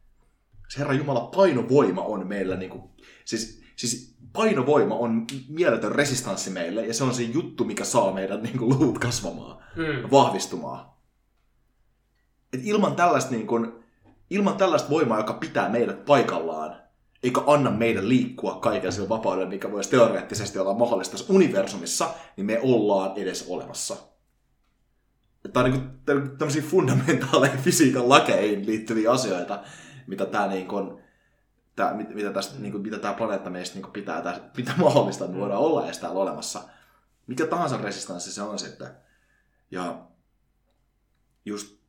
Se 0.69 0.79
Herra 0.79 0.93
Jumala 0.93 1.21
painovoima 1.35 2.01
on 2.01 2.27
meillä, 2.27 2.55
niin 2.55 2.69
kuin, 2.71 2.83
siis, 3.25 3.61
siis 3.75 4.15
painovoima 4.33 4.95
on 4.95 5.27
mieletön 5.49 5.91
resistanssi 5.91 6.49
meille, 6.49 6.85
ja 6.85 6.93
se 6.93 7.03
on 7.03 7.13
se 7.13 7.23
juttu, 7.23 7.63
mikä 7.63 7.83
saa 7.83 8.13
meidän 8.13 8.43
niin 8.43 8.57
kuin, 8.57 8.69
luvut 8.69 8.99
kasvamaan, 8.99 9.61
Mm. 9.75 10.11
vahvistumaan. 10.11 10.91
Et 12.53 12.59
ilman, 12.63 12.95
tällaista, 12.95 13.31
niin 13.31 13.47
kuin, 13.47 13.80
ilman 14.31 14.57
tällaista 14.57 14.89
voimaa, 14.89 15.17
joka 15.17 15.33
pitää 15.33 15.69
meidät 15.69 16.05
paikallaan, 16.05 16.75
eikä 17.23 17.41
anna 17.47 17.71
meidän 17.71 18.09
liikkua 18.09 18.55
kaiken 18.55 18.91
sillä 18.91 19.09
vapaudella, 19.09 19.49
mikä 19.49 19.71
voisi 19.71 19.89
teoreettisesti 19.89 20.59
olla 20.59 20.73
mahdollista 20.73 21.17
tässä 21.17 21.33
universumissa, 21.33 22.09
niin 22.37 22.45
me 22.45 22.59
ollaan 22.63 23.11
edes 23.15 23.45
olemassa. 23.49 23.97
Tämä 25.53 25.65
on 25.65 25.71
niin 25.71 25.81
kuin, 26.05 26.37
tämmöisiä 26.37 26.61
fundamentaaleja 26.61 27.57
fysiikan 27.65 28.09
lakeihin 28.09 28.65
liittyviä 28.65 29.11
asioita, 29.11 29.63
mitä 30.07 30.25
tämä 30.25 30.47
niin 30.47 30.67
kuin, 30.67 31.03
tää, 31.75 31.93
mit- 31.93 32.15
mitä, 32.15 32.33
tästä, 32.33 32.59
niin 32.59 32.71
kuin, 32.71 32.83
mitä 32.83 32.99
tämä 32.99 33.13
planeetta 33.13 33.49
meistä 33.49 33.75
niin 33.75 33.83
kuin 33.83 33.93
pitää, 33.93 34.21
tästä, 34.21 34.49
pitää 34.55 34.75
mahdollista, 34.77 35.25
että 35.25 35.35
me 35.35 35.41
voidaan 35.41 35.61
olla 35.61 35.85
edes 35.85 35.97
täällä 35.97 36.19
olemassa. 36.19 36.61
Mikä 37.27 37.45
tahansa 37.45 37.77
resistanssi 37.77 38.31
se 38.31 38.41
on 38.41 38.59
sitten. 38.59 38.87
Ja 39.71 40.01
just 41.45 41.80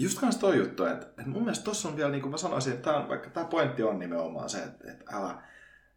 Just 0.00 0.18
kans 0.18 0.36
toi 0.36 0.56
juttu, 0.58 0.84
että, 0.84 1.06
että 1.06 1.26
mun 1.30 1.42
mielestä 1.42 1.64
tossa 1.64 1.88
on 1.88 1.96
vielä, 1.96 2.10
niin 2.10 2.22
kuin 2.22 2.30
mä 2.30 2.36
sanoisin, 2.36 2.72
että 2.72 2.90
tää 2.90 3.00
on, 3.00 3.08
vaikka 3.08 3.30
tämä 3.30 3.46
pointti 3.46 3.82
on 3.82 3.98
nimenomaan 3.98 4.50
se, 4.50 4.62
että, 4.62 4.92
että 4.92 5.16
älä, 5.16 5.42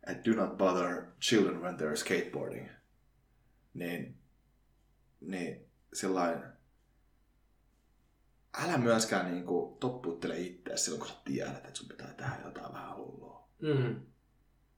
että 0.07 0.31
do 0.31 0.35
not 0.35 0.57
bother 0.57 1.05
children 1.21 1.61
when 1.61 1.75
they're 1.75 1.95
skateboarding. 1.95 2.69
Niin, 3.73 4.17
niin 5.21 5.69
sillain, 5.93 6.43
älä 8.63 8.77
myöskään 8.77 9.31
niin 9.31 9.45
kuin, 9.45 9.77
toppuuttele 9.77 10.39
itseäsi 10.39 10.83
silloin, 10.83 10.99
kun 10.99 11.09
sä 11.09 11.15
tiedät, 11.25 11.57
että 11.57 11.75
sun 11.79 11.87
pitää 11.87 12.13
tehdä 12.13 12.37
jotain 12.45 12.73
vähän 12.73 12.95
hullua. 12.95 13.47
Mm. 13.61 13.95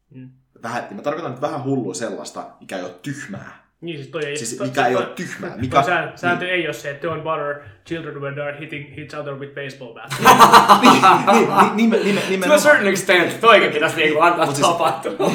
Mm. 0.09 0.31
Vähän, 0.63 0.95
mä 0.95 1.01
tarkoitan 1.01 1.31
nyt 1.31 1.41
vähän 1.41 1.63
hullua 1.63 1.93
sellaista, 1.93 2.57
mikä 2.59 2.77
ei 2.77 2.83
ole 2.83 2.99
tyhmää. 3.01 3.64
Niin 3.81 3.97
siis 3.97 4.09
toi 4.09 4.25
ei... 4.25 4.37
Siis 4.37 4.53
toi- 4.57 4.67
mikä 4.67 4.85
ei 4.87 4.93
toi- 4.93 5.03
ole 5.03 5.13
tyhmää. 5.15 5.49
Mikä... 5.49 5.61
Mikä, 5.61 5.83
Sääntö, 5.83 6.17
sääntö 6.17 6.47
ei 6.49 6.65
ole 6.67 6.73
se, 6.73 6.91
että 6.91 7.07
don't 7.07 7.21
bother 7.23 7.55
children 7.87 8.21
when 8.21 8.33
they're 8.35 8.59
hitting 8.59 8.97
each 8.99 9.15
other 9.19 9.33
with 9.33 9.53
baseball 9.55 9.93
bats. 9.93 10.15
niin, 11.75 11.89
niin, 11.91 12.03
niin, 12.03 12.19
nime, 12.29 12.47
To 12.47 12.53
a 12.53 12.57
certain 12.57 12.87
extent, 12.87 13.39
toikin 13.41 13.71
pitäisi 13.71 13.95
niinku 13.95 14.19
antaa 14.21 14.45
Mut 14.45 14.55
siis- 14.55 14.67
tapahtua. 14.67 15.11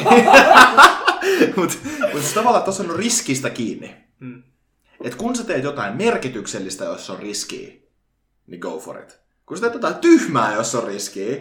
Mutta 1.55 1.75
mut 2.13 2.21
siis 2.21 2.33
tavallaan 2.33 2.63
tuossa 2.63 2.83
on 2.83 2.95
riskistä 2.99 3.49
kiinni. 3.49 3.95
Mm. 4.19 4.43
Et 5.03 5.15
kun 5.15 5.35
sä 5.35 5.43
teet 5.43 5.63
jotain 5.63 5.97
merkityksellistä, 5.97 6.85
jos 6.85 7.09
on 7.09 7.19
riskiä, 7.19 7.73
niin 8.47 8.59
go 8.59 8.79
for 8.79 8.99
it. 8.99 9.19
Kun 9.45 9.57
sä 9.57 9.61
teet 9.61 9.73
jotain 9.73 9.95
tyhmää, 9.95 10.53
jos 10.55 10.75
on 10.75 10.83
riskiä, 10.87 11.35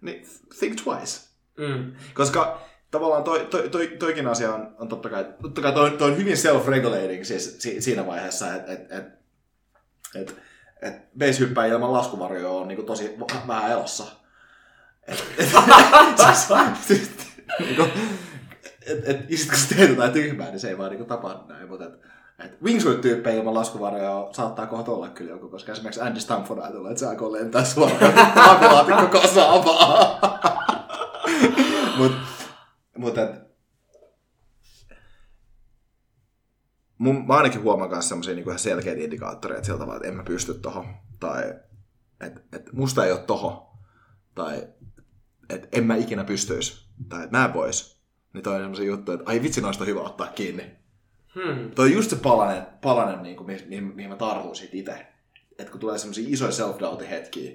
niin 0.00 0.26
think 0.58 0.76
twice. 0.84 1.20
Mm. 1.58 1.92
Koska 2.14 2.60
tavallaan 2.92 3.24
toi, 3.24 3.46
toi, 3.50 3.68
toi, 3.68 3.86
toikin 3.86 4.26
asia 4.26 4.54
on, 4.54 4.74
on 4.78 4.88
totta 4.88 5.08
kai, 5.08 5.26
totta 5.42 5.60
kai 5.60 5.72
toi, 5.72 5.90
toi 5.90 6.10
on 6.10 6.16
hyvin 6.16 6.36
self-regulating 6.36 7.24
siis 7.24 7.56
si, 7.58 7.80
siinä 7.80 8.06
vaiheessa, 8.06 8.54
että 8.54 8.72
et, 8.72 8.92
et, 8.92 9.04
et, 10.14 10.36
et 10.82 10.94
base 11.18 11.44
ilman 11.68 11.92
laskuvarjoa 11.92 12.60
on 12.60 12.68
niinku 12.68 12.82
tosi 12.82 13.16
vähän 13.48 13.70
elossa. 13.70 14.04
Et, 15.08 15.24
et, 15.38 15.48
siis, 16.86 17.10
niinku, 17.58 17.82
et, 18.86 19.08
et, 19.08 19.30
ja 19.30 19.38
sit 19.38 19.48
kun 19.48 19.58
sä 19.58 19.76
teet 19.76 19.90
jotain 19.90 20.12
tyhmää, 20.12 20.50
niin 20.50 20.60
se 20.60 20.68
ei 20.68 20.78
vaan 20.78 20.90
niinku 20.90 21.04
tapahdu 21.04 21.46
näin, 21.48 21.68
mutta 21.68 21.84
et, 21.84 21.92
et 22.44 22.62
wingsuit-tyyppejä 22.62 23.36
ilman 23.36 23.54
laskuvarjoa 23.54 24.32
saattaa 24.32 24.66
kohta 24.66 24.90
olla 24.90 25.08
kyllä 25.08 25.30
joku, 25.30 25.48
koska 25.48 25.72
esimerkiksi 25.72 26.00
Andy 26.00 26.20
Stamford 26.20 26.60
ajatella, 26.60 26.90
että 26.90 27.00
se 27.00 27.06
aikoo 27.06 27.32
lentää 27.32 27.64
suoraan 27.64 28.18
aamulaatikko 28.36 29.06
kasaan 29.06 29.64
vaan. 29.64 30.18
Mut, 31.98 32.12
mutta 33.02 33.20
mun, 36.98 37.26
mä 37.26 37.34
ainakin 37.34 37.62
huomaan 37.62 37.90
myös 37.90 38.08
semmoisia 38.08 38.34
niinku 38.34 38.50
ihan 38.50 38.58
selkeitä 38.58 39.00
indikaattoreita 39.00 39.64
sillä 39.64 39.78
tavalla, 39.78 39.96
että 39.96 40.08
en 40.08 40.14
mä 40.14 40.22
pysty 40.22 40.54
tohon. 40.54 40.86
Tai 41.20 41.54
että 42.20 42.40
et 42.52 42.72
musta 42.72 43.04
ei 43.04 43.12
ole 43.12 43.20
toho. 43.20 43.78
Tai 44.34 44.68
että 45.48 45.68
en 45.72 45.84
mä 45.84 45.96
ikinä 45.96 46.24
pystyisi. 46.24 46.86
Tai 47.08 47.24
että 47.24 47.38
mä 47.38 47.44
en 47.44 47.54
vois. 47.54 48.02
Niin 48.32 48.42
toi 48.42 48.54
on 48.54 48.60
semmoisia 48.60 48.86
juttuja, 48.86 49.14
että 49.14 49.30
ai 49.30 49.42
vitsi 49.42 49.60
noista 49.60 49.84
on 49.84 49.88
hyvä 49.88 50.00
ottaa 50.00 50.26
kiinni. 50.26 50.76
Hmm. 51.34 51.70
Toi 51.70 51.86
on 51.86 51.92
just 51.92 52.10
se 52.10 52.16
palanen, 52.16 52.66
palanen 52.82 53.22
niin 53.22 53.36
kuin, 53.36 53.46
mihin, 53.46 53.68
mihin, 53.68 53.84
mihin 53.84 54.10
mä 54.10 54.16
tartun 54.16 54.56
siitä 54.56 54.76
itse. 54.76 55.06
Että 55.58 55.70
kun 55.70 55.80
tulee 55.80 55.98
semmoisia 55.98 56.24
isoja 56.28 56.52
self 56.52 56.76
hetkiä, 57.10 57.52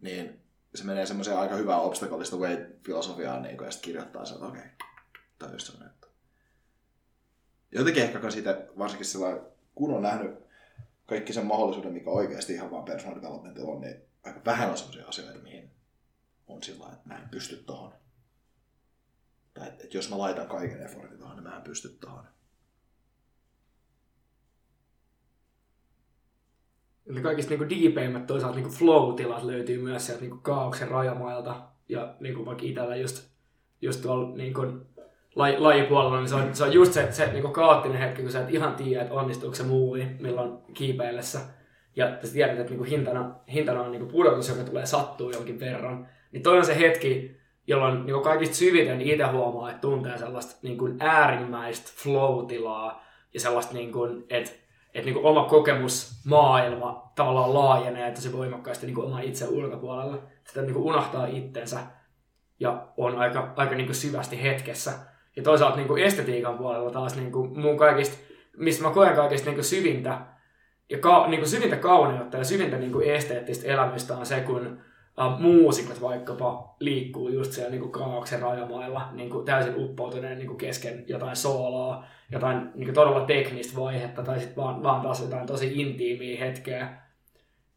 niin 0.00 0.39
se 0.74 0.84
menee 0.84 1.06
semmoiseen 1.06 1.38
aika 1.38 1.56
hyvää 1.56 1.80
obstacle 1.80 2.38
way 2.38 2.66
filosofiaan 2.84 3.42
niin 3.42 3.64
ja 3.64 3.70
sitten 3.70 3.84
kirjoittaa 3.84 4.24
sen, 4.24 4.34
että 4.34 4.46
okei, 4.46 4.60
okay, 4.60 4.70
tämä 5.38 5.48
on 5.48 5.54
just 5.54 5.66
semmoinen. 5.66 5.94
Jotenkin 7.72 8.02
ehkä 8.02 8.30
siitä, 8.30 8.66
varsinkin 8.78 9.06
sillä 9.06 9.40
kun 9.74 9.94
on 9.94 10.02
nähnyt 10.02 10.34
kaikki 11.06 11.32
sen 11.32 11.46
mahdollisuuden, 11.46 11.92
mikä 11.92 12.10
oikeasti 12.10 12.52
ihan 12.52 12.70
vaan 12.70 12.84
personal 12.84 13.16
developmentilla 13.16 13.72
on, 13.72 13.80
niin 13.80 14.02
aika 14.24 14.40
vähän 14.44 14.70
on 14.70 14.78
semmoisia 14.78 15.08
asioita, 15.08 15.38
mihin 15.38 15.70
on 16.46 16.62
sillä 16.62 16.86
että 16.86 17.08
mä 17.08 17.18
en 17.18 17.28
pysty 17.28 17.56
tohon. 17.56 17.94
Tai 19.54 19.68
että, 19.68 19.84
että 19.84 19.96
jos 19.96 20.10
mä 20.10 20.18
laitan 20.18 20.48
kaiken 20.48 20.82
effortin 20.82 21.18
tohon, 21.18 21.36
niin 21.36 21.44
mä 21.44 21.56
en 21.56 21.62
pysty 21.62 21.88
tohon. 21.88 22.24
Eli 27.06 27.20
kaikista 27.20 27.50
niinku 27.50 27.68
diipeimmät 27.68 28.26
toisaalta 28.26 28.56
niinku 28.56 28.70
flow-tilat 28.70 29.42
löytyy 29.42 29.82
myös 29.82 30.06
sieltä 30.06 30.22
niinku 30.22 30.38
kaauksen 30.42 30.88
rajamailta. 30.88 31.54
Ja 31.88 32.14
niinku 32.20 32.46
vaikka 32.46 32.64
itsellä 32.66 32.96
just, 32.96 33.30
just 33.82 34.02
tuolla 34.02 34.36
niinku 34.36 34.66
laji, 35.34 35.58
lajipuolella, 35.58 36.18
niin 36.18 36.28
se 36.28 36.34
on, 36.34 36.54
se 36.56 36.64
on 36.64 36.72
just 36.72 36.92
se, 36.92 37.12
se 37.12 37.32
niinku 37.32 37.48
kaoottinen 37.48 37.98
hetki, 37.98 38.22
kun 38.22 38.32
sä 38.32 38.40
et 38.40 38.54
ihan 38.54 38.74
tiedä, 38.74 39.02
että 39.02 39.14
onnistuuko 39.14 39.54
se 39.54 39.62
muuvi 39.62 40.06
milloin 40.20 40.52
kiipeillessä. 40.74 41.40
Ja 41.96 42.18
sä 42.24 42.32
tiedät, 42.32 42.58
että 42.58 42.70
niinku 42.70 42.84
hintana, 42.84 43.34
hintana 43.52 43.80
on 43.80 43.92
niinku 43.92 44.08
pudotus, 44.08 44.48
joka 44.48 44.62
tulee 44.62 44.86
sattuu 44.86 45.30
jonkin 45.30 45.60
verran. 45.60 46.08
Niin 46.32 46.42
toi 46.42 46.58
on 46.58 46.66
se 46.66 46.78
hetki, 46.78 47.36
jolloin 47.66 48.06
niinku 48.06 48.22
kaikista 48.22 48.56
syviten 48.56 49.00
itse 49.00 49.24
huomaa, 49.24 49.70
että 49.70 49.80
tuntee 49.80 50.18
sellaista 50.18 50.56
niinku 50.62 50.88
äärimmäistä 51.00 51.90
flow-tilaa 52.02 53.04
ja 53.34 53.40
sellaista, 53.40 53.74
niinku, 53.74 54.06
että 54.30 54.50
että 54.94 55.04
niinku 55.04 55.28
oma 55.28 55.44
kokemusmaailma 55.44 57.12
tavallaan 57.14 57.54
laajenee 57.54 58.10
tosi 58.10 58.32
voimakkaasti 58.32 58.86
niinku 58.86 59.02
oman 59.02 59.22
itse 59.22 59.48
ulkopuolella. 59.48 60.18
Sitä 60.48 60.62
niinku 60.62 60.88
unohtaa 60.88 61.26
itsensä 61.26 61.78
ja 62.60 62.88
on 62.96 63.18
aika, 63.18 63.52
aika 63.56 63.74
niin 63.74 63.86
kuin 63.86 63.96
syvästi 63.96 64.42
hetkessä. 64.42 64.92
Ja 65.36 65.42
toisaalta 65.42 65.76
niin 65.76 65.88
kuin 65.88 66.02
estetiikan 66.02 66.58
puolella 66.58 66.90
taas 66.90 67.16
niin 67.16 67.32
kuin 67.32 67.58
mun 67.58 67.76
kaikista, 67.76 68.16
mistä 68.56 68.82
mä 68.82 68.90
koen 68.90 69.16
kaikista 69.16 69.46
niin 69.46 69.54
kuin 69.54 69.64
syvintä, 69.64 70.18
ja 70.90 70.98
ka, 70.98 71.26
niin 71.26 71.40
kuin 71.40 71.50
syvintä 71.50 71.76
kauneutta 71.76 72.36
ja 72.36 72.44
syvintä 72.44 72.76
niin 72.76 72.92
kuin 72.92 73.10
esteettistä 73.10 73.68
elämystä 73.68 74.16
on 74.16 74.26
se, 74.26 74.40
kun 74.40 74.80
uh, 75.26 75.40
muusikot 75.40 76.00
vaikkapa 76.00 76.74
liikkuu 76.80 77.28
just 77.28 77.52
siellä 77.52 77.70
niin 77.70 77.80
kuin 77.80 77.92
kaauksen 77.92 78.42
rajamailla 78.42 79.08
niin 79.12 79.30
kuin 79.30 79.44
täysin 79.44 79.74
uppoutuneen 79.76 80.38
niin 80.38 80.46
kuin 80.46 80.58
kesken 80.58 81.04
jotain 81.06 81.36
sooloa, 81.36 82.04
jotain 82.32 82.70
niin 82.74 82.84
kuin 82.84 82.94
todella 82.94 83.26
teknistä 83.26 83.80
vaihetta 83.80 84.22
tai 84.22 84.38
sitten 84.38 84.56
vaan, 84.56 84.82
vaan 84.82 85.00
taas 85.00 85.20
jotain 85.20 85.46
tosi 85.46 85.80
intiimiä 85.80 86.44
hetkeä, 86.44 86.88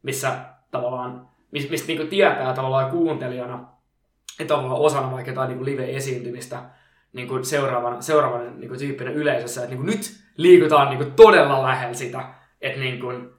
missä 0.04 0.32
tavallaan, 0.72 1.28
mistä, 1.52 1.72
mistä 1.72 1.88
niin 1.88 2.08
tietää 2.08 2.54
tavallaan 2.54 2.92
kuuntelijana, 2.92 3.68
että 4.40 4.54
tavallaan 4.54 4.82
osana 4.82 5.12
vaikka 5.12 5.32
jotain 5.32 5.50
niin 5.50 5.66
live-esiintymistä, 5.66 6.62
niin 7.14 7.28
kuin 7.28 7.46
seuraavan, 7.46 8.04
seuraavan 8.04 8.60
niin 8.60 8.68
kuin 8.68 8.80
tyyppinen 8.80 9.14
yleisössä, 9.14 9.62
että 9.62 9.76
niin 9.76 9.86
kuin 9.86 9.96
nyt 9.96 10.24
liikutaan 10.38 10.90
niin 10.90 10.98
kuin 10.98 11.12
todella 11.12 11.64
lähellä 11.64 11.94
sitä, 11.94 12.34
että 12.62 12.80
niin 12.80 13.00
kuin, 13.00 13.30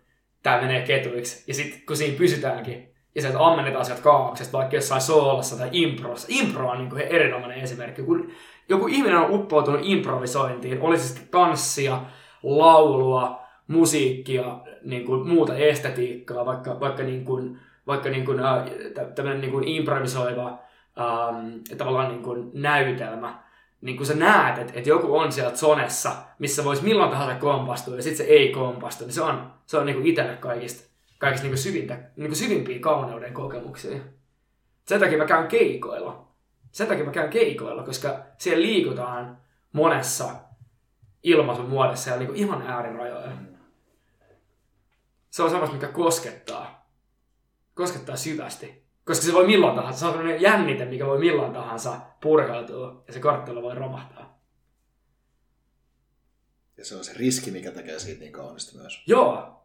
tämä 0.42 0.60
menee 0.60 0.82
ketuiksi. 0.82 1.44
Ja 1.46 1.54
sitten 1.54 1.80
kun 1.86 1.96
siinä 1.96 2.18
pysytäänkin, 2.18 2.93
ja 3.14 3.22
sieltä 3.22 3.46
ammennetaan 3.46 3.84
sieltä 3.84 4.02
kaauksesta, 4.02 4.58
vaikka 4.58 4.76
jossain 4.76 5.00
soolassa 5.00 5.56
tai 5.56 5.68
improssa. 5.72 6.28
Impro 6.30 6.70
on 6.70 6.78
niin 6.78 6.98
erinomainen 6.98 7.58
esimerkki. 7.58 8.02
Kun 8.02 8.30
joku 8.68 8.86
ihminen 8.86 9.18
on 9.18 9.30
uppoutunut 9.30 9.80
improvisointiin, 9.84 10.80
olisi 10.80 11.08
sitten 11.08 11.28
tanssia, 11.28 12.00
laulua, 12.42 13.40
musiikkia, 13.68 14.58
niin 14.82 15.04
kuin 15.04 15.28
muuta 15.28 15.56
estetiikkaa, 15.56 16.46
vaikka, 16.46 16.80
vaikka, 16.80 17.02
niin 17.02 17.24
kuin, 17.24 17.58
vaikka 17.86 18.08
niin 18.08 18.24
kuin, 18.24 18.40
äh, 18.40 18.64
tämmöinen 19.14 19.40
niin 19.40 19.52
kuin 19.52 19.68
improvisoiva 19.68 20.58
ähm, 21.00 21.56
tavallaan 21.78 22.08
niin 22.08 22.22
kuin 22.22 22.50
näytelmä, 22.54 23.44
niin 23.80 23.96
kun 23.96 24.06
sä 24.06 24.14
näet, 24.14 24.58
että, 24.58 24.72
että 24.76 24.88
joku 24.88 25.16
on 25.16 25.32
siellä 25.32 25.56
zonessa, 25.56 26.12
missä 26.38 26.64
voisi 26.64 26.84
milloin 26.84 27.10
tahansa 27.10 27.34
kompastua, 27.34 27.96
ja 27.96 28.02
sitten 28.02 28.26
se 28.26 28.32
ei 28.32 28.48
kompastu, 28.48 29.04
niin 29.04 29.12
se 29.12 29.22
on, 29.22 29.52
se 29.66 29.78
on 29.78 29.86
niin 29.86 29.96
kuin 29.96 30.06
itselle 30.06 30.36
kaikista, 30.36 30.93
kaikista 31.24 31.46
niin 31.46 31.58
syvintä, 31.58 32.10
niin 32.16 32.36
syvimpiä 32.36 32.78
kauneuden 32.78 33.32
kokemuksia. 33.32 34.00
Sen 34.86 35.00
takia 35.00 35.18
mä 35.18 35.24
käyn 35.24 35.48
keikoilla. 35.48 36.28
Sen 36.72 36.86
takia 36.86 37.04
mä 37.04 37.10
käyn 37.10 37.30
keikoilla, 37.30 37.82
koska 37.82 38.26
siellä 38.38 38.62
liikutaan 38.62 39.38
monessa 39.72 40.30
ilmaisun 41.22 41.68
muodossa 41.68 42.10
ja 42.10 42.16
niin 42.16 42.36
ihan 42.36 42.62
äärirajoja. 42.62 43.32
Se 45.30 45.42
on 45.42 45.50
samasta, 45.50 45.74
mikä 45.74 45.88
koskettaa. 45.88 46.88
Koskettaa 47.74 48.16
syvästi. 48.16 48.84
Koska 49.04 49.26
se 49.26 49.32
voi 49.32 49.46
milloin 49.46 49.76
tahansa, 49.76 49.98
se 49.98 50.06
on 50.06 50.12
sellainen 50.12 50.42
jännite, 50.42 50.84
mikä 50.84 51.06
voi 51.06 51.18
milloin 51.18 51.52
tahansa 51.52 52.00
purkautua 52.20 53.04
ja 53.06 53.12
se 53.12 53.20
karttelo 53.20 53.62
voi 53.62 53.74
romahtaa. 53.74 54.38
Ja 56.76 56.84
se 56.84 56.96
on 56.96 57.04
se 57.04 57.12
riski, 57.12 57.50
mikä 57.50 57.70
tekee 57.70 57.98
siitä 57.98 58.20
niin 58.20 58.32
kaunista 58.32 58.78
myös. 58.78 59.02
Joo. 59.06 59.63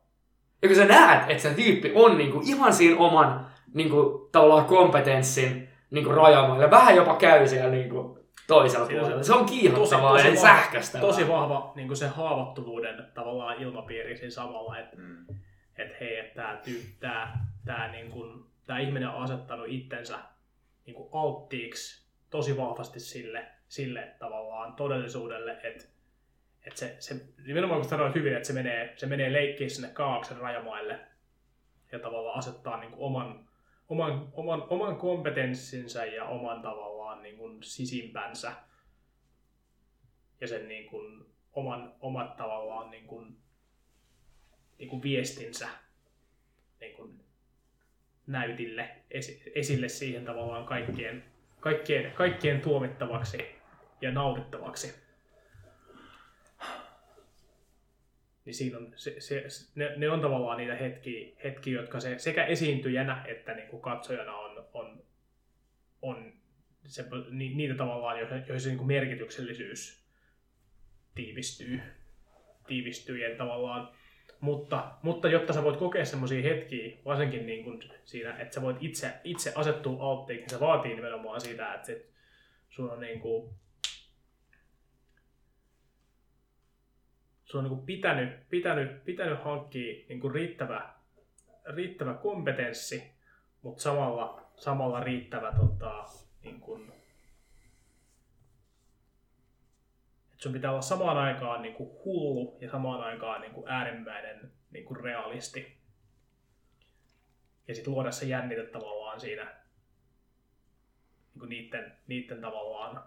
Ja 0.62 0.68
kun 0.68 0.78
sä 0.78 0.86
näet, 0.86 1.30
että 1.30 1.44
se 1.44 1.54
tyyppi 1.54 1.92
on 1.96 2.18
niinku 2.18 2.42
ihan 2.46 2.74
siinä 2.74 2.98
oman 2.98 3.48
niinku, 3.74 4.30
tavallaan 4.32 4.66
kompetenssin 4.66 5.70
niinku, 5.92 6.12
rajamailla, 6.12 6.72
vähän 6.72 6.96
jopa 6.96 7.16
käy 7.16 7.48
siellä 7.48 7.70
niinku, 7.72 8.20
toisella 8.48 8.86
Siinä 8.86 9.02
puolella. 9.02 9.24
se- 9.24 9.34
on 9.34 9.46
kiihottavaa 9.46 10.12
tosi 10.14 10.28
ja 10.28 10.34
vahva- 10.34 10.42
sähköstävää. 10.42 11.08
Tosi 11.08 11.28
vahva 11.28 11.72
niin 11.76 11.96
se 11.96 12.08
haavoittuvuuden 12.08 13.06
tavallaan 13.14 13.62
ilmapiiri 13.62 14.18
siinä 14.18 14.30
samalla, 14.32 14.78
että 14.80 14.98
Mm. 14.98 15.26
et 15.78 16.00
hei, 16.00 16.18
että 16.20 16.36
tämä 16.36 16.62
tää, 17.00 17.46
tää, 17.66 17.92
niin 17.92 18.12
kuin, 18.12 18.44
tää 18.66 18.80
ihminen 18.80 19.10
on 19.10 19.24
asettanut 19.24 19.66
itsensä 19.70 20.20
niin 20.86 20.96
kuin 20.96 21.10
alttiiksi 21.12 22.10
tosi 22.30 22.58
vahvasti 22.58 23.00
sille, 23.00 23.46
sille 23.68 24.08
tavallaan 24.20 24.74
todellisuudelle, 24.74 25.58
että 25.64 25.84
et 26.64 26.78
se, 26.78 26.96
se, 27.00 27.16
nimenomaan 27.46 27.82
kun 27.82 27.90
sanoit 27.90 28.16
hyvin, 28.16 28.36
että 28.36 28.48
se 28.48 28.54
menee, 28.54 28.94
se 28.98 29.06
menee 29.06 29.34
leikkiin 29.34 29.70
sinne 29.70 29.90
kaauksen 29.90 30.38
rajamaille 30.38 31.00
ja 31.92 32.00
tavallaan 32.00 32.40
asettaa 32.40 32.80
niin 32.80 32.92
kuin 32.92 33.02
oman, 33.02 33.50
oman, 33.90 34.30
oman, 34.34 34.64
oman 34.70 34.96
kompetenssinsa 34.96 36.06
ja 36.06 36.26
oman 36.26 36.62
tavallaan 36.62 37.24
niin 37.24 37.38
kuin 37.38 37.64
sisimpänsä 37.64 38.52
ja 40.42 40.48
sen 40.48 40.68
niin 40.68 40.90
kuin 40.90 41.26
oman, 41.54 41.96
omat 42.00 42.38
tavallaan 42.38 42.92
niin 42.92 43.08
kuin, 43.08 43.38
niin 44.78 44.90
kuin 44.90 45.04
viestinsä 45.04 45.68
niin 46.80 46.96
kuin 46.96 47.20
näytille, 48.28 48.90
esi, 49.12 49.52
esille 49.56 49.90
siihen 49.90 50.26
tavallaan 50.26 50.66
kaikkien, 50.66 51.24
kaikkien, 51.60 52.12
kaikkien 52.12 52.62
tuomittavaksi 52.62 53.38
ja 54.02 54.12
nautittavaksi. 54.12 55.09
Niin 58.50 58.56
siinä 58.56 58.78
on, 58.78 58.94
se, 58.96 59.16
se, 59.20 59.44
ne, 59.76 59.94
ne, 59.98 60.10
on 60.10 60.22
tavallaan 60.22 60.58
niitä 60.58 60.76
hetkiä, 60.76 61.30
hetkiä 61.44 61.82
jotka 61.82 62.00
se, 62.00 62.20
sekä 62.20 62.46
esiintyjänä 62.46 63.26
että 63.28 63.54
niin 63.54 63.68
kuin 63.68 63.82
katsojana 63.82 64.36
on, 64.36 64.66
on, 64.74 65.04
on 66.02 66.34
se, 66.86 67.06
ni, 67.30 67.54
niitä 67.56 67.76
tavallaan, 67.76 68.18
se 68.58 68.70
niin 68.70 68.78
kuin 68.78 68.88
merkityksellisyys 68.88 70.06
tiivistyy, 71.16 71.82
tiivistyy 72.68 73.18
ja 73.18 73.38
tavallaan, 73.38 73.90
mutta, 74.40 74.92
mutta 75.04 75.30
jotta 75.30 75.54
sä 75.54 75.64
voit 75.64 75.78
kokea 75.78 76.06
semmoisia 76.06 76.42
hetkiä, 76.42 76.98
varsinkin 77.06 77.46
niin 77.46 77.64
kuin 77.64 77.80
siinä, 78.06 78.38
että 78.38 78.56
sä 78.56 78.62
voit 78.62 78.78
itse, 78.80 79.14
itse 79.24 79.52
asettua 79.56 80.12
alttiiksi, 80.12 80.42
niin 80.42 80.50
se 80.50 80.60
vaatii 80.60 80.96
nimenomaan 80.96 81.42
sitä, 81.42 81.74
että 81.74 81.88
sit 81.88 82.10
sun 82.70 82.92
on 82.92 83.00
niin 83.00 83.20
kuin, 83.20 83.50
sun 87.52 87.66
on 87.66 87.72
niin 87.72 87.86
pitänyt, 87.86 88.50
pitänyt, 88.50 89.06
pitänyt 89.06 89.44
hankkia 89.44 90.06
niin 90.10 90.34
riittävä, 90.34 90.90
riittävä 91.66 92.14
kompetenssi, 92.14 93.12
mutta 93.62 93.84
samalla, 93.84 94.52
samalla 94.56 95.00
riittävä 95.00 95.54
tota, 95.56 96.06
niin 96.44 96.60
kuin, 96.60 96.92
että 100.32 100.44
sun 100.44 100.54
pitää 100.54 100.72
olla 100.72 100.82
samaan 100.82 101.18
aikaan 101.18 101.62
niin 101.62 101.74
kuin 101.76 101.90
hullu 102.06 102.58
ja 102.62 102.72
samaan 102.72 103.02
aikaan 103.04 103.42
niin 103.42 103.54
kuin 103.54 103.68
äärimmäinen 103.68 104.52
niin 104.72 104.86
kuin 104.86 105.00
realisti. 105.00 105.78
Ja 107.68 107.76
sitten 107.76 107.94
luoda 107.94 108.12
se 108.12 108.26
jännite 108.26 108.66
tavallaan 108.66 109.20
siinä 109.20 109.44
niin 109.44 111.40
kuin 111.40 111.50
niiden, 111.50 111.98
niiden 112.08 112.42
tavallaan 112.42 113.04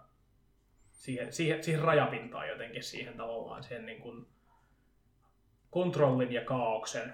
siihen, 0.91 1.33
siihen, 1.33 1.63
siihen 1.63 1.81
rajapintaan 1.81 2.49
jotenkin, 2.49 2.83
siihen 2.83 3.17
tavallaan 3.17 3.63
siihen 3.63 3.85
niin 3.85 4.01
kuin 4.01 4.32
kontrollin 5.73 6.33
ja 6.33 6.41
kaauksen, 6.41 7.13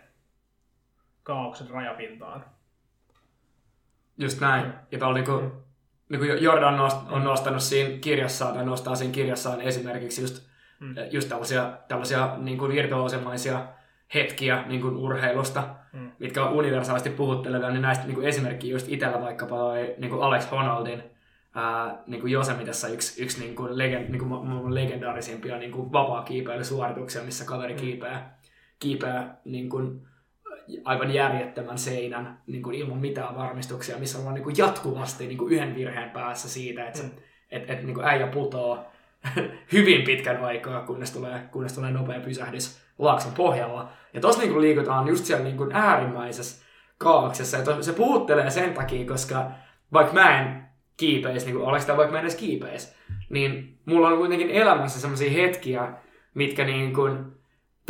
kaauksen 1.24 1.70
rajapintaan. 1.70 2.46
Just 4.18 4.40
näin. 4.42 4.74
Ja 4.92 5.00
tuolla 5.00 5.14
niinku, 5.14 5.52
niinku 6.10 6.26
Jordan 6.26 6.80
on 7.10 7.24
nostanut 7.24 7.64
siinä 7.64 7.98
kirjassaan, 8.02 8.54
tai 8.54 8.66
nostaa 8.66 8.96
siinä 8.96 9.14
kirjassaan 9.14 9.62
esimerkiksi 9.62 10.22
just, 10.22 10.50
Mm. 10.80 10.96
just 11.12 11.30
tällaisia, 11.30 11.78
tällaisia 11.88 12.36
niinku 12.38 12.68
virtuoosemaisia 12.68 13.66
hetkiä 14.14 14.64
niinku 14.68 14.88
urheilusta, 14.88 15.64
Mm. 15.94 16.12
mitkä 16.20 16.44
on 16.46 16.54
universaalisti 16.54 17.10
puhuttelevia, 17.10 17.70
niin 17.70 17.82
näistä 17.82 18.06
niinku 18.06 18.22
esimerkki 18.22 18.70
just 18.70 18.90
itsellä 18.90 19.22
vaikkapa 19.22 19.56
toi 19.56 19.96
niinku 19.98 20.22
Alex 20.22 20.52
Honnoldin 20.52 21.04
ää, 21.56 21.98
niinku 22.08 22.28
Josemitessa 22.28 22.88
yksi, 22.88 23.24
yksi 23.24 23.40
niinku 23.40 23.68
legend, 23.72 24.10
niinku 24.10 24.26
ma- 24.26 24.44
maailman 24.44 24.76
legendaarisimpia 24.76 25.58
niinku 25.58 25.92
vapaa 25.92 26.24
kiipeilysuorituksia, 26.24 27.24
missä 27.24 27.46
kaveri 27.46 27.74
kiipeää, 27.74 28.39
kiipeää 28.80 29.42
niinku 29.46 29.82
aivan 30.86 31.14
järjettömän 31.14 31.78
seinän 31.78 32.42
niin 32.48 32.64
kuin 32.64 32.76
ilman 32.76 32.98
mitään 32.98 33.36
varmistuksia, 33.36 33.98
missä 33.98 34.18
ollaan 34.18 34.34
niin 34.34 34.44
kuin 34.44 34.58
jatkuvasti 34.58 35.28
niin 35.28 35.38
kuin 35.38 35.54
yhden 35.54 35.76
virheen 35.76 36.10
päässä 36.10 36.50
siitä, 36.50 36.88
että, 36.88 37.04
mm. 37.04 37.10
et, 37.52 37.70
et, 37.70 37.84
niin 37.84 37.96
kuin 37.96 38.08
äijä 38.08 38.28
putoo 38.28 38.86
hyvin 39.74 40.02
pitkän 40.02 40.44
aikaa, 40.44 40.82
kunnes 40.82 41.12
tulee, 41.12 41.40
kunnes 41.52 41.74
tulee 41.74 41.92
nopea 41.92 42.20
pysähdys 42.20 42.82
laakson 43.00 43.34
pohjalla. 43.34 43.90
Ja 44.14 44.22
tossa 44.22 44.42
niin 44.42 44.52
kuin 44.52 44.62
liikutaan 44.62 45.08
just 45.08 45.26
siellä 45.26 45.44
niin 45.44 45.58
kuin 45.58 45.72
äärimmäisessä 45.74 46.66
kaauksessa. 46.98 47.58
Ja 47.58 47.64
tos, 47.64 47.86
se 47.86 47.94
puhuttelee 47.94 48.50
sen 48.50 48.74
takia, 48.74 49.06
koska 49.06 49.52
vaikka 49.94 50.14
mä 50.14 50.40
en 50.40 50.66
kiipeisi, 50.98 51.46
niin 51.46 51.56
kuin 51.56 51.86
tai 51.88 51.98
vaikka 51.98 52.12
mä 52.12 52.20
en 52.20 52.26
edes 52.26 52.36
kiipeisi, 52.36 52.96
niin 53.30 53.80
mulla 53.86 54.08
on 54.08 54.18
kuitenkin 54.18 54.50
elämässä 54.50 55.00
sellaisia 55.00 55.32
hetkiä, 55.32 55.94
mitkä 56.34 56.66
niin 56.66 56.94
kuin 56.94 57.39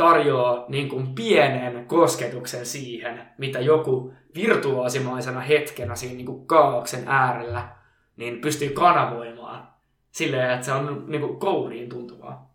tarjoaa 0.00 0.64
niin 0.68 0.88
kuin 0.88 1.14
pienen 1.14 1.86
kosketuksen 1.86 2.66
siihen, 2.66 3.22
mitä 3.38 3.60
joku 3.60 4.14
virtuoosimaisena 4.34 5.40
hetkenä 5.40 5.94
siinä 5.94 6.16
niin 6.16 6.26
kuin 6.26 6.46
kaauksen 6.46 7.04
äärellä 7.06 7.76
niin 8.16 8.40
pystyy 8.40 8.68
kanavoimaan 8.68 9.68
silleen, 10.10 10.50
että 10.50 10.66
se 10.66 10.72
on 10.72 11.04
niin 11.08 11.20
kuin 11.20 11.38
kouriin 11.38 11.88
tuntuvaa. 11.88 12.54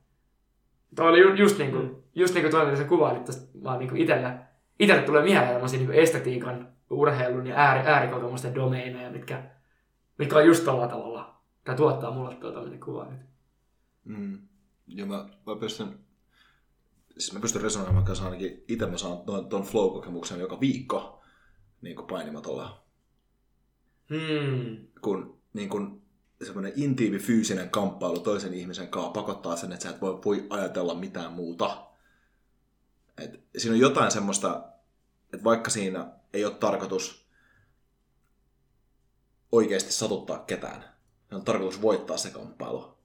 Tuo 0.96 1.06
oli 1.06 1.20
ju- 1.20 1.34
just 1.34 1.58
niin 1.58 1.72
kuin, 1.72 2.04
just 2.16 2.34
niin 2.34 2.44
kuin 2.44 2.52
toi, 2.52 2.66
mitä 2.66 2.78
sä 2.78 2.84
kuvailit 2.84 3.26
tosta, 3.26 3.64
vaan 3.64 3.80
niin 3.80 3.90
kuin 3.90 4.02
itellä, 4.02 4.40
itelle 4.80 5.02
tulee 5.02 5.24
mieleen 5.24 5.52
tämmöisiä 5.52 5.80
niin 5.80 5.88
kuin 5.88 6.00
estetiikan, 6.00 6.68
urheilun 6.90 7.48
ja 7.48 7.56
ääri, 7.56 7.88
äärikokemusten 7.90 8.56
domeineja, 8.56 9.12
mitkä, 9.12 9.44
mikä 10.18 10.38
on 10.38 10.46
just 10.46 10.66
tällä 10.66 10.88
tavalla. 10.88 11.36
Tämä 11.64 11.78
tuottaa 11.78 12.12
mulle 12.12 12.36
tuo 12.36 12.52
tämmöinen 12.52 12.80
kuva 12.80 13.06
nyt. 13.06 13.22
Mm. 14.06 14.38
Ja 14.88 15.06
mä, 15.06 15.26
mä 15.46 15.56
pystyn, 15.60 16.05
siis 17.18 17.34
mä 17.34 17.40
pystyn 17.40 17.62
resonoimaan 17.62 18.06
kanssa 18.06 18.26
ainakin 18.26 18.64
itse 18.68 18.86
mä 18.86 18.98
saan 18.98 19.18
ton, 19.18 19.50
ton 19.50 19.64
flow-kokemuksen 19.64 20.40
joka 20.40 20.60
viikko 20.60 21.24
niin 21.82 21.96
kuin 21.96 22.08
painimatolla. 22.08 22.86
Hmm. 24.10 24.88
Kun 25.02 25.42
niin 25.54 25.70
kuin, 25.70 26.02
semmoinen 26.44 26.74
intiivi 26.76 27.20
fyysinen 27.20 27.70
kamppailu 27.70 28.20
toisen 28.20 28.54
ihmisen 28.54 28.88
kanssa 28.88 29.12
pakottaa 29.12 29.56
sen, 29.56 29.72
että 29.72 29.84
sä 29.84 29.90
et 29.90 30.02
voi, 30.02 30.22
voi 30.26 30.48
ajatella 30.50 30.96
mitään 30.96 31.34
muuta. 31.34 31.88
Et 33.18 33.44
siinä 33.58 33.74
on 33.74 33.80
jotain 33.80 34.12
semmoista, 34.12 34.64
että 35.34 35.44
vaikka 35.44 35.70
siinä 35.70 36.08
ei 36.34 36.46
ole 36.46 36.54
tarkoitus 36.54 37.26
oikeasti 39.52 39.92
satuttaa 39.92 40.40
ketään, 40.40 40.84
on 41.32 41.46
tarkoitus 41.46 41.82
voittaa 41.82 42.18
se 42.18 42.30
kamppailu, 42.30 42.98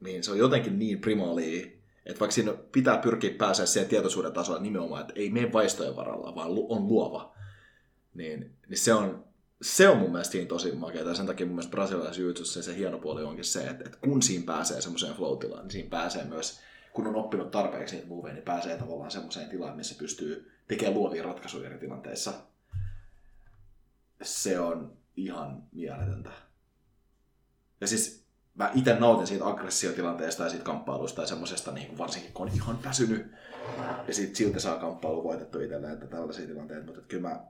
niin 0.00 0.24
se 0.24 0.30
on 0.30 0.38
jotenkin 0.38 0.78
niin 0.78 1.00
primaalia, 1.00 1.77
että 2.08 2.20
vaikka 2.20 2.34
siinä 2.34 2.52
pitää 2.72 2.98
pyrkiä 2.98 3.34
pääsee 3.38 3.66
siihen 3.66 3.88
tietoisuuden 3.88 4.32
tasolle 4.32 4.60
nimenomaan, 4.60 5.00
että 5.00 5.12
ei 5.16 5.30
mene 5.30 5.52
vaistojen 5.52 5.96
varalla, 5.96 6.34
vaan 6.34 6.48
on 6.68 6.88
luova, 6.88 7.34
niin, 8.14 8.56
niin 8.68 8.78
se 8.78 8.94
on 8.94 9.28
se 9.62 9.88
on 9.88 9.98
mun 9.98 10.10
mielestä 10.12 10.32
siinä 10.32 10.48
tosi 10.48 10.72
makeaa. 10.72 11.14
Sen 11.14 11.26
takia 11.26 11.46
mun 11.46 11.54
mielestä 11.54 11.70
brasilialaisessa 11.70 12.62
se 12.62 12.76
hieno 12.76 12.98
puoli 12.98 13.22
onkin 13.22 13.44
se, 13.44 13.60
että, 13.60 13.84
että 13.84 13.98
kun 14.00 14.22
siinä 14.22 14.44
pääsee 14.46 14.80
semmoiseen 14.80 15.14
flow 15.14 15.38
niin 15.38 15.70
siinä 15.70 15.90
pääsee 15.90 16.24
myös, 16.24 16.60
kun 16.92 17.06
on 17.06 17.16
oppinut 17.16 17.50
tarpeeksi 17.50 17.94
niitä 17.94 18.08
moveja, 18.08 18.34
niin 18.34 18.44
pääsee 18.44 18.76
tavallaan 18.76 19.10
semmoiseen 19.10 19.48
tilaan, 19.48 19.76
missä 19.76 19.94
pystyy 19.98 20.52
tekemään 20.68 20.94
luovia 20.94 21.22
ratkaisuja 21.22 21.66
eri 21.66 21.78
tilanteissa. 21.78 22.32
Se 24.22 24.60
on 24.60 24.96
ihan 25.16 25.62
mieletöntä. 25.72 26.30
Ja 27.80 27.86
siis 27.86 28.17
mä 28.58 28.70
itse 28.74 28.94
nautin 28.94 29.26
siitä 29.26 29.46
aggressiotilanteesta 29.46 30.42
ja 30.42 30.50
siitä 30.50 30.64
kamppailusta 30.64 31.20
ja 31.20 31.26
semmoisesta, 31.26 31.72
niin 31.72 31.98
varsinkin 31.98 32.32
kun 32.32 32.48
on 32.48 32.54
ihan 32.54 32.84
väsynyt. 32.84 33.32
Ja 34.08 34.14
sitten 34.14 34.36
silti 34.36 34.60
saa 34.60 34.78
kamppailu 34.78 35.24
voitettu 35.24 35.60
itselleen, 35.60 35.92
että 35.92 36.06
tällaisia 36.06 36.46
tilanteita. 36.46 36.86
Mutta 36.86 37.00
kyllä 37.00 37.28
mä 37.28 37.40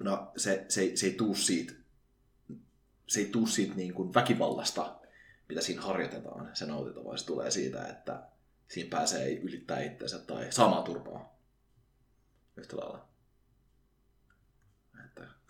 no 0.00 0.32
se, 0.36 0.64
se, 0.68 0.92
se 0.94 1.06
ei 1.06 1.12
tuu 1.12 1.34
siitä, 1.34 1.72
se 3.06 3.20
ei 3.20 3.26
tuu 3.26 3.46
siitä 3.46 3.74
niin 3.74 3.94
kuin 3.94 4.14
väkivallasta, 4.14 4.96
mitä 5.48 5.60
siinä 5.60 5.82
harjoitetaan. 5.82 6.50
Se 6.52 6.66
nautinto, 6.66 7.04
vaan 7.04 7.18
se 7.18 7.26
tulee 7.26 7.50
siitä, 7.50 7.86
että 7.86 8.22
siinä 8.68 8.90
pääsee 8.90 9.32
ylittää 9.32 9.80
itsensä 9.80 10.18
tai 10.18 10.52
saamaan 10.52 10.84
turpaa 10.84 11.38
yhtä 12.56 12.76
lailla. 12.76 13.13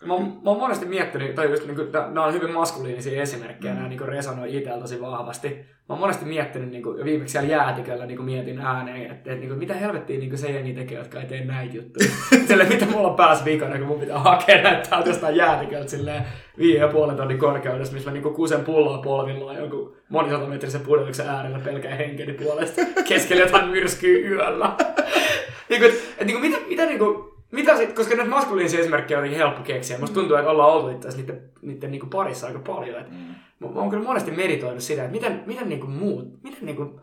Mä, 0.05 0.13
oon, 0.13 0.23
mä 0.23 0.49
oon 0.49 0.59
monesti 0.59 0.85
miettinyt, 0.85 1.35
tai 1.35 1.49
just, 1.49 1.65
niin 1.65 1.75
kuin, 1.75 1.91
nämä 1.91 2.25
on 2.25 2.33
hyvin 2.33 2.51
maskuliinisia 2.51 3.21
esimerkkejä, 3.21 3.73
mm. 3.73 3.77
nämä 3.77 3.89
niin 3.89 4.07
resonoi 4.07 4.57
itsellä 4.57 4.81
tosi 4.81 5.01
vahvasti. 5.01 5.47
Mä 5.89 5.93
oon 5.93 5.99
monesti 5.99 6.25
miettinyt, 6.25 6.69
niin 6.69 6.83
kuin, 6.83 7.05
viimeksi 7.05 7.31
siellä 7.31 7.49
jäätiköllä 7.49 8.05
niin 8.05 8.17
kuin 8.17 8.25
mietin 8.25 8.59
ääneen, 8.59 9.01
että, 9.01 9.13
että 9.13 9.33
niin 9.33 9.47
kuin, 9.47 9.59
mitä 9.59 9.73
helvettiä 9.73 10.19
niin 10.19 10.29
kuin 10.29 10.39
se 10.39 10.51
jengi 10.51 10.73
tekee, 10.73 10.97
jotka 10.97 11.19
ei 11.19 11.25
tee 11.25 11.45
näitä 11.45 11.75
juttuja. 11.75 12.09
Sille, 12.47 12.63
mitä 12.63 12.85
mulla 12.85 13.07
on 13.07 13.15
pääs 13.15 13.45
vikana, 13.45 13.77
kun 13.77 13.87
mun 13.87 13.99
pitää 13.99 14.19
hakea 14.19 14.61
näitä 14.61 14.89
täältä 14.89 15.09
jostain 15.09 15.35
jäätiköltä 15.35 15.89
silleen 15.89 16.25
viiden 16.57 16.81
ja 16.81 16.87
puolen 16.87 17.15
tonnin 17.15 17.37
korkeudessa, 17.37 17.93
missä 17.93 18.09
mä 18.09 18.13
niin 18.13 18.23
kuin 18.23 18.35
kuusen 18.35 18.63
pulloa 18.63 18.97
polvillaan 18.97 19.57
jonkun 19.57 19.95
monisatametrisen 20.09 20.81
pudotuksen 20.81 21.29
äärellä 21.29 21.59
pelkää 21.59 21.95
henkeni 21.95 22.33
puolesta 22.33 22.81
keskellä 23.07 23.43
jotain 23.43 23.67
myrskyä 23.69 24.19
yöllä. 24.19 24.71
niin 25.69 25.81
kuin, 25.81 25.91
että, 25.91 26.03
että, 26.11 26.25
niin 26.25 26.39
kuin, 26.39 26.51
mitä, 26.51 26.67
mitä 26.67 26.85
niin 26.85 26.99
kuin, 26.99 27.34
mitä 27.51 27.77
sit, 27.77 27.93
koska 27.93 28.15
näitä 28.15 28.31
maskuliinisia 28.31 28.79
esimerkkejä 28.79 29.17
on 29.17 29.23
niin 29.23 29.37
helppo 29.37 29.63
keksiä. 29.63 29.97
Musta 29.97 30.13
tuntuu, 30.13 30.37
että 30.37 30.49
ollaan 30.49 30.73
oltu 30.73 30.89
itse 30.89 31.17
niiden, 31.17 31.41
niiden 31.61 31.91
niin 31.91 32.09
parissa 32.09 32.47
aika 32.47 32.59
paljon. 32.59 33.01
Et 33.01 33.11
mm. 33.11 33.35
Mä, 33.59 33.67
oon 33.75 33.89
kyllä 33.89 34.03
monesti 34.03 34.31
meditoinut 34.31 34.83
sitä, 34.83 35.01
että 35.01 35.11
miten, 35.11 35.43
miten 35.45 35.69
niin 35.69 35.79
kuin 35.79 35.91
muut, 35.91 36.43
miten 36.43 36.65
niin 36.65 36.75
kuin 36.75 37.01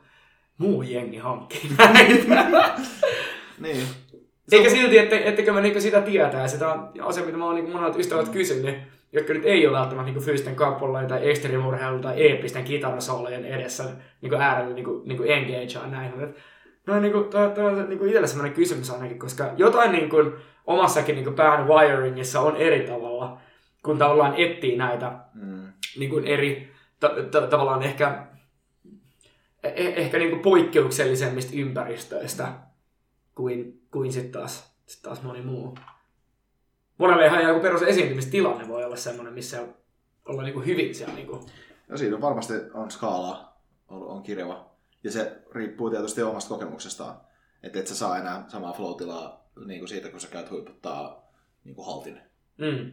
muu 0.59 0.83
jengi 0.83 1.17
hankkii 1.17 1.71
näitä. 1.79 2.75
niin. 3.61 3.87
Eikä 4.53 4.71
silti, 4.71 4.99
ette, 4.99 5.23
ettekö 5.25 5.53
mä 5.53 5.61
niinku 5.61 5.81
sitä 5.81 6.01
tietää. 6.01 6.49
Sitä 6.49 6.73
on 6.73 6.93
asia, 7.01 7.25
mitä 7.25 7.39
mä 7.39 7.45
oon 7.45 7.55
niinku 7.55 7.71
monet 7.73 7.97
ystävät 7.97 8.27
mm. 8.27 8.33
kysynyt, 8.33 8.77
jotka 9.13 9.33
nyt 9.33 9.45
ei 9.45 9.67
ole 9.67 9.79
välttämättä 9.79 10.07
niinku 10.07 10.21
fyysisten 10.21 10.57
kappaleiden 10.57 11.09
tai 11.09 11.31
ekstremurheilun 11.31 12.01
tai 12.01 12.23
eeppisten 12.23 12.65
kitarasoolojen 12.65 13.45
edessä 13.45 13.85
niinku 14.21 14.37
äärellä 14.37 14.75
niinku, 14.75 15.03
niinku 15.05 15.23
engagea 15.23 15.87
näin. 15.87 16.13
No 16.87 17.01
niin 17.01 17.13
kuin, 17.13 17.25
toi, 17.25 17.51
toi 17.51 17.65
on 17.65 17.89
niin 17.89 17.99
kuin 17.99 18.09
itselle 18.09 18.27
sellainen 18.27 18.55
kysymys 18.55 18.91
ainakin, 18.91 19.19
koska 19.19 19.51
jotain 19.57 19.93
niin 19.93 20.11
kuin, 20.11 20.33
omassakin 20.67 21.15
niin 21.15 21.25
kuin 21.25 21.37
pään 21.37 21.69
wiringissa 21.69 22.41
on 22.41 22.57
eri 22.57 22.87
tavalla, 22.87 23.41
kun 23.83 23.99
tavallaan 23.99 24.35
etsii 24.37 24.77
näitä 24.77 25.19
mm. 25.35 25.73
niin 25.99 26.11
kuin 26.11 26.25
eri, 26.25 26.73
ta- 27.01 27.15
ta- 27.31 27.47
tavallaan 27.47 27.83
ehkä, 27.83 28.27
eh- 29.67 29.97
ehkä 29.97 30.19
niin 30.19 30.31
kuin 30.31 30.43
poikkeuksellisemmista 30.43 31.53
ympäristöistä 31.57 32.49
kuin, 33.35 33.81
kuin 33.91 34.13
sitten 34.13 34.33
taas, 34.33 34.77
sit 34.87 35.03
taas 35.03 35.23
moni 35.23 35.43
muu. 35.43 35.79
Monelle 36.99 37.27
ihan 37.27 37.43
joku 37.45 37.61
perus 37.61 37.83
esiintymistilanne 37.83 38.69
voi 38.69 38.85
olla 38.85 38.97
sellainen, 38.97 39.35
missä 39.35 39.63
olla 40.25 40.43
niin 40.43 40.55
kuin 40.55 40.67
hyvin 40.67 40.95
siellä. 40.95 41.15
Niin 41.15 41.27
kuin. 41.27 41.43
No 41.89 41.97
siinä 41.97 42.17
on 42.17 42.23
varmasti 42.23 42.53
on 42.75 42.91
skaala, 42.91 43.53
on, 43.89 44.07
on 44.07 44.23
kirjava 44.23 44.72
ja 45.05 45.13
se 45.13 45.43
riippuu 45.55 45.91
tietysti 45.91 46.23
omasta 46.23 46.49
kokemuksestaan. 46.49 47.21
Että 47.63 47.79
et 47.79 47.87
sä 47.87 47.95
saa 47.95 48.19
enää 48.19 48.45
samaa 48.49 48.73
flow 48.73 48.97
niin 49.67 49.81
kuin 49.81 49.89
siitä, 49.89 50.09
kun 50.09 50.21
sä 50.21 50.29
käyt 50.29 50.51
huiputtaa 50.51 51.29
niin 51.65 51.75
kuin 51.75 51.87
haltin. 51.87 52.21
Mm. 52.59 52.93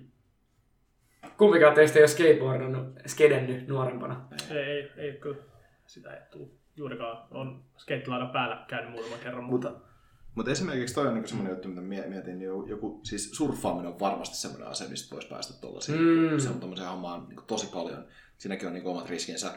Kumpikaan 1.38 1.76
teistä 1.76 1.99
ei 1.99 2.03
ole 2.03 2.07
skateboardannut, 2.07 2.99
skedennyt 3.07 3.68
nuorempana. 3.68 4.28
Ei, 4.49 4.57
ei, 4.57 4.91
ei 4.97 5.14
kyllä. 5.14 5.43
Sitä 5.86 6.14
ei 6.14 6.22
tule 6.32 6.47
juurikaan. 6.76 7.28
On 7.32 7.64
skeittilaidan 7.78 8.30
päällä 8.30 8.66
käynyt 8.68 8.91
muutaman 8.91 9.20
kerran, 9.20 9.43
mutta... 9.43 9.70
mutta 9.70 9.89
mutta 10.36 10.51
esimerkiksi 10.51 10.95
toi 10.95 11.07
on 11.07 11.14
niinku 11.14 11.28
semmoinen 11.28 11.51
juttu, 11.51 11.68
mitä 11.68 11.82
mietin, 11.82 12.39
niin 12.39 12.51
joku, 12.68 12.99
siis 13.03 13.32
surffaaminen 13.32 13.91
on 13.91 13.99
varmasti 13.99 14.38
semmoinen 14.38 14.68
asia, 14.68 14.89
mistä 14.89 15.16
voisi 15.16 15.28
päästä 15.28 15.62
tuollaisiin. 15.62 15.99
Mm. 15.99 16.39
Se 16.39 16.49
on 16.49 16.60
tommoisen 16.60 16.88
hommaan 16.88 17.30
niin 17.30 17.39
tosi 17.47 17.68
paljon. 17.68 18.05
Siinäkin 18.38 18.68
on 18.68 18.74
niin 18.74 18.88
omat 18.88 19.10
riskinsä 19.10 19.51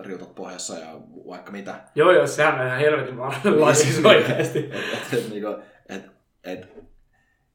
riutat 0.00 0.34
pohjassa 0.34 0.78
ja 0.78 1.00
vaikka 1.26 1.52
mitä. 1.52 1.84
Joo, 1.94 2.12
joo, 2.12 2.26
sehän 2.26 2.60
on 2.60 2.66
ihan 2.66 2.78
helvetin 2.78 3.16
paljon 3.16 3.76
siis 3.76 4.04
oikeasti. 4.04 4.58
et, 4.58 5.12
et, 5.12 5.30
niinku, 5.30 5.62
et, 5.88 6.06
et, 6.44 6.68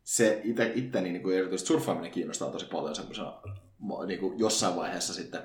se 0.03 0.41
itse, 0.43 0.71
itteni 0.75 1.11
niin 1.11 1.23
kuin 1.23 1.37
erityisesti 1.37 1.67
surffaaminen 1.67 2.11
kiinnostaa 2.11 2.51
tosi 2.51 2.65
paljon 2.65 2.95
semmoisena 2.95 3.41
niin 4.07 4.19
kuin 4.19 4.39
jossain 4.39 4.75
vaiheessa 4.75 5.13
sitten, 5.13 5.41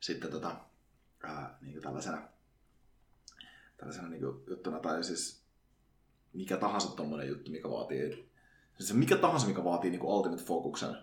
sitten 0.00 0.30
tota, 0.30 0.56
ää, 1.22 1.58
niin 1.60 1.72
kuin 1.72 1.82
tällaisena, 1.82 2.28
tällaisena 3.76 4.08
niin 4.08 4.20
kuin 4.20 4.36
juttuna, 4.46 4.80
tai 4.80 5.04
siis 5.04 5.42
mikä 6.32 6.56
tahansa 6.56 6.96
tommonen 6.96 7.28
juttu, 7.28 7.50
mikä 7.50 7.70
vaatii, 7.70 8.28
siis 8.78 8.94
mikä 8.94 9.16
tahansa, 9.16 9.46
mikä 9.46 9.64
vaatii 9.64 9.90
niin 9.90 10.00
kuin 10.00 10.10
ultimate 10.10 10.42
fokuksen, 10.42 10.96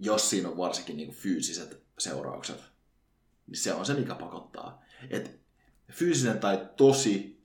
jos 0.00 0.30
siinä 0.30 0.48
on 0.48 0.56
varsinkin 0.56 0.96
niin 0.96 1.08
kuin 1.08 1.18
fyysiset 1.18 1.82
seuraukset, 1.98 2.60
niin 3.46 3.56
se 3.56 3.72
on 3.72 3.86
se, 3.86 3.94
mikä 3.94 4.14
pakottaa. 4.14 4.82
Et 5.10 5.40
fyysinen 5.92 6.38
tai 6.38 6.68
tosi 6.76 7.42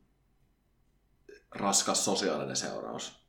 raskas 1.52 2.06
sosiaalinen 2.06 2.56
seuraus. 2.56 3.22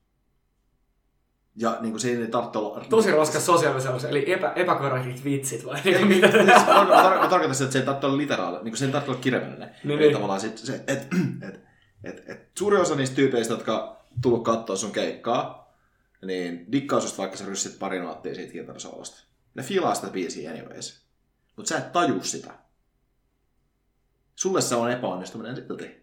Ja 1.56 1.78
niin 1.80 1.92
kuin 1.92 2.00
se 2.00 2.08
ei 2.08 2.26
tarvitse 2.26 2.58
olla... 2.58 2.84
Tosi 2.90 3.10
raskas 3.10 3.46
sosiaalinen 3.46 3.82
seuraus, 3.82 4.04
eli 4.04 4.32
epä, 4.32 4.52
epäkorrektit 4.56 5.24
vitsit 5.24 5.66
vai 5.66 5.80
ei, 5.84 6.04
mitä? 6.04 6.26
Tar- 6.26 7.28
tarkoitan 7.28 7.54
sitä, 7.54 7.64
että 7.64 7.72
se 7.72 7.78
ei 7.78 7.84
tarvitse 7.84 8.06
olla 8.06 8.16
literaali, 8.16 8.56
niin 8.56 8.62
kuin 8.62 8.76
se 8.76 8.84
ei 8.84 8.92
tarvitse 8.92 9.10
olla 9.10 9.20
kirjallinen. 9.20 9.70
Niin, 9.84 9.98
niin. 9.98 10.12
tavallaan 10.12 10.40
sit 10.40 10.58
se, 10.58 10.74
että 10.74 10.92
et, 10.92 11.08
et, 11.48 11.60
et, 12.04 12.30
et, 12.30 12.50
suuri 12.58 12.76
osa 12.76 12.94
niistä 12.94 13.16
tyypeistä, 13.16 13.54
jotka 13.54 14.04
tullut 14.22 14.44
katsoa 14.44 14.76
sun 14.76 14.92
keikkaa, 14.92 15.74
niin 16.24 16.72
dikkaa 16.72 17.00
vaikka 17.18 17.36
sä 17.36 17.46
ryssit 17.46 17.78
pari 17.78 18.00
naattia 18.00 18.34
siitä 18.34 18.52
kitarasoolosta. 18.52 19.24
Ne 19.54 19.62
fiilaa 19.62 19.94
sitä 19.94 20.06
biisiä 20.06 20.50
anyways. 20.50 21.02
Mutta 21.56 21.68
sä 21.68 21.78
et 21.78 21.92
taju 21.92 22.22
sitä. 22.22 22.50
Sulle 24.34 24.60
se 24.60 24.74
on 24.74 24.90
epäonnistuminen 24.90 25.56
silti. 25.56 26.02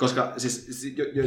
Koska 0.00 0.32
siis, 0.36 0.84
jo, 0.96 1.04
jo, 1.04 1.24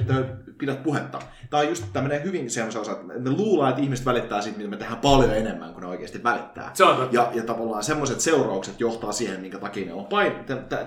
pidät 0.57 0.83
puhetta. 0.83 1.19
Tämä 1.49 1.61
on 1.61 1.69
just 1.69 1.85
tämmöinen 1.93 2.23
hyvin 2.23 2.51
semmoisen 2.51 2.81
osa, 2.81 2.91
että 2.91 3.03
me 3.05 3.31
luullaan, 3.31 3.69
että 3.69 3.81
ihmiset 3.81 4.05
välittää 4.05 4.41
siitä, 4.41 4.57
mitä 4.57 4.69
me 4.69 4.77
tehdään 4.77 4.99
paljon 4.99 5.35
enemmän 5.35 5.73
kuin 5.73 5.81
ne 5.81 5.87
oikeasti 5.87 6.23
välittää. 6.23 6.71
Se 6.73 6.83
on 6.83 7.09
Ja, 7.11 7.31
ja 7.33 7.43
tavallaan 7.43 7.83
semmoiset 7.83 8.19
seuraukset 8.19 8.79
johtaa 8.79 9.11
siihen, 9.11 9.41
minkä 9.41 9.59
takia 9.59 9.85
meillä 9.85 10.01
on 10.01 10.07
pain... 10.07 10.33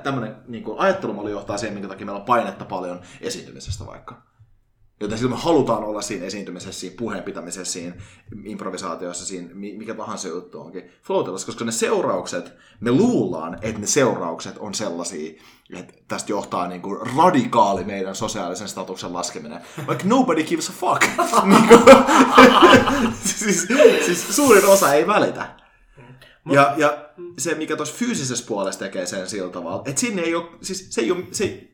tämmöinen 0.03 0.37
niin 0.47 0.65
ajattelumalli 0.77 1.31
johtaa 1.31 1.59
siihen, 1.59 1.75
minkä 1.75 1.89
takia 1.89 2.07
meillä 2.07 2.21
on 2.21 2.27
painetta 2.27 2.65
paljon 2.65 3.01
esiintymisestä 3.21 3.87
vaikka. 3.87 4.23
Joten 5.01 5.19
silloin 5.19 5.39
me 5.39 5.43
halutaan 5.45 5.85
olla 5.85 6.03
siinä 6.03 6.27
esiintymisessä, 6.27 6.81
siinä 6.81 6.97
puheen 6.99 7.23
pitämisessä, 7.23 7.73
siinä 7.73 7.97
improvisaatiossa, 8.45 9.27
siinä 9.27 9.49
mikä 9.55 9.95
tahansa 9.95 10.29
juttu 10.29 10.61
onkin 10.61 10.91
floatelassa, 11.03 11.47
koska 11.47 11.65
ne 11.65 11.73
seuraukset, 11.73 12.53
me 12.81 12.93
luullaan, 12.93 13.59
että 13.63 13.81
ne 13.81 13.87
seuraukset 13.87 14.59
on 14.59 14.75
sellaisia, 14.75 15.43
että 15.77 15.95
tästä 16.09 16.33
johtaa 16.33 16.69
niin 16.69 16.83
kuin 16.83 17.01
radikaali 17.17 17.85
meidän 17.85 18.15
sosiaalisen 18.15 18.69
statuksen 18.69 19.13
laskeminen. 19.13 19.61
Vaikka 19.87 20.05
nobody 20.05 20.45
gives 20.45 20.69
a 20.69 20.73
fuck. 20.73 21.03
niin 21.45 21.69
siis, 23.25 23.67
siis 24.07 24.37
suurin 24.37 24.67
osa 24.67 24.95
ei 24.95 25.07
välitä. 25.07 25.57
Ja, 26.53 26.75
ja 26.77 27.09
se, 27.39 27.55
mikä 27.55 27.77
tuossa 27.77 27.95
fyysisessä 27.95 28.45
puolessa 28.49 28.79
tekee 28.79 29.07
sen 29.07 29.29
sillä 29.29 29.53
tavalla, 29.53 29.83
että 29.87 30.01
sinne 30.01 30.23
ei 30.23 30.35
ole, 30.35 30.47
siis 30.63 30.87
se 30.91 31.01
ei 31.01 31.11
ole, 31.11 31.25
se, 31.33 31.69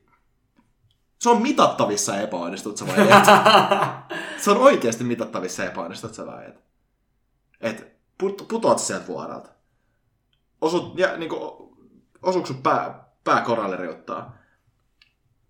se 1.22 1.30
on 1.30 1.42
mitattavissa 1.42 2.20
epäonnistut 2.20 2.76
sä 2.76 2.86
vai 2.86 3.00
et. 3.00 3.24
se 4.42 4.50
on 4.50 4.56
oikeasti 4.56 5.04
mitattavissa 5.04 5.64
epäonnistut 5.64 6.14
sä 6.14 6.26
vai 6.26 6.46
et. 6.46 6.64
Et 7.60 7.96
put, 8.18 8.46
putoat 8.48 8.78
sieltä 8.78 9.06
vuorelta. 9.06 9.50
Osut, 10.60 10.98
ja 10.98 11.16
niinku, 11.16 11.36
osuuko 12.22 12.46
sun 12.46 12.62
pää, 12.62 13.04
pää 13.24 13.40
koralle 13.40 13.76
riuttaa? 13.76 14.36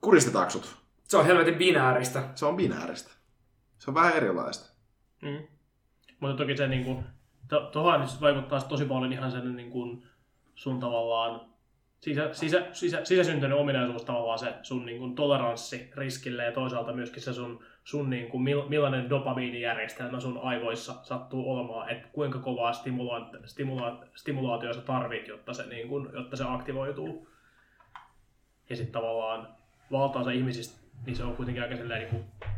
Kuristetaanko 0.01 0.51
sut? 0.51 0.77
Se 1.05 1.17
on 1.17 1.27
helvetin 1.27 1.55
binääristä. 1.55 2.29
Se 2.35 2.47
on 2.47 2.57
binääristä. 2.57 3.11
Se 3.79 3.91
on 3.91 3.95
vähän 3.95 4.13
erilaista. 4.13 4.75
Mm. 5.23 5.47
Mutta 6.21 6.37
toki 6.37 6.57
se 6.57 6.69
niin 6.69 6.85
kuin, 6.85 7.05
to, 7.49 7.99
niin 7.99 8.21
vaikuttaa 8.21 8.61
tosi 8.61 8.85
paljon 8.85 9.13
ihan 9.13 9.31
sen 9.31 9.57
niin 9.57 9.71
kuin, 9.71 10.09
sun 10.55 10.81
tavallaan 10.81 11.52
sisä, 12.03 12.29
sisä, 12.33 12.67
sisä, 12.73 13.05
sisäsyntyinen 13.05 13.59
ominaisuus 13.59 14.05
tavallaan 14.05 14.39
se 14.39 14.55
sun 14.63 14.87
niin 14.87 14.99
kuin, 14.99 15.15
toleranssi 15.15 15.91
riskille 15.95 16.45
ja 16.45 16.53
toisaalta 16.53 16.93
myöskin 16.93 17.23
se 17.23 17.33
sun, 17.33 17.65
sun 17.85 18.11
niin 18.11 18.31
kuin, 18.31 18.43
millainen 18.43 19.11
dopamiinijärjestelmä 19.11 20.21
sun 20.21 20.41
aivoissa 20.43 20.95
sattuu 21.03 21.53
olemaan, 21.53 21.91
että 21.91 22.09
kuinka 22.13 22.39
kovaa 22.39 22.73
stimula- 22.73 23.47
stimula- 23.47 24.07
stimulaatio 24.15 24.73
sä 24.73 24.81
tarvit, 24.81 25.29
jotta 25.29 25.55
se, 25.55 25.67
niin 25.67 25.89
kuin, 25.89 26.09
jotta 26.13 26.37
se 26.37 26.45
aktivoituu. 26.49 27.29
Ja 28.71 28.77
sitten 28.77 28.93
tavallaan 28.93 29.49
valtaosa 29.93 30.31
ihmisistä, 30.31 30.83
niin 31.07 31.17
se 31.17 31.25
on 31.25 31.37
kuitenkin 31.37 31.63
aika 31.63 31.77
sellainen, 31.77 32.09
niin 32.09 32.25
kuin, 32.25 32.51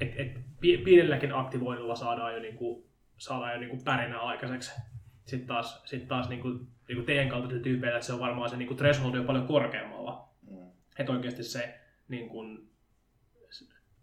et, 0.00 0.84
pienelläkin 0.84 1.34
aktivoinnilla 1.34 1.94
saadaan 1.94 2.34
jo, 2.34 2.40
niin 2.40 2.56
kuin, 2.56 2.84
saadaan 3.18 3.52
jo 3.52 3.58
niin 3.58 3.70
kuin 3.70 3.84
pärinä 3.84 4.18
aikaiseksi. 4.18 4.80
Sitten 5.26 5.46
taas, 5.46 5.82
sit 5.84 6.08
taas 6.08 6.28
niin 6.28 6.40
kuin, 6.40 6.58
niin 6.88 6.96
kuin 6.96 7.06
teidän 7.06 7.28
kaltaisilla 7.28 7.62
tyypeillä, 7.62 7.96
että 7.96 8.06
se 8.06 8.12
on 8.12 8.20
varmaan 8.20 8.50
se 8.50 8.56
niin 8.56 8.68
kuin 8.68 8.78
threshold 8.78 9.14
on 9.14 9.26
paljon 9.26 9.46
korkeammalla. 9.46 10.28
Mm. 10.50 10.70
Että 10.98 11.12
oikeasti 11.12 11.42
se, 11.42 11.80
niin 12.08 12.28
kuin, 12.28 12.70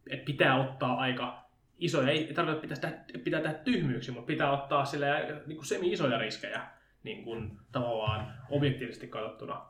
että 0.10 0.26
pitää 0.26 0.70
ottaa 0.70 0.98
aika 0.98 1.50
isoja, 1.78 2.10
ei 2.10 2.34
tarkoita, 2.34 2.74
että 2.74 2.88
pitää, 2.88 3.22
pitää 3.24 3.42
tehdä 3.42 3.56
tyhmyyksiä, 3.56 4.14
mutta 4.14 4.28
pitää 4.28 4.52
ottaa 4.52 4.86
sille 4.86 5.42
niin 5.46 5.58
kuin 5.58 5.66
semi-isoja 5.66 6.18
riskejä 6.18 6.68
niin 7.04 7.24
kuin, 7.24 7.58
tavallaan 7.72 8.34
objektiivisesti 8.50 9.08
katsottuna. 9.08 9.66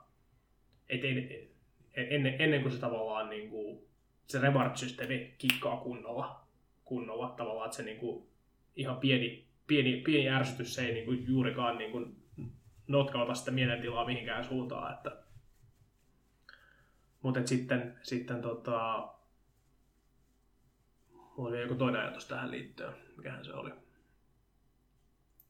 Et 0.89 1.01
ennen, 1.93 2.35
ennen 2.41 2.61
kuin 2.61 2.71
se 2.71 2.79
tavallaan 2.79 3.29
niin 3.29 3.49
kuin, 3.49 3.87
se 4.27 4.39
reward-systeemi 4.39 5.35
kikkaa 5.37 5.77
kunnolla, 5.77 6.45
kunnolla 6.85 7.33
tavallaan, 7.37 7.65
että 7.65 7.77
se 7.77 7.83
niin 7.83 7.97
kuin, 7.97 8.27
ihan 8.75 8.97
pieni, 8.97 9.47
pieni, 9.67 10.01
pieni 10.01 10.29
ärsytys 10.29 10.75
se 10.75 10.85
ei 10.85 10.93
niin 10.93 11.05
kuin, 11.05 11.27
juurikaan 11.27 11.77
niin 11.77 11.91
kuin, 11.91 12.23
notkauta 12.87 13.33
sitä 13.33 13.51
mielentilaa 13.51 14.05
mihinkään 14.05 14.45
suuntaan. 14.45 14.93
Että... 14.93 15.23
Mutta 17.21 17.47
sitten, 17.47 17.99
sitten 18.03 18.41
tota... 18.41 19.09
Oli 21.37 21.61
joku 21.61 21.75
toinen 21.75 22.01
ajatus 22.01 22.25
tähän 22.25 22.51
liittyen. 22.51 22.93
Mikähän 23.17 23.45
se 23.45 23.53
oli? 23.53 23.71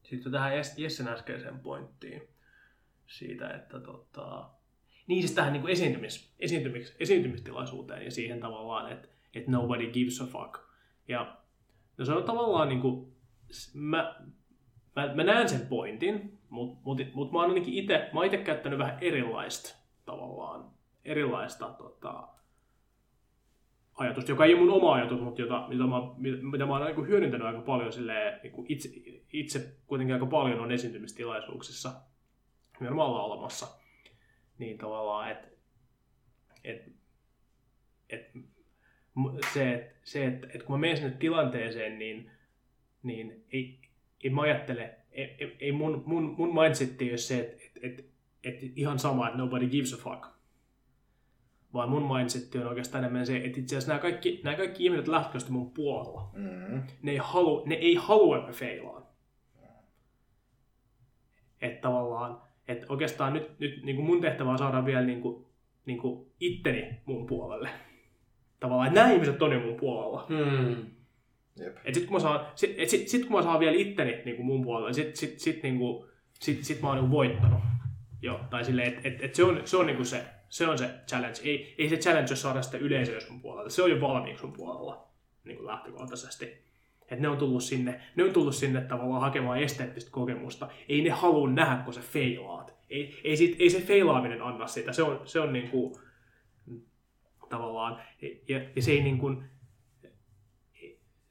Sitten 0.02 0.32
tähän 0.32 0.52
Jessen 0.76 1.08
äskeiseen 1.08 1.58
pointtiin 1.58 2.22
siitä, 3.06 3.50
että 3.50 3.80
tota, 3.80 4.50
niin 5.06 5.22
siis 5.22 5.34
tähän 5.34 5.52
niin 5.52 5.68
esiintymis, 5.68 6.34
esiintymis, 6.38 6.96
esiintymistilaisuuteen 7.00 8.04
ja 8.04 8.10
siihen 8.10 8.40
tavallaan, 8.40 8.92
että, 8.92 9.08
että 9.34 9.50
nobody 9.50 9.90
gives 9.90 10.20
a 10.20 10.26
fuck. 10.26 10.56
Ja 11.08 11.36
no 11.98 12.04
se 12.04 12.12
on 12.12 12.24
tavallaan 12.24 12.68
niin 12.68 12.80
kuin, 12.80 13.13
mä, 13.74 14.20
mä, 14.96 15.14
mä 15.14 15.24
näen 15.24 15.48
sen 15.48 15.66
pointin, 15.66 16.38
mutta 16.50 16.80
mut, 16.84 16.98
mut 17.14 17.32
mä 17.32 17.38
oon 17.38 17.50
ainakin 17.50 17.74
itse, 17.74 18.10
mä 18.12 18.24
itse 18.24 18.38
käyttänyt 18.38 18.78
vähän 18.78 18.98
erilaista 19.00 19.76
tavallaan, 20.04 20.70
erilaista 21.04 21.68
tota, 21.68 22.28
ajatusta, 23.94 24.30
joka 24.30 24.44
ei 24.44 24.54
ole 24.54 24.60
mun 24.60 24.70
oma 24.70 24.94
ajatus, 24.94 25.20
mutta 25.20 25.42
jota, 25.42 25.66
mitä, 25.68 25.84
mä, 25.84 25.96
mitä 26.50 26.66
mä 26.66 26.78
oon 26.78 26.86
niin 26.86 27.06
hyödyntänyt 27.06 27.46
aika 27.46 27.60
paljon 27.60 27.92
silleen, 27.92 28.40
niin 28.42 28.52
kuin 28.52 28.66
itse, 28.68 28.88
itse 29.32 29.76
kuitenkin 29.86 30.14
aika 30.14 30.26
paljon 30.26 30.60
on 30.60 30.72
esiintymistilaisuuksissa, 30.72 31.92
nimenomaan 32.80 33.10
olemassa 33.10 33.66
niin 34.58 34.78
tavallaan, 34.78 35.30
että 35.30 35.48
et, 36.64 36.92
et, 38.10 38.32
se, 39.54 39.74
et, 39.74 39.96
se 40.04 40.26
että 40.26 40.46
et 40.54 40.62
kun 40.62 40.74
mä 40.76 40.80
menen 40.80 40.96
sinne 40.96 41.10
tilanteeseen, 41.10 41.98
niin, 41.98 42.30
niin 43.04 43.44
ei, 43.52 43.78
ei 44.24 44.30
mä 44.30 44.42
ajattele, 44.42 44.94
ei, 45.12 45.56
ei 45.60 45.72
mun, 45.72 46.02
mun, 46.06 46.34
mun 46.38 46.54
mindsetti 46.54 47.10
ole 47.10 47.18
se, 47.18 47.40
että 47.40 47.64
et, 47.82 47.98
et, 48.44 48.64
et 48.64 48.72
ihan 48.76 48.98
sama, 48.98 49.26
että 49.26 49.38
nobody 49.38 49.68
gives 49.68 49.92
a 49.92 49.96
fuck. 49.96 50.26
Vaan 51.74 51.88
mun 51.88 52.16
mindsetti 52.16 52.58
on 52.58 52.66
oikeastaan 52.66 53.04
enemmän 53.04 53.26
se, 53.26 53.36
että 53.36 53.60
itse 53.60 53.76
asiassa 53.76 53.92
nämä 53.92 54.02
kaikki, 54.02 54.40
nämä 54.44 54.56
kaikki 54.56 54.84
ihmiset 54.84 55.08
lähtökohtaisesti 55.08 55.52
mun 55.52 55.70
puolella. 55.70 56.30
Mm-hmm. 56.32 56.82
Ne, 57.02 57.10
ei 57.10 57.16
halu, 57.16 57.62
ne 57.66 57.74
ei 57.74 57.94
halua, 57.94 58.36
että 58.36 58.48
mä 58.48 58.54
feilaan. 58.54 59.04
Että 61.60 61.80
tavallaan, 61.80 62.42
että 62.68 62.86
oikeastaan 62.88 63.32
nyt, 63.32 63.58
nyt 63.58 63.82
niin 63.82 63.96
kuin 63.96 64.06
mun 64.06 64.20
tehtävä 64.20 64.50
on 64.50 64.58
saada 64.58 64.84
vielä 64.84 65.02
niin 65.02 65.20
kuin, 65.20 65.46
niin 65.86 65.98
kuin 65.98 66.26
itteni 66.40 67.00
mun 67.06 67.26
puolelle. 67.26 67.70
Tavallaan, 68.60 68.88
että 68.88 69.00
nämä 69.00 69.12
ihmiset 69.12 69.42
on 69.42 69.52
jo 69.52 69.60
mun 69.60 69.76
puolella. 69.76 70.26
Hmm. 70.28 70.76
Yep. 71.60 71.76
Et 71.84 71.94
sit 71.94 72.04
kun 72.04 72.12
mä 72.12 72.20
saan, 72.20 72.46
sit, 72.54 72.74
et 72.78 72.88
sit, 72.88 73.08
sit, 73.08 73.26
kun 73.26 73.36
mä 73.36 73.42
saan 73.42 73.60
vielä 73.60 73.76
itteni 73.76 74.22
niin 74.24 74.36
kuin 74.36 74.46
mun 74.46 74.62
puolelle, 74.62 74.92
sit, 74.92 75.16
sit, 75.16 75.40
sit, 75.40 75.62
niin 75.62 75.78
kuin, 75.78 76.08
sit, 76.40 76.64
sit 76.64 76.82
mä 76.82 76.88
oon 76.88 76.98
niin 76.98 77.10
voittanut. 77.10 77.60
Joo, 78.22 78.40
tai 78.50 78.64
silleen, 78.64 78.88
että 78.88 79.08
et, 79.08 79.22
et 79.22 79.34
se 79.34 79.44
on, 79.44 79.62
se 79.64 79.76
on 79.76 79.86
niin 79.86 79.96
kuin 79.96 80.06
se, 80.06 80.24
se 80.48 80.66
on 80.66 80.78
se 80.78 80.90
challenge. 81.08 81.40
Ei, 81.44 81.74
ei 81.78 81.88
se 81.88 81.96
challenge 81.96 82.30
ole 82.30 82.36
saada 82.36 82.62
sitä 82.62 82.78
yleisöä 82.78 83.20
sun 83.20 83.40
puolelle. 83.40 83.70
Se 83.70 83.82
on 83.82 83.90
jo 83.90 84.00
valmiiksi 84.00 84.40
sun 84.40 84.52
puolella 84.52 85.08
niin 85.44 85.56
kuin 85.56 85.66
lähtökohtaisesti. 85.66 86.64
Että 87.00 87.16
ne 87.16 87.28
on 87.28 87.38
tullut 87.38 87.62
sinne, 87.62 88.00
ne 88.16 88.24
on 88.24 88.32
tullut 88.32 88.54
sinne 88.54 88.80
tavallaan 88.80 89.20
hakemaan 89.20 89.58
esteettistä 89.58 90.10
kokemusta. 90.10 90.68
Ei 90.88 91.02
ne 91.02 91.10
halua 91.10 91.50
nähdä, 91.50 91.82
kun 91.84 91.94
sä 91.94 92.00
feilaat. 92.00 92.74
Ei, 92.90 93.20
ei, 93.24 93.36
sit, 93.36 93.56
ei 93.58 93.70
se 93.70 93.80
feilaaminen 93.80 94.42
anna 94.42 94.66
sitä. 94.66 94.92
Se 94.92 95.02
on, 95.02 95.20
se 95.24 95.40
on 95.40 95.52
niin 95.52 95.70
kuin, 95.70 95.94
tavallaan, 97.48 98.02
ja, 98.48 98.60
ja 98.76 98.82
se 98.82 98.90
ei 98.90 99.02
niin 99.02 99.18
kuin, 99.18 99.44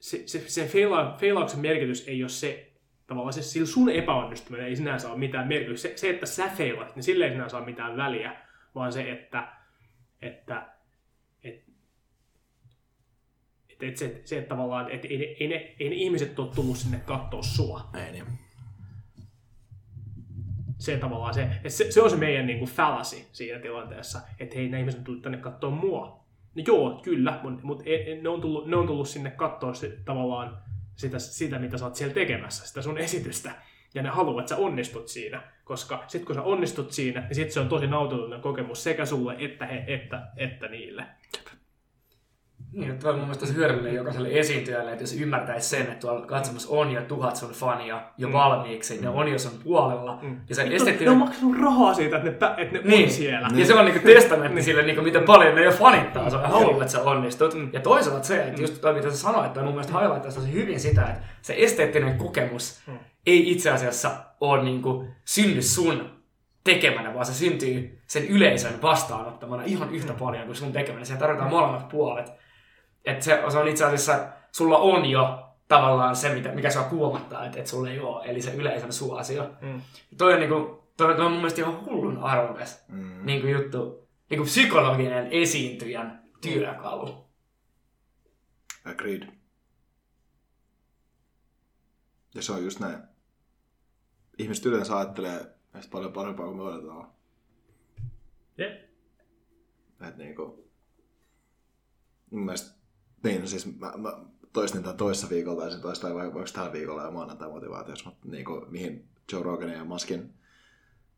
se, 0.04 0.24
se, 0.26 0.44
sen 0.48 0.68
feila, 0.68 1.16
feilauksen 1.20 1.60
merkitys 1.60 2.08
ei 2.08 2.24
ole 2.24 2.30
se, 2.30 2.72
tavallaan 3.08 3.34
se, 3.34 3.42
sillä 3.42 3.68
sun 3.68 3.90
epäonnistuminen 3.90 4.68
ei 4.68 4.76
sinänsä 4.76 5.10
ole 5.10 5.18
mitään 5.18 5.48
merkitystä. 5.48 5.88
Se, 5.88 5.98
se, 5.98 6.10
että 6.10 6.26
sä 6.26 6.48
feilat, 6.48 6.96
niin 6.96 7.04
sille 7.04 7.26
ei 7.26 7.32
sinänsä 7.32 7.58
ole 7.58 7.66
mitään 7.66 7.98
väliä, 7.98 8.36
vaan 8.76 8.94
se, 8.94 9.12
että, 9.12 9.48
että 10.22 10.70
että 13.70 13.86
et 13.86 13.98
se, 13.98 14.22
se, 14.26 14.38
että 14.38 14.50
tavallaan, 14.50 14.92
että 14.92 15.08
ei, 15.08 15.38
ei, 15.40 15.48
ne, 15.48 15.76
ei 15.80 15.90
ne 15.90 15.96
ihmiset 15.96 16.40
ole 16.40 16.54
tullut 16.56 16.78
sinne 16.78 17.00
katsoa 17.06 17.44
sua. 17.44 17.90
Ei 18.06 18.12
niin. 18.12 18.26
Se 20.80 20.98
tavallaan, 20.98 21.34
se, 21.34 21.50
se, 21.68 21.92
se 21.92 22.02
on 22.02 22.10
se 22.10 22.16
meidän 22.16 22.48
niin 22.48 22.60
kuin 22.60 22.72
fallacy 22.72 23.18
siinä 23.32 23.60
tilanteessa, 23.60 24.22
että 24.40 24.56
hei, 24.56 24.70
ne 24.70 24.80
ihmiset 24.80 25.00
on 25.00 25.06
tullut 25.06 25.22
tänne 25.22 25.38
katsoa 25.38 25.70
mua. 25.70 26.23
No 26.56 26.64
joo, 26.68 27.00
kyllä, 27.04 27.40
mutta 27.44 27.60
mut, 27.64 27.82
e, 27.86 28.22
ne, 28.22 28.30
on 28.30 28.42
tullut, 28.42 28.68
ne 28.68 28.76
on 28.76 28.88
tullut 28.88 29.10
sinne 29.10 29.32
katsoa 29.32 29.74
se, 29.74 29.98
tavallaan 30.06 30.58
sitä, 30.96 31.20
sitä, 31.20 31.60
mitä 31.60 31.78
sä 31.78 31.86
oot 31.86 31.96
siellä 31.96 32.14
tekemässä, 32.14 32.68
sitä 32.68 32.82
sun 32.82 32.98
esitystä. 32.98 33.52
Ja 33.94 34.04
ne 34.04 34.10
haluaa, 34.10 34.42
että 34.42 34.50
sä 34.50 34.62
onnistut 34.62 35.08
siinä, 35.08 35.42
koska 35.64 36.04
sitten 36.08 36.26
kun 36.26 36.36
sä 36.36 36.42
onnistut 36.42 36.92
siinä, 36.92 37.22
niin 37.22 37.36
sitten 37.36 37.54
se 37.54 37.60
on 37.60 37.70
tosi 37.70 37.88
nautinnollinen 37.88 38.42
kokemus 38.42 38.84
sekä 38.84 39.06
sulle 39.06 39.36
että, 39.40 39.66
he, 39.66 39.84
että, 39.88 40.28
että 40.38 40.68
niille. 40.68 41.06
Niin, 42.74 42.92
että 42.92 43.10
on 43.10 43.16
mun 43.16 43.24
mielestä 43.24 43.46
tosi 43.46 43.56
hyödyllinen 43.56 43.96
jokaiselle 43.96 44.30
esiintyjälle, 44.32 44.92
että 44.92 45.04
jos 45.04 45.14
ymmärtäisi 45.14 45.70
sen, 45.70 45.82
että 45.82 45.96
tuolla 45.96 46.26
katsomassa 46.26 46.68
on 46.72 46.92
jo 46.92 47.02
tuhat 47.02 47.36
sun 47.36 47.52
fania 47.52 48.02
jo 48.18 48.28
mm. 48.28 48.34
valmiiksi, 48.34 49.02
ne 49.02 49.10
on 49.10 49.28
jo 49.28 49.40
sun 49.40 49.52
puolella. 49.64 50.20
Mm. 50.22 50.38
Ja 50.50 50.56
se 50.56 50.62
esteettinen... 50.62 51.18
Ne 51.18 51.24
on 51.24 51.28
maksanut 51.28 51.58
rahaa 51.62 51.94
siitä, 51.94 52.16
että 52.16 52.30
ne, 52.30 52.36
pä... 52.36 52.56
että 52.58 52.78
ne 52.78 52.84
niin. 52.84 53.06
on 53.06 53.12
siellä. 53.12 53.48
Niin. 53.48 53.60
Ja 53.60 53.66
se 53.66 53.74
on 53.74 53.86
niinku 53.86 54.08
testamentti 54.08 54.56
niin. 54.56 54.64
sille, 54.64 54.84
niinku, 54.84 55.02
miten 55.02 55.24
paljon 55.24 55.56
ne 55.56 55.64
jo 55.64 55.72
fanittaa 55.72 56.30
se 56.30 56.38
haluaa, 56.38 56.82
että 56.82 56.92
sä 56.92 57.02
onnistut. 57.02 57.54
Mm. 57.54 57.70
Ja 57.74 57.80
toisaalta 57.80 58.24
se, 58.24 58.44
että 58.44 58.62
just 58.62 58.82
toi, 58.82 58.94
mitä 58.94 59.10
sä 59.10 59.18
sanoit, 59.18 59.54
toi 59.54 59.64
mun 59.64 59.74
mielestä 59.74 60.00
highlightaa 60.00 60.32
tosi 60.32 60.54
hyvin 60.54 60.80
sitä, 60.80 61.02
että 61.02 61.22
se 61.42 61.56
esteettinen 61.58 62.18
kokemus 62.18 62.82
mm. 62.88 63.00
ei 63.28 63.52
itse 63.52 63.70
asiassa 63.70 64.12
ole 64.42 64.64
niinku 64.64 65.08
synny 65.26 65.62
sun 65.62 66.10
tekemänä, 66.64 67.14
vaan 67.14 67.26
se 67.26 67.34
syntyy 67.34 68.00
sen 68.08 68.28
yleisön 68.28 68.82
vastaanottamana 68.82 69.64
ihan 69.64 69.94
yhtä 69.94 70.14
mm. 70.14 70.20
paljon 70.20 70.46
kuin 70.46 70.56
sun 70.56 70.72
tekemänä. 70.72 71.06
Siellä 71.06 71.20
tarvitaan 71.20 71.50
molemmat 71.50 71.90
puolet 71.90 72.43
että 73.06 73.26
se, 73.26 73.44
se 73.50 73.58
on 73.58 73.68
itse 73.68 73.86
asiassa, 73.86 74.28
sulla 74.52 74.78
on 74.78 75.06
jo 75.06 75.50
tavallaan 75.68 76.16
se, 76.16 76.34
mitä, 76.34 76.52
mikä 76.52 76.70
saa 76.70 76.90
kuomattaa, 76.90 77.46
että, 77.46 77.60
että 77.60 77.72
sulla 77.72 77.90
ei 77.90 78.00
ole, 78.00 78.26
eli 78.26 78.42
se 78.42 78.54
yleisön 78.54 78.94
suosio. 78.94 79.52
Mm. 79.62 79.82
Toi 80.18 80.34
on, 80.34 80.40
niinku, 80.40 80.84
toi, 80.98 81.16
toi 81.16 81.26
on 81.26 81.32
mun 81.32 81.42
mielestä 81.42 81.62
ihan 81.62 81.86
hullun 81.86 82.18
arvokas 82.18 82.86
mm. 82.88 83.26
niinku 83.26 83.48
juttu, 83.48 84.10
niinku 84.30 84.46
psykologinen 84.46 85.28
esiintyjän 85.32 86.24
työkalu. 86.42 87.24
Agreed. 88.86 89.28
Ja 92.36 92.42
se 92.42 92.52
on 92.52 92.64
just 92.64 92.80
näin. 92.80 92.98
ihmiset 94.38 94.66
yleensä 94.66 94.98
ajattelee 94.98 95.56
meistä 95.74 95.92
paljon 95.92 96.14
parempaa 96.14 96.46
kuin 96.46 96.58
me 96.58 96.64
odotetaan. 96.64 97.12
Jep. 98.58 98.84
Että 100.08 100.18
niinku, 100.18 100.70
mun 102.32 102.46
mielestä, 102.46 102.83
niin 103.24 103.42
no 103.42 103.48
siis 103.48 103.80
mä, 103.80 103.94
mä 103.98 104.18
toistin 104.54 104.84
tämän 104.84 104.98
toissa 104.98 105.30
viikolla, 105.30 105.64
ja 105.64 105.72
se 105.72 105.80
toistaa 105.80 106.14
vai 106.14 106.34
voiko 106.34 106.50
tällä 106.54 106.74
viikolla 106.74 107.04
ja 107.04 107.12
maanantai 107.12 107.50
motivaatiossa, 107.50 108.06
mutta 108.06 108.28
niinku, 108.28 108.66
mihin 108.70 109.10
Joe 109.32 109.44
Roganin 109.44 109.76
ja 109.76 109.86
Maskin, 109.86 110.34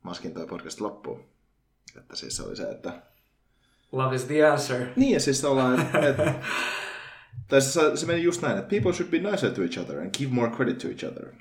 Maskin 0.03 0.33
toi 0.33 0.47
podcast 0.47 0.81
loppuu. 0.81 1.19
Että 1.97 2.15
siis 2.15 2.35
se 2.35 2.43
oli 2.43 2.55
se, 2.55 2.63
että 2.63 3.01
Love 3.91 4.15
is 4.15 4.23
the 4.23 4.45
answer. 4.45 4.87
Niin, 4.95 5.13
ja 5.13 5.19
siis 5.19 5.45
ollaan, 5.45 5.81
että... 5.81 5.99
Et, 5.99 6.17
tai 7.47 7.61
se, 7.61 7.81
se 7.95 8.05
meni 8.05 8.23
just 8.23 8.41
näin, 8.41 8.57
että 8.57 8.69
people 8.69 8.93
should 8.93 9.11
be 9.11 9.31
nicer 9.31 9.51
to 9.51 9.61
each 9.61 9.79
other 9.79 9.99
and 9.99 10.11
give 10.17 10.33
more 10.33 10.51
credit 10.51 10.77
to 10.77 10.87
each 10.87 11.05
other. 11.05 11.33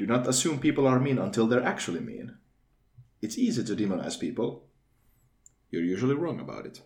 Do 0.00 0.06
not 0.06 0.28
assume 0.28 0.58
people 0.58 0.88
are 0.88 1.00
mean 1.00 1.18
until 1.18 1.46
they're 1.46 1.68
actually 1.68 2.00
mean. 2.00 2.32
It's 3.22 3.38
easy 3.38 3.64
to 3.64 3.82
demonize 3.82 4.18
people. 4.18 4.68
You're 5.72 5.94
usually 5.94 6.14
wrong 6.14 6.40
about 6.40 6.66
it. 6.66 6.82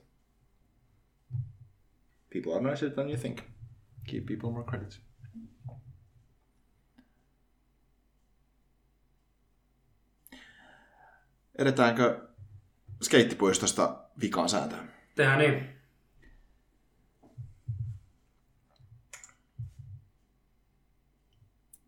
People 2.35 2.53
are 2.53 2.71
nicer 2.71 2.91
than 2.91 3.09
you 3.09 3.17
think. 3.17 3.43
Give 4.09 4.27
people 4.27 4.51
more 4.51 4.65
credit. 4.65 5.01
Edetäänkö 11.59 12.29
skeittipuistosta 13.03 14.05
vikaan 14.21 14.49
sääntöön? 14.49 14.91
Tehdään 15.15 15.39
niin. 15.39 15.69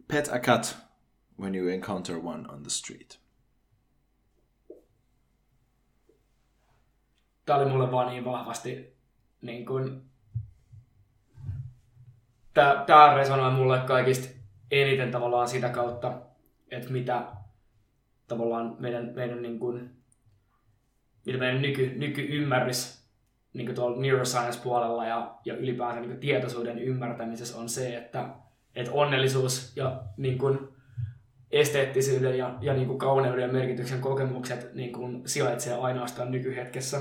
Pet 0.08 0.28
a 0.32 0.38
cat 0.38 0.76
when 1.40 1.54
you 1.54 1.68
encounter 1.68 2.16
one 2.16 2.48
on 2.48 2.62
the 2.62 2.70
street. 2.70 3.20
Tää 7.46 7.56
oli 7.56 7.70
mulle 7.70 7.90
vaan 7.90 8.06
niin 8.08 8.24
vahvasti 8.24 8.96
niin 9.42 9.66
kuin... 9.66 10.15
Tää 12.86 13.14
resonoi 13.16 13.50
mulle 13.50 13.78
kaikista 13.78 14.28
eniten 14.70 15.10
tavallaan 15.10 15.48
sitä 15.48 15.68
kautta, 15.68 16.12
että 16.70 16.92
mitä 16.92 17.24
tavallaan 18.28 18.76
meidän, 18.78 19.12
meidän 19.14 19.42
niin 19.42 19.58
kuin, 19.58 19.90
mitä 21.26 21.38
meidän 21.38 21.62
nyky, 21.62 21.92
nykyymmärrys 21.96 23.06
niin 23.52 23.66
kuin 23.66 23.76
tuolla 23.76 24.00
neuroscience-puolella 24.00 25.06
ja, 25.06 25.34
ja 25.44 25.56
ylipäänsä 25.56 26.00
niin 26.00 26.10
kuin 26.10 26.20
tietoisuuden 26.20 26.78
ymmärtämisessä 26.78 27.58
on 27.58 27.68
se, 27.68 27.96
että, 27.96 28.28
että 28.74 28.92
onnellisuus 28.92 29.76
ja 29.76 30.02
niin 30.16 30.38
kuin 30.38 30.58
esteettisyyden 31.50 32.38
ja, 32.38 32.58
ja 32.60 32.74
niin 32.74 32.86
kuin 32.86 32.98
kauneuden 32.98 33.42
ja 33.42 33.52
merkityksen 33.52 34.00
kokemukset 34.00 34.74
niin 34.74 34.92
kuin 34.92 35.28
sijaitsee 35.28 35.74
ainoastaan 35.74 36.30
nykyhetkessä, 36.30 37.00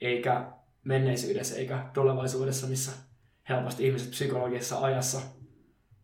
eikä 0.00 0.52
menneisyydessä 0.84 1.56
eikä 1.56 1.86
tulevaisuudessa, 1.94 2.66
missä 2.66 3.07
helposti 3.48 3.86
ihmiset 3.86 4.10
psykologisessa 4.10 4.80
ajassa, 4.80 5.20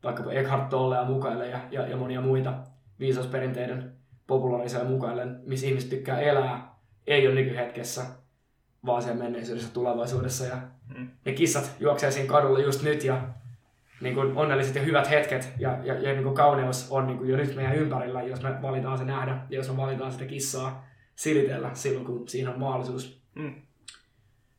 vaikkapa 0.04 0.32
Eckhart 0.32 0.68
Tolle 0.68 0.96
ja 0.96 1.04
mukaille 1.04 1.48
ja, 1.48 1.60
ja, 1.70 1.86
ja 1.86 1.96
monia 1.96 2.20
muita 2.20 2.54
viisausperinteiden 3.00 3.92
populaarisoja 4.26 4.84
mukaillen, 4.84 5.40
missä 5.46 5.66
ihmiset 5.66 5.90
tykkää 5.90 6.20
elää, 6.20 6.74
ei 7.06 7.26
ole 7.26 7.34
nykyhetkessä, 7.34 8.02
vaan 8.86 9.02
siellä 9.02 9.22
menneisyydessä 9.22 9.72
tulevaisuudessa. 9.72 10.44
Ja 10.44 10.58
Mm. 10.96 11.08
ne 11.24 11.32
kissat 11.32 11.76
juoksee 11.80 12.10
siinä 12.10 12.28
kadulla 12.28 12.58
just 12.58 12.82
nyt 12.82 13.04
ja 13.04 13.22
niin 14.00 14.14
kuin 14.14 14.36
onnelliset 14.36 14.74
ja 14.74 14.82
hyvät 14.82 15.10
hetket 15.10 15.52
ja, 15.58 15.78
ja, 15.84 15.94
ja 15.94 16.12
niin 16.12 16.22
kuin 16.22 16.34
kauneus 16.34 16.90
on 16.90 17.06
niin 17.06 17.18
kuin 17.18 17.30
jo 17.30 17.36
nyt 17.36 17.56
meidän 17.56 17.76
ympärillä, 17.76 18.22
jos 18.22 18.42
me 18.42 18.62
valitaan 18.62 18.98
se 18.98 19.04
nähdä 19.04 19.38
ja 19.50 19.56
jos 19.56 19.68
me 19.70 19.76
valitaan 19.76 20.12
sitä 20.12 20.24
kissaa 20.24 20.86
silitellä 21.16 21.70
silloin, 21.74 22.06
kun 22.06 22.28
siinä 22.28 22.50
on 22.50 22.60
mahdollisuus. 22.60 23.22
Mm. 23.34 23.54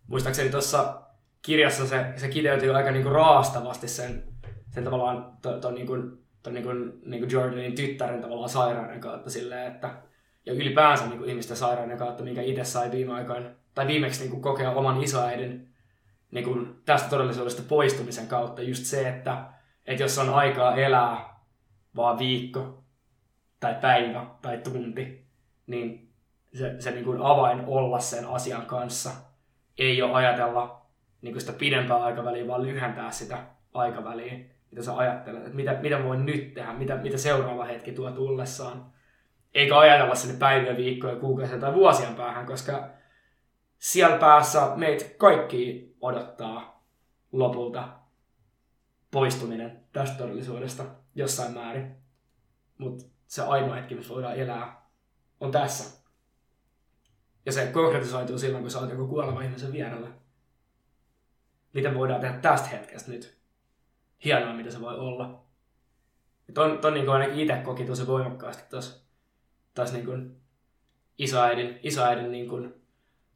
Muistaakseni 0.08 0.50
tuossa 0.50 1.02
kirjassa 1.46 1.88
se, 1.88 2.06
se 2.16 2.30
kiteytyy 2.30 2.76
aika 2.76 2.92
niin 2.92 3.04
kuin 3.04 3.16
raastavasti 3.16 3.88
sen, 3.88 4.24
sen 4.70 4.84
tavallaan 4.84 5.38
ton, 5.42 5.62
ton, 5.62 5.76
niin 5.76 5.88
kuin, 5.88 6.26
ton 6.44 6.54
niin 6.54 6.64
kuin, 6.64 7.02
niin 7.06 7.20
kuin 7.20 7.32
Jordanin 7.32 7.76
tyttären 7.76 8.22
tavallaan 8.22 8.50
sairauden 8.50 9.00
kautta 9.00 9.30
silleen, 9.30 9.74
että 9.74 9.96
ja 10.46 10.54
ylipäänsä 10.54 11.08
niin 11.08 11.18
kuin 11.18 11.30
ihmisten 11.30 11.58
sairauden 11.58 11.98
kautta, 11.98 12.24
minkä 12.24 12.42
itse 12.42 12.64
sai 12.64 12.92
viime 12.92 13.14
aikoina, 13.14 13.50
tai 13.76 13.88
viimeksi 13.88 14.22
niin 14.22 14.32
kuin 14.32 14.42
kokea 14.42 14.72
oman 14.72 15.04
isoäidin 15.04 15.76
niin 16.32 16.46
kuin 16.46 16.82
tästä 16.86 17.10
todellisuudesta 17.10 17.62
poistumisen 17.68 18.28
kautta. 18.28 18.62
Just 18.62 18.86
se, 18.86 19.10
että, 19.10 19.46
että 19.86 20.04
jos 20.04 20.18
on 20.18 20.30
aikaa 20.30 20.76
elää 20.76 21.40
vaan 21.96 22.20
viikko 22.20 22.84
tai 23.60 23.76
päivä 23.82 24.26
tai 24.42 24.58
tunti, 24.58 25.26
niin 25.68 26.14
se, 26.54 26.76
se 26.80 26.92
niin 26.92 27.06
kuin 27.06 27.22
avain 27.22 27.64
olla 27.68 28.00
sen 28.00 28.26
asian 28.28 28.66
kanssa 28.66 29.12
ei 29.78 30.02
ole 30.02 30.14
ajatella 30.14 30.85
niin 31.26 31.34
kuin 31.34 31.42
sitä 31.42 31.54
pidempää 31.54 32.04
aikaväliä, 32.04 32.48
vaan 32.48 32.64
lyhentää 32.64 33.12
sitä 33.12 33.38
aikaväliä, 33.74 34.46
mitä 34.72 34.84
sä 34.84 34.98
ajattelet, 34.98 35.44
että 35.44 35.56
mitä, 35.56 35.78
mitä 35.82 36.04
voin 36.04 36.26
nyt 36.26 36.54
tehdä, 36.54 36.74
mitä, 36.74 36.96
mitä 36.96 37.18
seuraava 37.18 37.66
hetki 37.66 37.92
tuo 37.92 38.12
tullessaan. 38.12 38.86
Eikä 39.54 39.80
ajatella 39.80 40.16
sinne 40.16 40.40
päiviä, 40.40 40.78
viikkoja, 40.78 41.16
kuukausia 41.16 41.60
tai 41.60 41.74
vuosien 41.74 42.16
päähän, 42.16 42.46
koska 42.46 42.90
siellä 43.78 44.18
päässä 44.18 44.72
meitä 44.76 45.06
kaikki 45.18 45.96
odottaa 46.02 46.86
lopulta 47.32 47.90
poistuminen 49.12 49.80
tästä 49.94 50.18
todellisuudesta 50.18 50.84
jossain 51.16 51.54
määrin. 51.54 51.96
Mutta 52.78 53.04
se 53.28 53.42
ainoa 53.42 53.76
hetki, 53.76 53.96
missä 53.96 54.14
voidaan 54.14 54.36
elää, 54.36 54.88
on 55.40 55.52
tässä. 55.52 56.06
Ja 57.46 57.52
se 57.52 57.68
konkretisoituu 57.68 58.38
silloin, 58.38 58.64
kun 58.64 58.72
sä 58.72 58.80
oot 58.80 58.90
joku 58.90 59.08
kuoleva 59.08 59.42
ihmisen 59.42 59.72
vierellä. 59.72 60.25
Miten 61.76 61.96
voidaan 61.96 62.22
tehdä 62.22 62.38
tästä 62.38 62.68
hetkestä 62.68 63.12
nyt 63.12 63.38
hienoa, 64.26 64.54
mitä 64.54 64.72
se 64.72 64.82
voi 64.82 65.00
olla. 65.00 65.46
Ja 66.48 66.54
ton, 66.54 66.78
ton 66.78 66.94
niin 66.94 67.10
ainakin 67.10 67.40
itse 67.40 67.56
koki 67.56 67.86
tosi 67.86 68.08
voimakkaasti 68.08 68.70
tuossa 68.70 69.06
taas 69.74 69.94
niin 69.94 70.06
kuin 70.06 70.36
isoäidin, 71.18 71.80
isoäidin 71.84 72.32
niin 72.32 72.50
kuin 72.50 72.74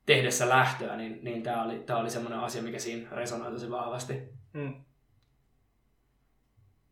tehdessä 0.06 0.50
lähtöä, 0.50 0.98
niin, 0.98 1.20
niin 1.24 1.44
tämä 1.44 1.64
oli, 1.64 1.80
tää 1.80 1.98
oli 1.98 2.10
semmoinen 2.10 2.40
asia, 2.40 2.64
mikä 2.64 2.80
siinä 2.80 3.10
resonoi 3.12 3.52
tosi 3.52 3.72
vahvasti. 3.72 4.14
Mm. 4.54 4.84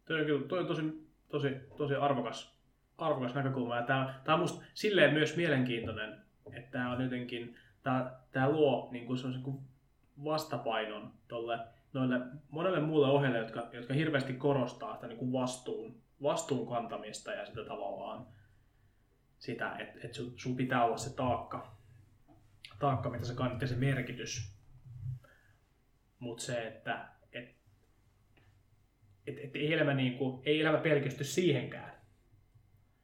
Toi 0.05 0.19
on 0.19 0.25
kyllä 0.25 0.47
toi 0.47 0.65
tosi, 0.65 0.81
tosi, 1.29 1.49
tosi 1.77 1.95
arvokas, 1.95 2.57
arvokas 2.97 3.33
näkökulma. 3.35 3.75
Ja 3.75 3.83
tämä, 3.83 4.21
tämä 4.23 4.33
on 4.33 4.41
musta 4.41 4.65
silleen 4.73 5.13
myös 5.13 5.37
mielenkiintoinen, 5.37 6.21
että 6.53 6.71
tämä 6.71 6.91
on 6.91 7.03
jotenkin, 7.03 7.55
tämä, 7.83 8.11
tämä 8.31 8.49
luo 8.49 8.89
niin 8.91 9.05
kuin 9.05 9.19
kuin 9.43 9.76
vastapainon 10.23 11.13
tolle, 11.27 11.59
noille 11.93 12.19
monelle 12.49 12.79
muulle 12.79 13.07
ohjeille, 13.07 13.37
jotka, 13.37 13.69
jotka 13.73 13.93
hirveästi 13.93 14.33
korostaa 14.33 14.95
sitä 14.95 15.07
niin 15.07 15.17
kuin 15.17 15.31
vastuun, 15.31 16.01
vastuun 16.21 16.67
kantamista 16.67 17.31
ja 17.31 17.45
sitä 17.45 17.63
tavallaan 17.63 18.27
sitä, 19.39 19.75
että, 19.79 19.99
että 20.03 20.17
sun, 20.17 20.33
sun 20.35 20.55
pitää 20.55 20.85
olla 20.85 20.97
se 20.97 21.15
taakka, 21.15 21.77
taakka 22.79 23.09
mitä 23.09 23.25
sä 23.25 23.33
kannat 23.33 23.61
ja 23.61 23.67
se 23.67 23.75
merkitys. 23.75 24.57
Mutta 26.19 26.43
se, 26.43 26.67
että 26.67 27.07
et, 27.33 27.55
et, 29.27 29.37
et 29.43 29.55
ei, 29.55 29.73
elämä 29.73 29.93
niinku, 29.93 30.41
ei 30.45 30.61
elämä 30.61 30.77
pelkisty 30.77 31.23
siihenkään. 31.23 31.91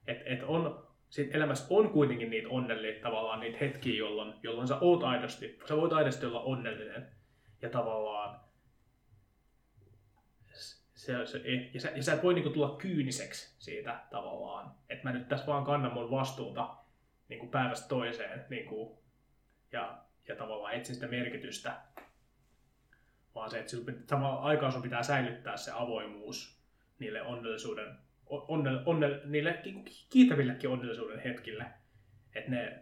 Et, 0.07 0.17
et 0.25 0.43
on, 0.43 0.82
sit 1.13 1.35
elämässä 1.35 1.65
on 1.69 1.89
kuitenkin 1.89 2.29
niitä 2.29 2.47
onnellisia 2.49 3.01
tavallaan 3.01 3.39
niitä 3.39 3.57
hetkiä, 3.61 3.97
jolloin, 3.97 4.33
jolloin 4.43 4.67
sä 4.67 4.77
oot 4.81 5.03
aidosti, 5.03 5.59
sä 5.67 5.77
voit 5.77 5.93
aidosti 5.93 6.25
olla 6.25 6.41
onnellinen. 6.41 7.07
Ja 7.61 7.69
tavallaan 7.69 8.39
se, 10.93 11.25
se, 11.25 11.37
ja, 11.73 11.81
sä, 11.81 11.91
ja 11.95 12.03
sä 12.03 12.13
et 12.13 12.23
voi 12.23 12.33
niinku 12.33 12.49
tulla 12.49 12.77
kyyniseksi 12.77 13.55
siitä 13.59 13.99
tavallaan, 14.09 14.75
että 14.89 15.03
mä 15.03 15.13
nyt 15.13 15.27
tässä 15.27 15.47
vaan 15.47 15.65
kannan 15.65 15.93
mun 15.93 16.11
vastuuta 16.11 16.75
niinku 17.29 17.47
päivästä 17.47 17.87
toiseen 17.87 18.45
niinku, 18.49 19.03
ja, 19.71 19.97
ja 20.27 20.35
tavallaan 20.35 20.73
etsin 20.73 20.95
sitä 20.95 21.07
merkitystä, 21.07 21.81
vaan 23.35 23.49
se, 23.49 23.59
että 23.59 23.71
samaan 24.09 24.43
aikaan 24.43 24.71
sun 24.71 24.81
pitää 24.81 25.03
säilyttää 25.03 25.57
se 25.57 25.71
avoimuus 25.71 26.63
niille 26.99 27.21
onnellisuuden, 27.21 27.97
onnel, 28.47 28.79
onnel, 28.85 29.19
niille 29.25 29.59
kiitävillekin 30.09 30.69
onnellisuuden 30.69 31.19
hetkille, 31.19 31.65
että 32.35 32.51
ne, 32.51 32.79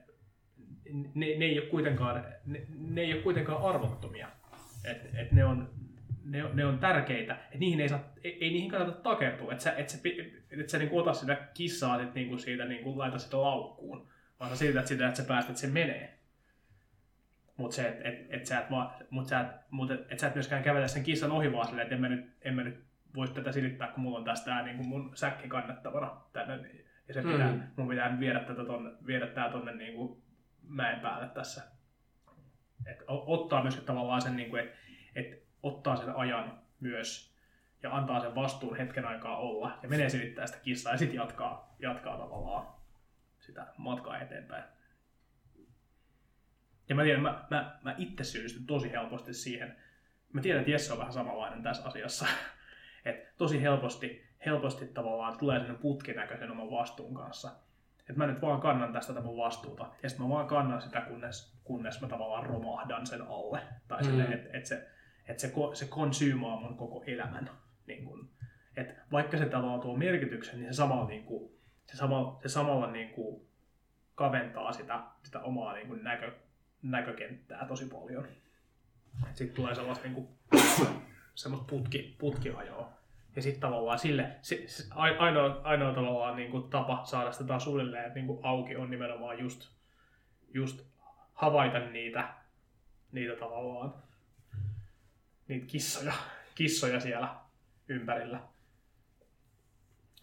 ne, 0.94 1.26
ne, 1.38 1.46
ei 1.46 1.60
ole 1.60 1.68
kuitenkaan, 1.68 2.26
ne, 2.46 2.66
ne 2.78 3.02
ei 3.02 3.14
ole 3.14 3.22
kuitenkaan 3.22 3.64
arvottomia, 3.64 4.28
että 4.84 5.20
et 5.22 5.32
ne 5.32 5.46
on, 5.46 5.70
ne, 6.24 6.44
ne 6.54 6.66
on 6.66 6.80
tärkeitä, 6.80 7.34
että 7.34 7.58
niihin 7.58 7.82
ei, 7.82 7.90
saa, 7.90 8.14
ei, 8.24 8.38
ei 8.42 8.50
niihin 8.50 8.72
kannata 8.72 8.92
takertua, 8.92 9.52
että 9.52 9.64
sä, 9.64 9.72
et 9.72 9.90
sä, 9.90 9.98
et 10.62 10.70
sä 10.70 10.78
niinku 10.78 10.98
ota 10.98 11.14
sitä 11.14 11.36
kissaa 11.54 12.00
sit 12.00 12.14
niinku 12.14 12.38
siitä, 12.38 12.66
niinku 12.66 12.98
laita 12.98 13.20
sitä 13.20 13.42
laukkuun, 13.42 14.08
vaan 14.40 14.52
sä 14.52 14.56
siltä, 14.56 14.86
sitä, 14.86 15.08
että 15.08 15.22
sä 15.22 15.28
päästät 15.28 15.58
sen 15.58 15.72
menee. 15.72 16.18
Mutta 17.58 17.76
se, 17.76 17.88
että 17.88 18.10
et, 18.10 18.26
et 18.30 18.46
sä, 18.46 18.60
et, 18.60 18.66
mut 19.10 19.28
sä, 19.28 19.40
et, 19.40 19.48
mut 19.72 19.92
et, 19.92 20.12
et 20.12 20.20
sä 20.20 20.28
et 20.28 20.36
myöskään 20.36 20.64
kävele 20.64 20.88
sen 20.88 21.04
kissan 21.04 21.32
ohi 21.32 21.52
vaan 21.52 21.68
silleen, 21.68 21.86
että 21.86 21.96
en 21.96 22.02
mä 22.02 22.10
nyt, 22.10 22.26
en 22.42 22.56
mä 22.56 22.64
nyt 22.64 22.91
voisi 23.16 23.34
tätä 23.34 23.52
silittää, 23.52 23.88
kun 23.88 24.04
mulla 24.04 24.18
on 24.18 24.26
tässä 24.26 24.46
tää 24.46 24.64
niin 24.64 24.86
mun 24.86 25.12
säkki 25.16 25.48
kannettavana 25.48 26.22
tänne. 26.34 26.70
Ja 27.08 27.14
se 27.14 27.22
pitää, 27.22 27.52
mm. 27.52 27.62
mun 27.78 27.88
pitää 27.88 28.20
viedä, 28.20 28.40
tätä 28.40 28.66
tonne, 28.66 28.92
viedä 29.06 29.28
tää 29.28 29.50
tonne 29.50 29.76
niin 29.76 29.94
kuin 29.94 30.22
mäen 30.64 31.00
päälle 31.00 31.28
tässä. 31.28 31.64
Et 32.86 33.04
ottaa 33.08 33.62
myös 33.62 33.76
tavallaan 33.76 34.22
sen, 34.22 34.36
niin 34.36 34.50
kuin, 34.50 34.62
että 34.62 34.78
et 35.16 35.44
ottaa 35.64 35.96
sen 35.96 36.16
ajan 36.16 36.60
myös 36.80 37.38
ja 37.84 37.96
antaa 37.96 38.20
sen 38.20 38.36
vastuun 38.36 38.78
hetken 38.78 39.06
aikaa 39.06 39.38
olla 39.38 39.80
ja 39.84 39.90
menee 39.90 40.10
silittää 40.10 40.48
sitä 40.48 40.60
kissaa 40.60 40.94
ja 40.94 40.98
sitten 40.98 41.18
jatkaa, 41.18 41.76
jatkaa 41.80 42.18
tavallaan 42.18 42.68
sitä 43.40 43.68
matkaa 43.78 44.20
eteenpäin. 44.20 44.64
Ja 46.90 46.96
mä 46.96 47.04
tiedän, 47.04 47.22
mä, 47.22 47.46
mä, 47.50 47.80
mä 47.84 47.96
itse 47.98 48.24
syyllistyn 48.24 48.66
tosi 48.66 48.92
helposti 48.92 49.34
siihen. 49.34 49.76
Mä 50.34 50.42
tiedän, 50.42 50.60
että 50.60 50.72
Jesse 50.72 50.94
on 50.94 51.00
vähän 51.00 51.14
samanlainen 51.14 51.64
tässä 51.64 51.88
asiassa. 51.90 52.26
Että 53.06 53.32
tosi 53.38 53.62
helposti, 53.62 54.24
helposti 54.46 54.88
tavallaan 54.88 55.38
tulee 55.38 55.60
sellainen 55.60 55.82
putkinäköisen 55.82 56.52
oman 56.52 56.72
vastuun 56.72 57.14
kanssa. 57.14 57.52
Että 58.00 58.14
mä 58.14 58.28
nyt 58.28 58.42
vaan 58.42 58.62
kannan 58.62 58.94
tästä 58.94 59.14
tämän 59.14 59.38
vastuuta. 59.38 59.84
Ja 60.04 60.10
sitten 60.10 60.26
mä 60.26 60.34
vaan 60.34 60.48
kannan 60.48 60.82
sitä, 60.82 61.02
kunnes, 61.02 61.54
kunnes 61.64 62.02
mä 62.02 62.08
tavallaan 62.08 62.46
romahdan 62.46 63.08
sen 63.08 63.22
alle. 63.22 63.62
Tai 63.88 64.04
mm. 64.04 64.32
että 64.32 64.58
et 64.58 64.66
se, 64.66 64.88
et 65.28 65.40
se, 65.40 65.54
se 65.74 65.86
konsyymaa 65.86 66.60
mun 66.60 66.78
koko 66.78 67.04
elämän. 67.08 67.50
Niin 67.88 68.06
kun, 68.06 68.30
et 68.78 68.96
vaikka 69.12 69.38
se 69.38 69.46
tavallaan 69.46 69.82
tuo 69.82 69.98
merkityksen, 69.98 70.60
niin 70.60 70.74
se 70.74 70.78
samalla, 70.78 71.08
niin 71.08 71.24
kun, 71.24 71.52
se 71.86 71.98
samalla, 71.98 72.40
se 72.42 72.50
samalla 72.50 72.92
niin 72.92 73.10
kun, 73.10 73.42
kaventaa 74.16 74.72
sitä, 74.72 75.00
sitä 75.24 75.40
omaa 75.40 75.74
niin 75.74 75.88
kun, 75.88 76.04
näkö, 76.04 76.32
näkökenttää 76.82 77.66
tosi 77.68 77.86
paljon. 77.86 78.28
Sitten 79.34 79.56
tulee 79.56 79.76
sellaista 79.76 80.08
niin 80.08 80.16
kuin, 80.16 80.28
semmoista 81.36 81.68
putki, 81.70 82.16
putkiajoa. 82.20 82.90
Ja 83.36 83.42
sitten 83.42 83.62
tavallaan 83.62 84.00
sille, 84.00 84.32
se, 84.42 84.64
se, 84.68 84.84
ainoa, 84.96 85.62
ainoa 85.64 85.94
tavallaan 85.94 86.36
niin 86.36 86.52
kuin, 86.52 86.70
tapa 86.70 87.06
saada 87.06 87.32
sitä 87.32 87.44
taas 87.44 87.68
uudelleen 87.68 88.14
niin 88.14 88.28
kuin, 88.28 88.46
auki 88.46 88.76
on 88.76 88.90
nimenomaan 88.90 89.40
just, 89.40 89.70
just 90.54 90.86
havaita 91.34 91.80
niitä, 91.80 92.34
niitä 93.12 93.36
tavallaan, 93.36 93.94
niitä 95.48 95.66
kissoja, 95.66 96.14
kissoja 96.56 97.00
siellä 97.00 97.36
ympärillä. 97.88 98.40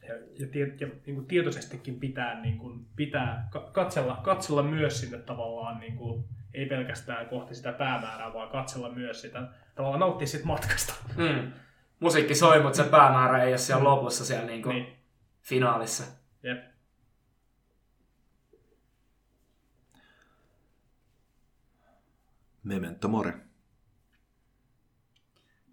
Ja, 0.09 0.15
ja, 0.39 0.47
tie, 0.47 0.77
ja 0.81 0.87
niin 1.07 1.15
kuin 1.15 1.27
tietoisestikin 1.27 2.01
pitää, 2.01 2.41
niin 2.41 2.59
kuin, 2.59 2.87
pitää 2.97 3.49
katsella, 3.73 4.21
katsella 4.23 4.63
myös 4.63 5.01
sinne 5.01 5.19
tavallaan 5.19 5.81
niin 5.81 5.97
kuin, 5.97 6.25
ei 6.55 6.67
pelkästään 6.67 7.27
kohti 7.27 7.55
sitä 7.55 7.73
päämäärää, 7.73 8.33
vaan 8.35 8.49
katsella 8.49 8.91
myös 8.91 9.23
sitä, 9.23 9.49
tavallaan 9.79 10.01
nauttia 10.01 10.27
siitä 10.27 10.47
matkasta. 10.47 10.95
Mm. 11.17 11.53
Musiikki 12.01 12.35
soi, 12.35 12.63
mutta 12.63 12.77
se 12.77 12.91
päämäärä 12.91 13.43
ei 13.43 13.51
ole 13.51 13.59
siellä 13.59 13.81
mm. 13.81 13.87
lopussa 13.87 14.25
siellä 14.25 14.47
niin 14.47 14.63
kuin 14.63 14.77
niin. 14.77 14.97
finaalissa. 15.43 16.05
Jep. 16.43 16.65
Memento 22.63 23.09
mori. 23.09 23.33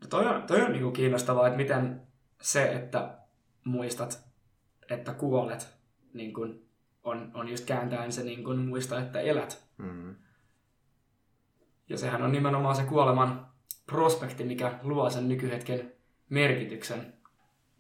No 0.02 0.08
toi 0.10 0.26
on, 0.26 0.44
toi 0.44 0.62
on 0.62 0.72
niin 0.72 0.84
kuin 0.84 0.94
kiinnostavaa, 0.94 1.48
että 1.48 1.58
miten 1.58 2.02
se, 2.42 2.72
että 2.72 3.18
muistat, 3.64 4.28
että 4.90 5.14
kuolet, 5.14 5.78
niin 6.14 6.34
kuin 6.34 6.70
on, 7.04 7.32
on 7.34 7.48
just 7.48 7.66
kääntäen 7.66 8.12
se 8.12 8.24
niin 8.24 8.44
kuin 8.44 8.60
muista, 8.60 9.00
että 9.00 9.20
elät. 9.20 9.68
Mm-hmm. 9.78 10.16
Ja 11.90 11.98
sehän 11.98 12.22
on 12.22 12.32
nimenomaan 12.32 12.76
se 12.76 12.84
kuoleman 12.84 13.55
prospekti, 13.86 14.44
mikä 14.44 14.80
luo 14.84 15.10
sen 15.10 15.28
nykyhetken 15.28 15.94
merkityksen. 16.30 17.14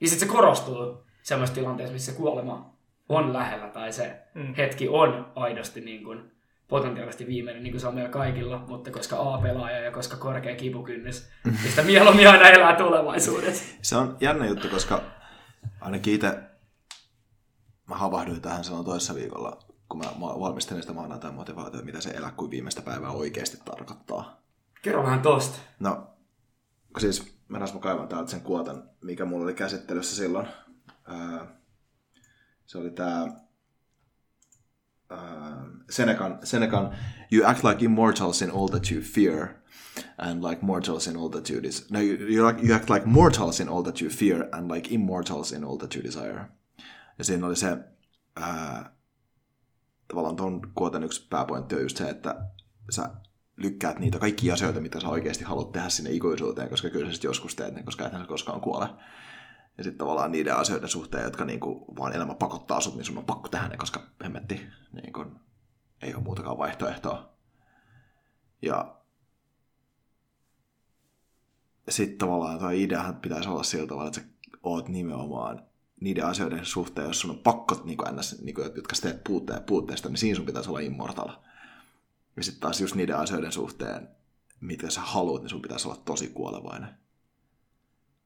Ja 0.01 0.07
sitten 0.07 0.27
se 0.27 0.33
korostuu 0.33 1.05
semmoisessa 1.23 1.59
tilanteessa, 1.61 1.93
missä 1.93 2.11
kuolema 2.11 2.75
on 3.09 3.33
lähellä 3.33 3.67
tai 3.67 3.93
se 3.93 4.21
mm. 4.33 4.53
hetki 4.53 4.87
on 4.87 5.31
aidosti 5.35 5.81
niin 5.81 6.03
kuin 6.03 6.31
potentiaalisesti 6.67 7.27
viimeinen, 7.27 7.63
niin 7.63 7.73
kuin 7.73 7.81
se 7.81 7.87
on 7.87 7.95
meillä 7.95 8.09
kaikilla, 8.09 8.65
mutta 8.67 8.91
koska 8.91 9.33
A-pelaaja 9.33 9.79
ja 9.79 9.91
koska 9.91 10.17
korkea 10.17 10.55
kipukynnys, 10.55 11.29
niin 11.45 11.69
sitä 11.69 11.83
mieluummin 11.83 12.29
aina 12.29 12.49
elää 12.49 12.75
tulevaisuudessa. 12.75 13.63
Se 13.81 13.95
on 13.95 14.17
jännä 14.19 14.45
juttu, 14.45 14.69
koska 14.69 15.01
ainakin 15.81 16.13
itse 16.13 16.39
mä 17.89 17.95
havahduin 17.95 18.41
tähän 18.41 18.63
silloin 18.63 18.85
toisessa 18.85 19.15
viikolla 19.15 19.65
kun 19.89 19.99
mä 19.99 20.05
valmistelin 20.19 20.83
sitä 20.83 20.93
maanantain 20.93 21.33
motivaatiota, 21.33 21.85
mitä 21.85 22.01
se 22.01 22.09
elä 22.09 22.31
kuin 22.31 22.51
viimeistä 22.51 22.81
päivää 22.81 23.11
oikeasti 23.11 23.57
tarkoittaa. 23.65 24.44
Kerro 24.85 25.03
vähän 25.03 25.21
tosta. 25.21 25.59
No, 25.79 26.07
siis 26.97 27.37
mä 27.47 27.59
mä 27.59 27.79
kaivan 27.79 28.07
täältä 28.07 28.31
sen 28.31 28.41
kuotan, 28.41 28.89
mikä 29.01 29.25
mulla 29.25 29.43
oli 29.43 29.53
käsittelyssä 29.53 30.15
silloin. 30.15 30.47
se 32.65 32.77
oli 32.77 32.91
tää 32.91 33.27
Senecan, 35.89 36.39
Senecan, 36.43 36.95
you 37.31 37.47
act 37.47 37.63
like 37.63 37.85
immortals 37.85 38.41
in 38.41 38.51
all 38.51 38.67
that 38.67 38.91
you 38.91 39.01
fear, 39.01 39.47
and 40.17 40.43
like 40.43 40.61
mortals 40.61 41.07
in 41.07 41.17
all 41.17 41.29
that 41.29 41.49
you 41.49 41.63
desire. 41.63 41.87
No, 41.91 41.99
you, 41.99 42.17
you, 42.17 42.49
you 42.63 42.75
act 42.75 42.89
like 42.89 43.05
mortals 43.05 43.59
in 43.59 43.69
all 43.69 43.83
that 43.83 44.01
you 44.01 44.09
fear, 44.09 44.49
and 44.51 44.71
like 44.71 44.93
immortals 44.93 45.51
in 45.51 45.63
all 45.63 45.77
that 45.77 45.95
you 45.95 46.03
desire. 46.03 46.45
Ja 47.17 47.23
siinä 47.23 47.47
oli 47.47 47.55
se, 47.55 47.77
ää, 48.35 48.95
tavallaan 50.07 50.35
tuon 50.35 50.71
kuoten 50.75 51.03
yksi 51.03 51.27
pääpointti 51.29 51.75
on 51.75 51.81
just 51.81 51.97
se, 51.97 52.09
että 52.09 52.49
sä 52.89 53.09
lykkäät 53.57 53.99
niitä 53.99 54.19
kaikkia 54.19 54.53
asioita, 54.53 54.81
mitä 54.81 54.99
sä 54.99 55.09
oikeasti 55.09 55.43
haluat 55.43 55.71
tehdä 55.71 55.89
sinne 55.89 56.11
ikuisuuteen, 56.11 56.69
koska 56.69 56.89
kyllä 56.89 57.13
sä 57.13 57.19
joskus 57.23 57.55
teet 57.55 57.75
ne, 57.75 57.83
koska 57.83 58.05
ethän 58.05 58.21
sä 58.21 58.27
koskaan 58.27 58.61
kuole. 58.61 58.89
Ja 59.77 59.83
sitten 59.83 59.97
tavallaan 59.97 60.31
niiden 60.31 60.55
asioiden 60.55 60.89
suhteen, 60.89 61.23
jotka 61.23 61.45
niinku 61.45 61.85
vaan 61.97 62.15
elämä 62.15 62.35
pakottaa 62.35 62.81
sut, 62.81 62.95
niin 62.95 63.05
sun 63.05 63.17
on 63.17 63.25
pakko 63.25 63.49
tehdä 63.49 63.67
ne, 63.67 63.77
koska 63.77 64.03
hemmetti 64.23 64.61
niinku, 64.93 65.25
ei 66.01 66.15
ole 66.15 66.23
muutakaan 66.23 66.57
vaihtoehtoa. 66.57 67.29
Ja 68.61 68.95
sitten 71.89 72.17
tavallaan 72.17 72.59
tuo 72.59 72.69
ideahan 72.69 73.15
pitäisi 73.15 73.49
olla 73.49 73.63
sillä 73.63 73.87
tavalla, 73.87 74.07
että 74.07 74.21
sä 74.21 74.27
oot 74.63 74.89
nimenomaan 74.89 75.63
niiden 76.01 76.25
asioiden 76.25 76.65
suhteen, 76.65 77.07
jos 77.07 77.19
sun 77.19 77.31
on 77.31 77.39
pakko, 77.39 77.81
niin 77.83 77.97
kuin 77.97 78.15
ns, 78.15 78.41
niin 78.41 78.55
kuin, 78.55 78.65
jotka 78.75 78.95
teet 79.01 79.23
puutteen, 79.23 79.63
puutteesta, 79.63 80.09
niin 80.09 80.17
siinä 80.17 80.35
sun 80.35 80.45
pitäisi 80.45 80.69
olla 80.69 80.79
immortal. 80.79 81.29
Ja 82.37 82.43
sitten 82.43 82.61
taas 82.61 82.81
just 82.81 82.95
niiden 82.95 83.17
asioiden 83.17 83.51
suhteen, 83.51 84.07
mitä 84.61 84.89
sä 84.89 85.01
haluat, 85.01 85.41
niin 85.41 85.49
sun 85.49 85.61
pitäisi 85.61 85.87
olla 85.87 86.01
tosi 86.05 86.27
kuolevainen. 86.27 86.89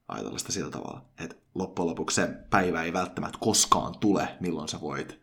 Ajatella 0.07 0.37
sitä 0.37 0.51
sillä 0.51 0.71
tavalla, 0.71 1.05
että 1.19 1.35
loppujen 1.55 1.89
lopuksi 1.89 2.15
se 2.15 2.27
päivä 2.49 2.83
ei 2.83 2.93
välttämättä 2.93 3.37
koskaan 3.41 3.99
tule, 3.99 4.37
milloin 4.39 4.67
sä 4.67 4.81
voit 4.81 5.19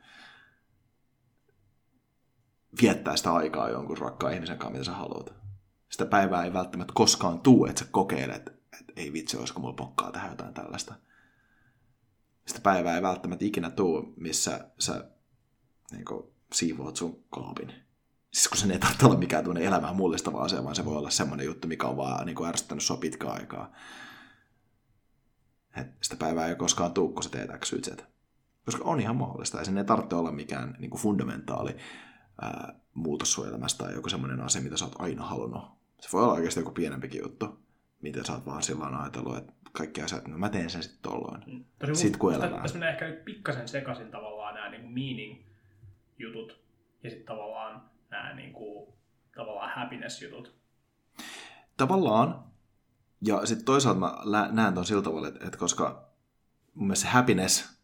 viettää 2.83 3.17
sitä 3.17 3.35
aikaa 3.35 3.71
jonkun 3.71 3.99
rakkaan 3.99 4.35
ihmisen 4.35 4.59
kanssa, 4.59 4.73
mitä 4.73 4.85
sä 4.85 4.93
haluat. 4.93 5.35
Sitä 5.89 6.07
päivää 6.07 6.45
ei 6.45 6.53
välttämättä 6.53 6.93
koskaan 6.97 7.41
tule, 7.41 7.69
että 7.69 7.85
sä 7.85 7.91
kokeilet, 7.91 8.49
että 8.81 8.93
ei 8.97 9.13
vitsi, 9.13 9.37
olisiko 9.37 9.61
mulla 9.61 9.75
pokkaa 9.75 10.13
tehdä 10.13 10.29
jotain 10.29 10.55
tällaista 10.55 10.95
sitä 12.47 12.61
päivää 12.61 12.97
ei 12.97 13.03
välttämättä 13.03 13.45
ikinä 13.45 13.71
tuu, 13.71 14.15
missä 14.17 14.71
sä 14.79 15.11
niin 15.93 16.05
kuin, 16.05 16.23
siivoat 16.53 16.97
sun 16.97 17.25
kaapin. 17.31 17.86
Siis 18.37 18.49
kun 18.49 18.59
se 18.59 18.73
ei 18.73 18.79
tarvitse 18.79 19.07
olla 19.07 19.19
mikään 19.19 19.45
tuonne 19.45 19.65
elämää 19.65 19.93
mullistava 19.93 20.43
asia, 20.43 20.65
vaan 20.65 20.75
se 20.75 20.85
voi 20.85 20.97
olla 20.97 21.11
semmoinen 21.11 21.47
juttu, 21.47 21.69
mikä 21.69 21.87
on 21.87 21.97
vaan 21.97 22.27
niin 22.27 22.37
kuin, 22.37 22.49
ärsyttänyt 22.49 22.85
sua 22.85 22.97
pitkään 22.97 23.33
aikaa. 23.33 23.73
Et 25.77 25.87
sitä 26.03 26.17
päivää 26.17 26.49
ei 26.49 26.55
koskaan 26.55 26.95
tuu, 26.95 27.09
kun 27.09 27.23
sä 27.23 27.31
teet 27.31 27.51
X, 27.61 27.73
Y, 27.73 27.81
Z. 27.83 28.05
Koska 28.65 28.85
on 28.85 29.01
ihan 29.01 29.17
mahdollista, 29.17 29.59
ja 29.59 29.65
sen 29.65 29.79
ei 29.79 29.85
tarvitse 29.85 30.17
olla 30.17 30.33
mikään 30.33 30.77
niin 30.79 30.91
kuin 30.91 31.01
fundamentaali 31.01 31.77
ää, 32.43 32.75
muutos 32.95 33.33
sun 33.33 33.49
elämästä 33.49 33.85
tai 33.85 33.95
joku 33.95 34.09
semmoinen 34.09 34.41
asia, 34.41 34.63
mitä 34.63 34.77
sä 34.77 34.85
oot 34.85 34.97
aina 34.99 35.25
halunnut. 35.25 35.65
Se 36.01 36.09
voi 36.13 36.23
olla 36.23 36.35
oikeasti 36.35 36.61
joku 36.61 36.71
pienempikin 36.71 37.21
juttu, 37.23 37.59
miten 38.01 38.25
sä 38.25 38.33
oot 38.33 38.47
vaan 38.47 38.63
silloin 38.63 38.95
ajatellut, 38.95 39.37
että 39.37 39.53
kaikki 39.73 40.03
asiat, 40.03 40.29
no 40.29 40.39
mä 40.39 40.49
teen 40.49 40.71
sen 40.71 40.83
sitten 40.83 41.03
tolloin. 41.03 41.43
Mm. 41.47 41.95
Sitten 41.95 42.19
kun 42.19 42.35
elämään. 42.35 42.63
Tässä 42.63 42.79
menee 42.79 42.93
ehkä 42.93 43.23
pikkasen 43.25 43.69
sekaisin 43.69 44.11
tavallaan 44.11 44.55
nämä 44.55 44.71
niin 44.71 44.91
meaning-jutut 44.91 46.61
ja 47.03 47.11
sitten 47.11 47.27
tavallaan 47.27 47.96
nämä 48.11 48.35
niin 48.35 48.53
kuin, 48.53 48.95
tavallaan 49.37 49.71
happiness-jutut. 49.77 50.55
Tavallaan. 51.77 52.45
Ja 53.27 53.47
sitten 53.47 53.65
toisaalta 53.65 54.01
mä 54.01 54.19
näen 54.53 54.75
ton 54.75 54.85
sillä 54.85 55.03
tavalla, 55.03 55.29
että, 55.29 55.47
että 55.47 55.59
koska 55.59 56.11
mun 56.75 56.87
mielestä 56.87 57.03
se 57.03 57.13
happiness, 57.13 57.79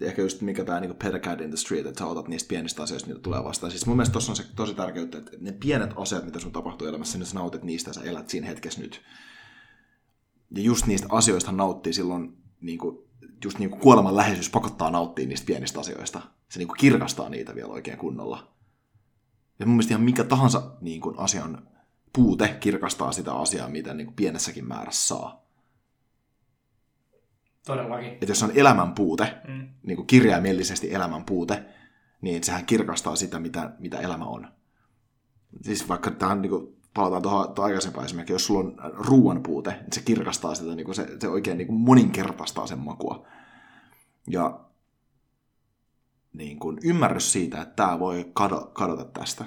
ehkä 0.00 0.22
just 0.22 0.40
mikä 0.40 0.64
tämä 0.64 0.80
niin 0.80 0.96
Peter 0.96 1.20
Cat 1.20 1.40
in 1.40 1.50
the 1.50 1.56
Street, 1.56 1.86
että 1.86 1.98
sä 1.98 2.06
otat 2.06 2.28
niistä 2.28 2.48
pienistä 2.48 2.82
asioista, 2.82 3.08
mitä 3.08 3.20
tulee 3.20 3.44
vastaan. 3.44 3.70
Siis 3.70 3.86
mun 3.86 3.96
mielestä 3.96 4.12
tuossa 4.12 4.32
on 4.32 4.36
se 4.36 4.54
tosi 4.56 4.74
tärkeää, 4.74 5.04
että 5.04 5.30
ne 5.40 5.52
pienet 5.52 5.90
asiat, 5.96 6.24
mitä 6.24 6.38
sun 6.38 6.52
tapahtuu 6.52 6.86
elämässä, 6.88 7.18
niin 7.18 7.26
sä 7.26 7.34
nautit 7.34 7.62
niistä 7.62 7.90
ja 7.90 7.94
sä 7.94 8.02
elät 8.02 8.28
siinä 8.28 8.46
hetkessä 8.46 8.80
nyt 8.80 9.02
ja 10.54 10.62
just 10.62 10.86
niistä 10.86 11.06
asioista 11.10 11.52
nauttii 11.52 11.92
silloin, 11.92 12.36
niin 12.60 12.78
kuin, 12.78 12.98
just 13.44 13.58
niin 13.58 13.70
kuin 13.70 13.80
kuoleman 13.80 14.16
läheisyys 14.16 14.50
pakottaa 14.50 14.90
nauttia 14.90 15.26
niistä 15.26 15.46
pienistä 15.46 15.80
asioista. 15.80 16.22
Se 16.50 16.58
niin 16.58 16.68
kirkastaa 16.78 17.28
niitä 17.28 17.54
vielä 17.54 17.72
oikein 17.72 17.98
kunnolla. 17.98 18.52
Ja 19.62 19.66
mun 19.66 19.74
mielestä 19.76 19.94
ihan 19.94 20.04
mikä 20.04 20.24
tahansa 20.24 20.62
niin 20.80 21.00
kuin 21.00 21.18
asian 21.18 21.68
puute 22.12 22.48
kirkastaa 22.60 23.12
sitä 23.12 23.34
asiaa, 23.34 23.68
mitä 23.68 23.94
niin 23.94 24.06
kuin 24.06 24.16
pienessäkin 24.16 24.68
määrässä 24.68 25.06
saa. 25.06 25.42
Todellakin. 27.66 28.08
Että 28.12 28.26
jos 28.26 28.42
on 28.42 28.52
elämän 28.54 28.92
puute, 28.92 29.34
Mm. 29.48 29.68
niin 29.82 29.96
kuin 29.96 30.06
kirjaimellisesti 30.06 30.94
elämän 30.94 31.24
puute, 31.24 31.64
niin 32.20 32.44
sehän 32.44 32.66
kirkastaa 32.66 33.16
sitä, 33.16 33.38
mitä, 33.38 33.70
mitä 33.78 33.98
elämä 34.00 34.24
on. 34.24 34.48
Siis 35.62 35.88
vaikka 35.88 36.10
tähän 36.10 36.42
niin 36.42 36.50
kuin, 36.50 36.76
palataan 36.94 37.22
tuohon 37.22 37.54
tuohon 37.54 37.68
aikaisempaan 37.68 38.04
esimerkiksi, 38.06 38.32
jos 38.32 38.46
sulla 38.46 38.60
on 38.60 38.76
ruoan 38.94 39.42
puute, 39.42 39.70
niin 39.70 39.92
se 39.92 40.02
kirkastaa 40.02 40.54
sitä, 40.54 40.74
niin 40.74 40.84
kuin 40.84 40.94
se, 40.94 41.06
se 41.20 41.28
oikein 41.28 41.58
niin 41.58 41.68
kuin 41.68 41.80
moninkertaistaa 41.80 42.66
sen 42.66 42.78
makua. 42.78 43.26
Ja 44.30 44.60
niin 46.32 46.58
kuin, 46.58 46.78
ymmärrys 46.84 47.32
siitä, 47.32 47.62
että 47.62 47.74
tämä 47.74 47.98
voi 47.98 48.30
kado, 48.34 48.70
kadota 48.74 49.04
tästä, 49.04 49.44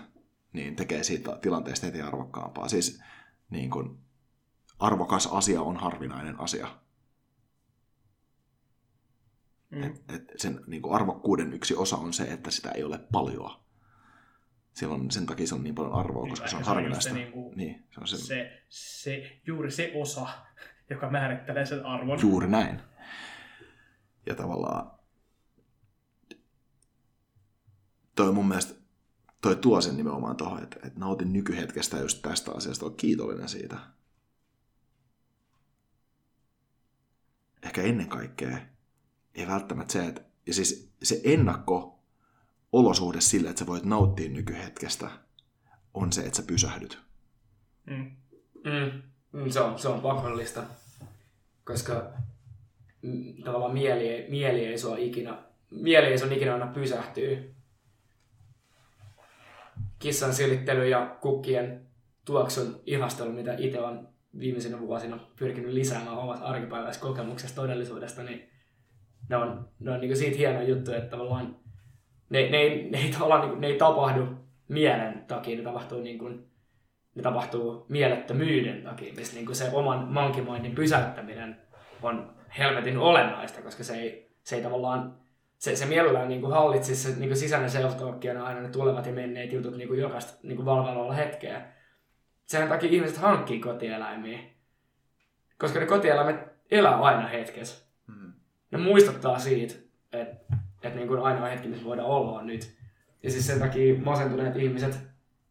niin 0.54 0.76
tekee 0.76 1.04
siitä 1.04 1.38
tilanteesta 1.42 1.86
heti 1.86 2.02
arvokkaampaa. 2.02 2.68
Siis 2.68 3.02
niin 3.50 3.70
kuin, 3.70 3.98
arvokas 4.80 5.28
asia 5.28 5.62
on 5.62 5.78
harvinainen 5.78 6.40
asia. 6.40 6.68
Mm. 9.70 9.84
Et, 9.84 10.04
et 10.14 10.24
sen 10.38 10.60
niin 10.68 10.82
kuin 10.82 10.96
arvokkuuden 10.96 11.54
yksi 11.54 11.76
osa 11.76 11.96
on 11.98 12.14
se, 12.14 12.24
että 12.24 12.52
sitä 12.52 12.72
ei 12.72 12.84
ole 12.84 13.00
paljoa. 13.12 13.66
Silloin 14.74 15.12
sen 15.12 15.26
takia 15.26 15.48
se 15.48 15.56
on 15.56 15.64
niin 15.64 15.76
paljon 15.76 15.94
arvoa, 15.94 16.24
Niin, 16.24 16.30
koska 16.32 16.48
se 16.48 16.56
on 16.56 16.64
se 16.64 16.70
harvinaista. 16.70 17.10
se 17.10 17.14
niinku- 17.14 17.54
Niin, 17.56 17.84
se 17.94 18.00
on 18.02 18.08
se, 18.08 18.18
Se, 18.18 18.64
se, 18.70 19.40
juuri 19.48 19.72
se 19.72 19.92
osa, 19.96 20.28
joka 20.90 21.10
määrittelee 21.10 21.66
sen 21.66 21.86
arvon. 21.86 22.20
juuri 22.22 22.48
näin. 22.48 22.82
Ja 24.26 24.36
tavallaan 24.36 24.92
toi 28.16 28.32
mun 28.32 28.48
mielestä 28.48 28.74
toi 29.42 29.56
tuo 29.56 29.82
sen 29.82 29.98
nimenomaan 29.98 30.36
tuohon, 30.36 30.64
että, 30.64 30.80
että 30.84 31.00
nautin 31.00 31.34
nykyhetkestä 31.34 31.98
just 31.98 32.22
tästä 32.22 32.52
asiasta, 32.52 32.86
on 32.86 32.96
kiitollinen 32.96 33.50
siitä. 33.50 33.78
Ehkä 37.64 37.82
ennen 37.82 38.08
kaikkea 38.08 38.58
ei 39.36 39.48
välttämättä 39.48 39.94
se, 39.94 40.06
että 40.06 40.22
ja 40.48 40.54
siis 40.54 40.92
se 41.04 41.22
ennakko 41.24 42.00
olosuhde 42.72 43.22
sille, 43.22 43.50
että 43.50 43.60
sä 43.60 43.68
voit 43.68 43.84
nauttia 43.86 44.30
nykyhetkestä, 44.30 45.10
on 45.94 46.14
se, 46.14 46.22
että 46.22 46.38
sä 46.38 46.44
pysähdyt. 46.44 47.00
Mm. 47.86 48.12
Mm. 48.64 49.02
Mm, 49.32 49.50
se, 49.50 49.60
on, 49.60 49.80
se 49.80 49.88
on 49.88 50.02
pakollista, 50.02 50.64
koska 51.64 52.14
mm, 53.02 53.44
tavallaan 53.44 53.74
mieli 53.74 54.10
ei, 54.10 54.30
mieli 54.30 54.66
ei 54.66 54.78
sua 54.78 54.98
ikinä, 54.98 55.38
mieli 55.72 56.08
ei 56.08 56.18
sun 56.18 56.34
ikinä 56.34 56.54
anna 56.54 56.68
pysähtyä. 56.68 57.38
Kissan 60.00 60.34
silittely 60.34 60.88
ja 60.88 61.18
kukkien 61.22 61.86
tuoksun 62.26 62.82
ihastelu, 62.86 63.32
mitä 63.32 63.56
itse 63.58 63.80
on 63.80 64.08
viimeisinä 64.40 64.80
vuosina 64.80 65.20
pyrkinyt 65.40 65.74
lisäämään 65.74 66.18
omasta 66.18 66.46
arkipäiväiskokemuksesta 66.46 67.62
todellisuudesta, 67.62 68.24
niin 68.24 68.50
ne 69.30 69.38
on, 69.38 69.70
ne 69.80 69.92
on 69.92 70.02
niin 70.02 70.18
siitä 70.18 70.38
hieno 70.38 70.62
juttu, 70.62 70.92
että 70.92 71.10
tavallaan 71.10 71.56
ne, 72.30 72.50
ne, 72.50 72.58
ei, 72.58 72.90
ne, 72.90 72.98
ei, 72.98 73.12
tavallaan, 73.12 73.50
niin 73.50 73.62
ne 73.62 73.68
ei 73.68 73.78
tapahdu 73.78 74.28
mielen 74.68 75.26
takia, 75.28 75.58
ne 75.58 75.64
tapahtuu, 75.64 76.02
niin 76.02 76.20
kuin, 76.20 76.46
ne 77.16 77.22
tapahtuu 77.24 77.86
mielettömyyden 77.90 78.84
takia, 78.84 79.14
missä 79.14 79.36
niin 79.36 79.46
kuin 79.46 79.56
se 79.56 79.70
oman 79.74 80.08
mankimoinnin 80.08 80.76
pysäyttäminen 80.76 81.58
on 82.02 82.36
helvetin 82.58 82.98
olennaista, 82.98 83.62
koska 83.62 83.84
se 83.84 83.96
ei, 83.96 84.32
se 84.44 84.56
ei 84.56 84.62
tavallaan, 84.62 85.18
se, 85.60 85.76
se 85.76 85.86
mielellään 85.86 86.28
niin 86.28 86.42
kuin 86.42 86.54
hallitsisi 86.54 87.04
se 87.04 87.20
niin 87.20 87.30
kuin 87.30 87.38
sisäinen 87.38 87.70
self 87.70 88.02
on 88.02 88.20
aina 88.44 88.62
ne 88.62 88.70
tulevat 88.70 89.06
ja 89.06 89.14
menneet 89.14 89.54
jutut 89.54 89.78
niin 89.78 89.88
kuin 89.88 90.00
jokaista 90.00 90.40
niin 90.44 90.58
kuin 90.58 91.14
hetkeä. 91.16 91.66
Sen 92.46 92.70
takia 92.70 92.90
ihmiset 92.90 93.18
hankkii 93.18 93.60
kotieläimiä, 93.60 94.40
koska 95.58 95.80
ne 95.80 95.86
kotieläimet 95.86 96.40
elää 96.72 96.96
aina 96.96 97.28
hetkessä 97.28 97.86
ne 98.72 98.84
muistuttaa 98.84 99.40
siitä, 99.40 99.74
että, 100.14 100.56
että 100.84 101.00
niin 101.00 101.08
kuin 101.08 101.20
ainoa 101.20 101.48
hetki, 101.48 101.68
missä 101.68 101.86
voidaan 101.86 102.08
olla 102.08 102.40
on 102.40 102.48
nyt. 102.48 102.78
Ja 103.24 103.32
siis 103.32 103.48
sen 103.48 103.60
takia 103.60 104.00
masentuneet 104.00 104.56
ihmiset 104.56 105.00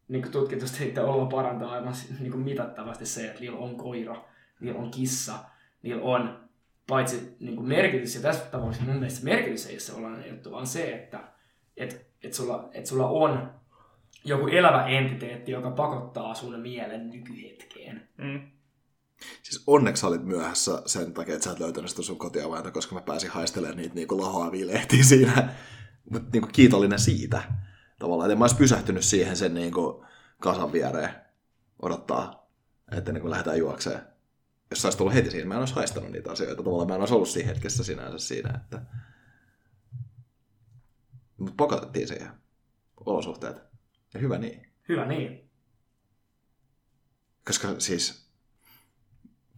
niin 0.07 0.21
kuin 0.21 0.31
tutkitusti 0.31 0.85
niiden 0.85 1.05
oloa 1.05 1.25
parantaa 1.25 1.71
aivan 1.71 1.93
niin 2.19 2.31
kuin 2.31 2.43
mitattavasti 2.43 3.05
se, 3.05 3.27
että 3.27 3.39
niillä 3.39 3.59
on 3.59 3.77
koira, 3.77 4.23
niillä 4.59 4.79
on 4.79 4.91
kissa, 4.91 5.33
niillä 5.81 6.03
on 6.03 6.44
paitsi 6.87 7.35
niin 7.39 7.55
kuin 7.55 7.67
merkitys, 7.67 8.15
ja 8.15 8.21
tässä 8.21 8.45
tapauksessa 8.45 8.85
mun 8.85 8.99
mielestä 8.99 9.25
merkitys 9.25 9.65
ei 9.65 9.73
ole 9.73 9.79
se 9.79 9.93
olennainen 9.93 10.29
juttu, 10.29 10.51
vaan 10.51 10.67
se, 10.67 10.93
että 10.93 11.23
et, 11.77 12.11
et 12.23 12.33
sulla, 12.33 12.69
et 12.73 12.85
sulla 12.85 13.07
on 13.07 13.53
joku 14.25 14.47
elävä 14.47 14.87
entiteetti, 14.87 15.51
joka 15.51 15.71
pakottaa 15.71 16.33
sun 16.33 16.59
mielen 16.59 17.09
nykyhetkeen. 17.09 18.09
Mm. 18.17 18.51
Siis 19.43 19.63
onneksi 19.67 20.05
olit 20.05 20.23
myöhässä 20.23 20.81
sen 20.85 21.13
takia, 21.13 21.35
että 21.35 21.45
sä 21.45 21.51
et 21.51 21.59
löytänyt 21.59 21.89
sitä 21.89 22.01
sun 22.01 22.17
kotiavainta, 22.17 22.71
koska 22.71 22.95
mä 22.95 23.01
pääsin 23.01 23.29
haistelemaan 23.29 23.77
niitä 23.77 23.95
niinku 23.95 24.21
lahoavia 24.21 24.67
lehtiä 24.67 25.03
siinä. 25.03 25.49
Mutta 26.09 26.29
niinku 26.33 26.49
kiitollinen 26.53 26.99
siitä 26.99 27.43
tavallaan. 27.99 28.29
Et 28.29 28.31
en 28.31 28.37
mä 28.37 28.43
olisi 28.43 28.55
pysähtynyt 28.55 29.03
siihen 29.03 29.37
sen 29.37 29.53
niinku 29.53 30.05
kasan 30.39 30.71
viereen 30.71 31.09
odottaa, 31.81 32.49
että 32.97 33.11
niinku 33.11 33.29
lähdetään 33.29 33.57
juokseen. 33.57 34.01
Jos 34.69 34.81
sä 34.81 34.87
olisit 34.87 34.97
tullut 34.97 35.13
heti 35.13 35.31
siinä, 35.31 35.47
mä 35.47 35.53
en 35.53 35.59
olisi 35.59 35.75
haistanut 35.75 36.11
niitä 36.11 36.31
asioita. 36.31 36.63
Tavallaan 36.63 36.87
mä 36.87 36.95
en 36.95 36.99
olisi 36.99 37.13
ollut 37.13 37.29
siinä 37.29 37.47
hetkessä 37.49 37.83
sinänsä 37.83 38.17
siinä, 38.17 38.61
että... 38.63 38.81
Mutta 41.37 41.53
pakotettiin 41.57 42.07
siihen. 42.07 42.31
Olosuhteet. 43.05 43.57
Ja 44.13 44.19
hyvä 44.19 44.37
niin. 44.37 44.71
Hyvä 44.89 45.05
niin. 45.05 45.49
Koska 47.45 47.79
siis 47.79 48.29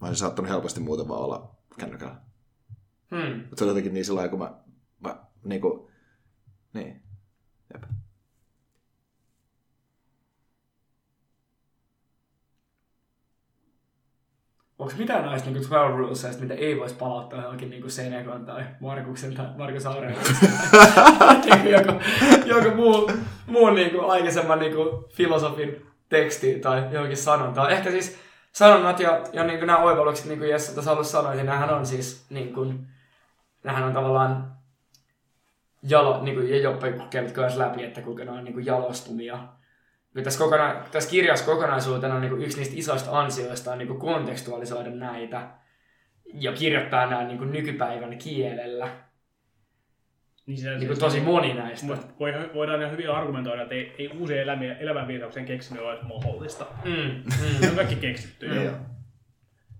mä 0.00 0.06
olisin 0.06 0.20
saattanut 0.20 0.50
helposti 0.50 0.80
muuten 0.80 1.08
vaan 1.08 1.22
olla 1.22 1.56
kännykällä. 1.78 2.20
Hmm. 3.10 3.38
Mutta 3.40 3.56
se 3.56 3.64
oli 3.64 3.70
jotenkin 3.70 3.94
niin 3.94 4.04
sillä 4.04 4.28
kun 4.28 4.38
mä, 4.38 4.60
mä 5.00 5.24
niinku, 5.44 5.90
niin, 6.72 7.02
jep. 7.74 7.82
Onko 14.78 14.92
mitään 14.98 15.26
näistä 15.26 15.50
niin 15.50 15.68
12 15.68 15.96
rulesista, 15.96 16.42
mitä 16.42 16.54
ei 16.54 16.80
voisi 16.80 16.94
palauttaa 16.94 17.42
johonkin 17.42 17.70
niin 17.70 17.90
Senegon 17.90 18.46
tai 18.46 18.64
Markuksen 18.80 19.34
tai 19.34 19.46
Markus 19.56 19.86
Aureliuksen 19.86 20.36
tai 21.18 21.40
niin 21.40 21.70
joku, 21.70 21.92
joku 22.46 22.76
muu, 22.76 23.10
muu 23.46 23.70
niin 23.70 23.90
kuin 23.90 24.10
aikaisemman 24.10 24.58
niin 24.58 24.74
kuin 24.74 25.04
filosofin 25.12 25.86
teksti 26.08 26.58
tai 26.60 26.82
johonkin 26.90 27.16
sanontaa. 27.16 27.70
Ehkä 27.70 27.90
siis 27.90 28.18
sanonnat 28.52 29.00
ja, 29.00 29.20
ja 29.32 29.44
niin 29.44 29.58
kuin 29.58 29.66
nämä 29.66 29.78
oivallukset, 29.78 30.26
niin 30.26 30.38
kuin 30.38 30.50
Jesse 30.50 30.74
tuossa 30.74 30.92
alussa 30.92 31.18
sanoi, 31.18 31.36
niin 31.36 31.46
nämähän 31.46 31.74
on 31.74 31.86
siis 31.86 32.26
niin 32.30 32.54
kuin, 32.54 32.86
nämähän 33.64 33.88
on 33.88 33.94
tavallaan 33.94 34.52
jalo, 35.82 36.22
niin 36.22 36.34
kuin, 36.34 36.62
ja 36.62 36.76
kävit 37.10 37.36
myös 37.36 37.56
läpi, 37.56 37.84
että 37.84 38.02
kuinka 38.02 38.24
ne 38.24 38.30
on 38.30 38.44
niin 38.44 38.54
kuin 38.54 38.66
jalostumia 38.66 39.38
niin 40.18 40.24
tässä, 40.24 40.44
kokona- 40.44 40.74
tässä 40.92 41.10
kirjassa 41.10 41.44
kokonaisuutena 41.46 42.14
on 42.14 42.20
niin 42.20 42.30
kuin 42.30 42.42
yksi 42.42 42.58
niistä 42.58 42.74
isoista 42.78 43.18
ansioista 43.20 43.72
on 43.72 43.78
niin 43.78 43.88
kuin 43.88 43.98
kontekstualisoida 44.00 44.90
näitä 44.90 45.42
ja 46.34 46.52
kirjoittaa 46.52 47.06
nämä 47.06 47.24
niin 47.24 47.38
kuin 47.38 47.52
nykypäivän 47.52 48.18
kielellä. 48.18 48.88
Niin 50.46 50.58
se, 50.58 50.70
Niin 50.74 50.86
kuin 50.86 50.98
tosi 50.98 51.20
moni 51.20 51.54
näistä. 51.54 51.86
Mut 51.86 51.98
voi, 52.20 52.32
voidaan 52.54 52.80
ihan 52.80 52.92
hyvin 52.92 53.10
argumentoida, 53.10 53.62
että 53.62 53.74
ei, 53.74 53.94
ei 53.98 54.08
uusia 54.18 54.42
elämiä, 54.42 54.76
elämänviitauksen 54.76 55.44
keksiminen 55.44 55.86
ole 55.86 55.98
mahdollista. 56.02 56.66
Mm, 56.84 56.90
Ne 56.90 57.66
on 57.66 57.70
mm. 57.70 57.76
kaikki 57.76 57.96
keksitty. 57.96 58.48
Niin. 58.48 58.70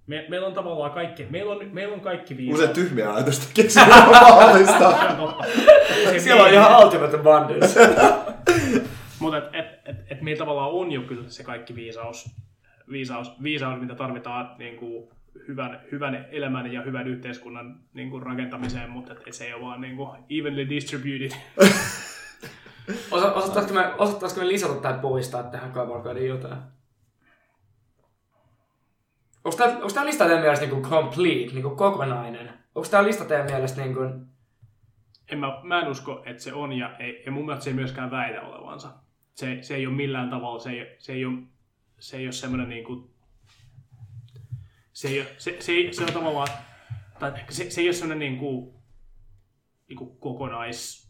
Me, 0.06 0.26
meillä 0.28 0.46
on 0.46 0.54
tavallaan 0.54 0.90
kaikki, 0.90 1.26
meillä 1.30 1.52
on, 1.52 1.68
meillä 1.72 1.94
on 1.94 2.00
kaikki 2.00 2.34
Usein 2.34 2.46
viisaus. 2.48 2.70
tyhmiä 2.70 3.14
ajatusta 3.14 3.80
mahdollista. 3.86 4.90
Se 4.98 5.22
on. 5.22 6.12
Se 6.12 6.18
Siellä 6.18 6.42
on 6.44 6.52
ihan 6.52 6.84
ultimate 6.84 7.16
abundance. 7.16 7.80
Mutta 9.20 9.38
et, 9.38 9.54
et, 9.54 9.66
et, 9.84 9.96
et 10.10 10.22
meillä 10.22 10.38
tavallaan 10.38 10.70
on 10.70 10.92
jo 10.92 11.02
kyllä 11.02 11.30
se 11.30 11.44
kaikki 11.44 11.74
viisaus, 11.74 12.30
viisaus, 12.90 13.42
viisaus 13.42 13.80
mitä 13.80 13.94
tarvitaan 13.94 14.54
niin 14.58 14.76
kuin 14.76 15.08
hyvän, 15.48 15.80
hyvän 15.92 16.26
elämän 16.30 16.72
ja 16.72 16.82
hyvän 16.82 17.08
yhteiskunnan 17.08 17.80
niin 17.94 18.10
kuin 18.10 18.22
rakentamiseen, 18.22 18.90
mutta 18.90 19.12
et, 19.12 19.18
et 19.26 19.34
se 19.34 19.44
ei 19.44 19.54
ole 19.54 19.62
vaan 19.62 19.80
niin 19.80 19.96
kuin 19.96 20.10
evenly 20.30 20.68
distributed. 20.68 21.30
Osa, 23.10 23.32
osattaisiko, 23.32 23.74
me, 23.74 23.94
osattaisiko 23.98 24.40
me 24.40 24.48
lisätä 24.48 24.74
tai 24.74 24.98
poistaa 25.02 25.42
tähän 25.42 25.72
kavalkaiden 25.72 26.26
jotain? 26.26 26.58
Onko 29.44 29.58
tämä, 29.58 29.72
onko 29.72 29.88
tämä 29.94 30.06
lista 30.06 30.24
teidän 30.24 30.40
mielestä 30.40 30.66
niin 30.66 30.80
kuin 30.80 30.90
complete, 30.90 31.52
niin 31.52 31.62
kuin 31.62 31.76
kokonainen? 31.76 32.52
Onko 32.74 32.88
tämä 32.88 33.04
lista 33.04 33.24
teidän 33.24 33.46
mielestä 33.46 33.80
niin 33.80 33.94
kuin... 33.94 34.26
En 35.28 35.38
mä, 35.38 35.60
mä 35.62 35.80
en 35.80 35.88
usko, 35.88 36.22
että 36.26 36.42
se 36.42 36.52
on, 36.52 36.72
ja, 36.72 36.96
ei, 36.98 37.22
ja 37.26 37.32
mun 37.32 37.46
mielestä 37.46 37.64
se 37.64 37.70
ei 37.70 37.76
myöskään 37.76 38.10
väitä 38.10 38.42
olevansa. 38.42 38.88
Se, 39.39 39.59
se 39.62 39.74
ei 39.74 39.86
ole 39.86 39.94
millään 39.94 40.31
tavalla, 40.31 40.59
se 40.60 40.70
ei, 40.70 40.97
se 40.98 41.12
ei 41.12 41.24
ole, 41.24 41.39
se 41.98 42.16
ei 42.16 42.27
ole 42.27 42.32
semmoinen 42.32 42.69
niin 42.69 42.85
kuin, 42.85 43.10
se 44.93 45.09
ei 45.09 45.20
ole, 45.20 45.28
se, 45.39 45.56
se, 45.60 45.73
ei, 45.73 45.94
se 45.94 46.02
on 46.02 46.12
tavallaan, 46.12 46.48
tai 47.19 47.32
se, 47.48 47.70
se 47.70 47.81
ei 47.81 47.86
ole 47.86 47.93
semmoinen 47.93 48.19
niin 48.19 48.39
kuin, 48.39 48.74
niin 49.89 49.97
kuin 49.97 50.16
kokonais, 50.19 51.09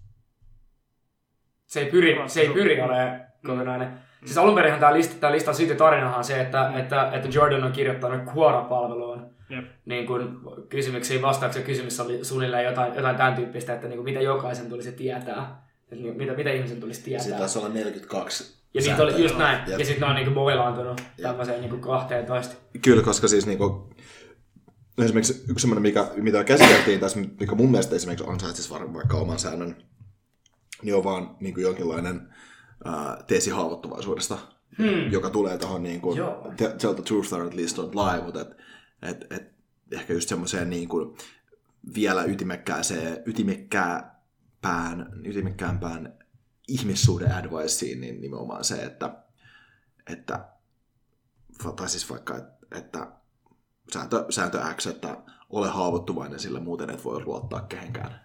Se 1.66 1.80
ei 1.80 1.90
pyri, 1.90 2.16
se 2.26 2.40
ei 2.40 2.48
pyri 2.48 2.80
olemaan 2.80 3.20
kokonainen. 3.46 3.98
Siis 4.24 4.38
alun 4.38 4.54
perinhan 4.54 4.80
tämä 4.80 4.94
lista, 4.94 5.20
tämä 5.20 5.32
listan 5.32 5.54
syty 5.54 5.74
tarinahan 5.74 6.18
on 6.18 6.24
se, 6.24 6.40
että, 6.40 6.72
että, 6.78 7.10
että 7.12 7.28
Jordan 7.28 7.64
on 7.64 7.72
kirjoittanut 7.72 8.26
Quora-palveluun 8.26 9.30
Jep. 9.48 9.64
niin 9.86 10.06
kuin 10.06 10.38
kysymyksiin 10.68 11.22
vastauksia 11.22 11.62
kysymys 11.62 12.00
oli 12.00 12.24
suunnilleen 12.24 12.64
jotain, 12.64 12.94
jotain 12.94 13.16
tämän 13.16 13.34
tyyppistä, 13.34 13.74
että 13.74 13.88
niin 13.88 13.96
kuin 13.96 14.04
mitä 14.04 14.20
jokaisen 14.20 14.68
tulisi 14.68 14.92
tietää. 14.92 15.67
Että 15.92 16.04
niin, 16.04 16.16
mitä, 16.16 16.32
mitä 16.32 16.52
ihmisen 16.52 16.80
tulisi 16.80 17.02
tietää. 17.02 17.22
Sitten 17.22 17.38
taisi 17.38 17.58
olla 17.58 17.68
42 17.68 18.58
ja 18.74 18.80
niitä 18.80 19.02
oli 19.02 19.22
just 19.22 19.38
näin. 19.38 19.70
Jep. 19.70 19.80
Ja 19.80 19.86
sitten 19.86 20.00
ne 20.00 20.06
on 20.06 20.14
niinku 20.14 20.34
boilaantunut 20.34 21.02
tämmöiseen 21.22 21.60
niinku 21.60 21.76
12. 21.76 22.54
Kyllä, 22.82 23.02
koska 23.02 23.28
siis 23.28 23.46
niinku, 23.46 23.90
esimerkiksi 24.98 25.44
yksi 25.48 25.62
semmoinen, 25.62 25.82
mikä, 25.82 26.10
mitä 26.16 26.44
käsiteltiin 26.44 27.00
tässä, 27.00 27.18
mikä 27.40 27.54
mun 27.54 27.70
mielestä 27.70 27.96
esimerkiksi 27.96 28.26
ansaitsisi 28.28 28.70
varmaan 28.70 28.94
vaikka 28.94 29.16
oman 29.16 29.38
säännön, 29.38 29.76
niin 30.82 30.94
on 30.94 31.04
vaan 31.04 31.36
niin 31.40 31.54
kuin 31.54 31.64
jonkinlainen 31.64 32.34
ää, 32.84 33.24
teesi 33.26 33.50
haavoittuvaisuudesta, 33.50 34.38
hmm. 34.78 35.12
joka 35.12 35.30
tulee 35.30 35.58
tuohon 35.58 35.82
niin 35.82 36.00
kuin, 36.00 36.18
tell 36.56 36.94
the 36.94 37.02
truth 37.02 37.34
or 37.34 37.46
at 37.46 37.54
least 37.54 37.78
don't 37.78 37.94
lie, 37.94 38.24
mutta 38.24 38.40
et, 38.40 38.50
et, 39.02 39.32
et, 39.32 39.42
ehkä 39.92 40.12
just 40.12 40.28
semmoiseen 40.28 40.70
niin 40.70 40.88
kuin 40.88 41.16
vielä 41.94 42.24
ytimekkääseen, 42.24 43.22
ytimekkääpään, 43.26 44.17
ytimekkäämpään 45.24 46.18
ihmissuhde 46.68 47.26
adviceen, 47.26 48.00
niin 48.00 48.20
nimenomaan 48.20 48.64
se, 48.64 48.74
että, 48.74 49.14
että 50.12 50.48
tai 51.76 51.88
siis 51.88 52.10
vaikka, 52.10 52.36
että, 52.36 52.78
että 52.78 53.06
sääntö, 53.92 54.26
sääntö 54.30 54.60
X, 54.76 54.86
että 54.86 55.16
ole 55.50 55.68
haavoittuvainen, 55.68 56.40
sillä 56.40 56.60
muuten 56.60 56.90
et 56.90 57.04
voi 57.04 57.24
luottaa 57.24 57.60
kehenkään. 57.60 58.20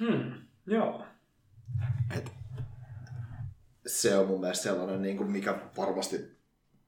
Hmm, 0.00 0.32
joo. 0.66 1.04
Et 2.16 2.32
se 3.86 4.18
on 4.18 4.26
mun 4.26 4.40
mielestä 4.40 4.62
sellainen, 4.62 5.02
niin 5.02 5.16
kuin 5.16 5.30
mikä 5.30 5.58
varmasti 5.76 6.36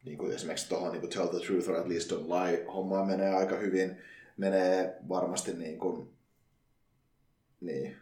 niin 0.04 0.18
kuin 0.18 0.34
esimerkiksi 0.34 0.68
tuohon 0.68 0.92
niin 0.92 1.00
kuin 1.00 1.12
tell 1.12 1.26
the 1.26 1.46
truth 1.46 1.68
or 1.68 1.76
at 1.76 1.88
least 1.88 2.12
don't 2.12 2.28
lie 2.28 2.64
hommaan 2.64 3.06
menee 3.06 3.34
aika 3.34 3.56
hyvin. 3.56 3.98
Menee 4.36 4.96
varmasti 5.08 5.52
niin 5.52 5.78
kuin, 5.78 6.10
niin, 7.60 7.96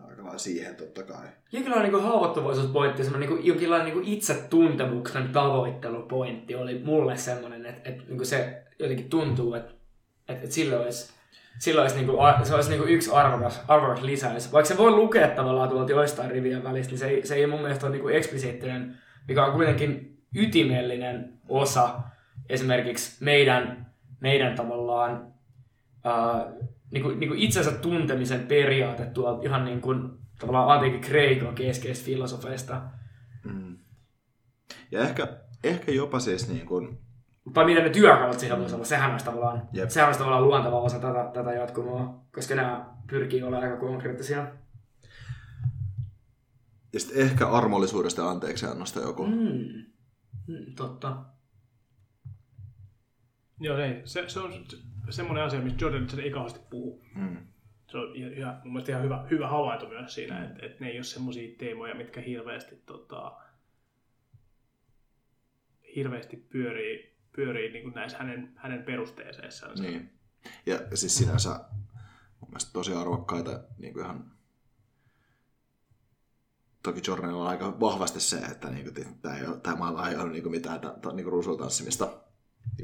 aika 0.00 0.22
lailla 0.22 0.38
siihen 0.38 0.76
totta 0.76 1.02
kai. 1.02 1.26
Jonkinlainen 1.52 1.92
niin 1.92 2.02
haavoittuvaisuuspointti, 2.02 3.04
semmoinen 3.04 3.30
niin 3.30 3.46
jonkinlainen 3.46 3.94
niin 3.94 4.04
itsetuntemuksen 4.04 5.28
tavoittelupointti 5.28 6.54
oli 6.54 6.78
mulle 6.84 7.16
semmoinen, 7.16 7.66
että, 7.66 7.90
että 7.90 8.04
niin 8.08 8.26
se 8.26 8.62
jotenkin 8.78 9.10
tuntuu, 9.10 9.54
että, 9.54 9.72
että, 10.28 10.42
että 10.42 10.54
sillä 10.54 10.80
olisi, 10.80 11.12
sillä 11.58 11.82
olisi, 11.82 11.96
niin 11.96 12.06
kuin, 12.06 12.46
se 12.46 12.54
olisi 12.54 12.70
niin 12.70 12.80
kuin 12.80 12.92
yksi 12.92 13.10
arvokas, 13.10 13.62
arvokas 13.68 14.02
lisäys. 14.02 14.52
Vaikka 14.52 14.68
se 14.68 14.78
voi 14.78 14.90
lukea 14.90 15.28
tavallaan 15.28 15.68
tuolta 15.68 15.92
joistain 15.92 16.30
rivien 16.30 16.64
välistä, 16.64 16.90
niin 16.90 16.98
se 16.98 17.06
ei, 17.06 17.26
se 17.26 17.34
ei 17.34 17.46
mun 17.46 17.60
mielestä 17.60 17.86
ole 17.86 17.92
niin 17.92 18.02
kuin 18.02 18.16
eksplisiittinen, 18.16 18.98
mikä 19.28 19.44
on 19.44 19.52
kuitenkin 19.52 20.18
ytimellinen 20.34 21.32
osa 21.48 22.00
esimerkiksi 22.48 23.24
meidän, 23.24 23.92
meidän 24.20 24.54
tavallaan 24.54 25.32
ää, 26.04 26.52
niin 26.92 27.02
kuin, 27.02 27.20
niin 27.20 27.28
kuin 27.28 27.40
itsensä 27.40 27.72
tuntemisen 27.72 28.46
periaate 28.46 29.06
tuolta 29.06 29.42
ihan 29.42 29.64
niin 29.64 29.80
kuin, 29.80 30.10
tavallaan 30.40 30.68
antiikin 30.68 31.00
kreikan 31.00 31.54
keskeistä 31.54 32.04
filosofeista. 32.04 32.82
Mm. 33.44 33.78
Ja 34.90 35.00
ehkä, 35.00 35.36
ehkä 35.64 35.92
jopa 35.92 36.20
siis 36.20 36.48
niin 36.48 36.66
kuin, 36.66 36.98
Tai 37.54 37.64
mitä 37.64 37.80
ne 37.82 37.90
työkalut 37.90 38.38
siihen 38.38 38.58
voisi 38.58 38.74
olla, 38.74 38.84
sehän 38.84 39.10
olisi 39.10 39.24
tavallaan, 39.24 39.68
Jep. 39.72 39.88
sehän 39.90 40.06
olisi 40.08 40.18
tavallaan 40.18 40.44
luontava 40.44 40.80
osa 40.80 40.98
tätä, 40.98 41.30
tätä 41.34 41.52
jatkumoa, 41.52 42.24
koska 42.34 42.54
nämä 42.54 42.86
pyrkii 43.10 43.42
olemaan 43.42 43.62
aika 43.62 43.76
konkreettisia. 43.76 44.46
ja 46.92 47.00
sitten 47.00 47.22
ehkä 47.22 47.48
armollisuudesta 47.48 48.22
ja 48.22 48.28
anteeksiannosta 48.30 49.00
joku. 49.00 49.26
Mm. 49.26 49.84
Mm. 50.46 50.74
Totta. 50.76 51.16
Joo, 53.60 53.78
ei. 53.78 54.02
Se, 54.04 54.24
se 54.28 54.40
on 54.40 54.52
se- 54.52 54.76
semmoinen 55.10 55.44
asia, 55.44 55.60
mistä 55.60 55.84
Jordan 55.84 56.20
ei 56.22 56.30
kauheasti 56.30 56.60
puhu. 56.70 57.04
Mm. 57.14 57.36
Se 57.90 57.98
on 57.98 58.16
ihan, 58.16 58.60
mun 58.64 58.72
mielestä 58.72 58.92
ihan 58.92 59.04
hyvä, 59.04 59.26
hyvä 59.30 59.48
havainto 59.48 59.88
myös 59.88 60.14
siinä, 60.14 60.44
että, 60.44 60.66
että 60.66 60.84
ne 60.84 60.90
ei 60.90 60.98
ole 60.98 61.04
semmoisia 61.04 61.56
teemoja, 61.58 61.94
mitkä 61.94 62.20
hirveästi, 62.20 62.76
tota, 62.86 63.36
hirveästi 65.96 66.36
pyörii, 66.36 67.16
pyörii 67.36 67.72
niin 67.72 67.82
kuin 67.82 67.94
näissä 67.94 68.18
hänen, 68.18 68.52
hänen 68.56 68.82
perusteeseissaan. 68.82 69.78
Niin. 69.78 70.10
Ja 70.66 70.96
siis 70.96 71.18
sinänsä 71.18 71.60
mun 72.40 72.50
mielestä 72.50 72.72
tosi 72.72 72.94
arvokkaita 72.94 73.60
niin 73.78 73.92
kuin 73.92 74.04
ihan 74.04 74.32
Toki 76.82 77.00
Jordanilla 77.06 77.42
on 77.42 77.48
aika 77.48 77.80
vahvasti 77.80 78.20
se, 78.20 78.36
että 78.36 78.70
niin 78.70 78.94
kuin, 78.94 79.20
tämä, 79.22 79.36
ei 79.36 79.46
ole, 79.46 79.60
tämä 79.60 79.76
maailma 79.76 80.08
ei 80.08 80.16
ole 80.16 80.30
niin 80.30 80.42
kuin 80.42 80.50
mitään 80.50 80.80
ta, 80.80 80.94
ta, 81.02 81.12
niin 81.12 81.24
kuin 81.24 81.32
ruusuutanssimista. 81.32 82.08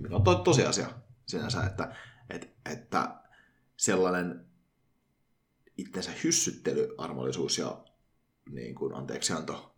Mikä 0.03 0.17
on 0.17 0.23
to, 0.23 0.35
tosiasia 0.35 0.87
sinänsä, 1.29 1.63
että, 1.67 1.95
että, 2.31 2.47
että 2.73 3.15
sellainen 3.77 4.47
itsensä 5.79 6.11
hyssyttely, 6.25 6.95
armollisuus 6.99 7.59
ja 7.59 7.85
niin 8.51 8.75
kuin 8.75 8.95
anteeksianto 8.95 9.75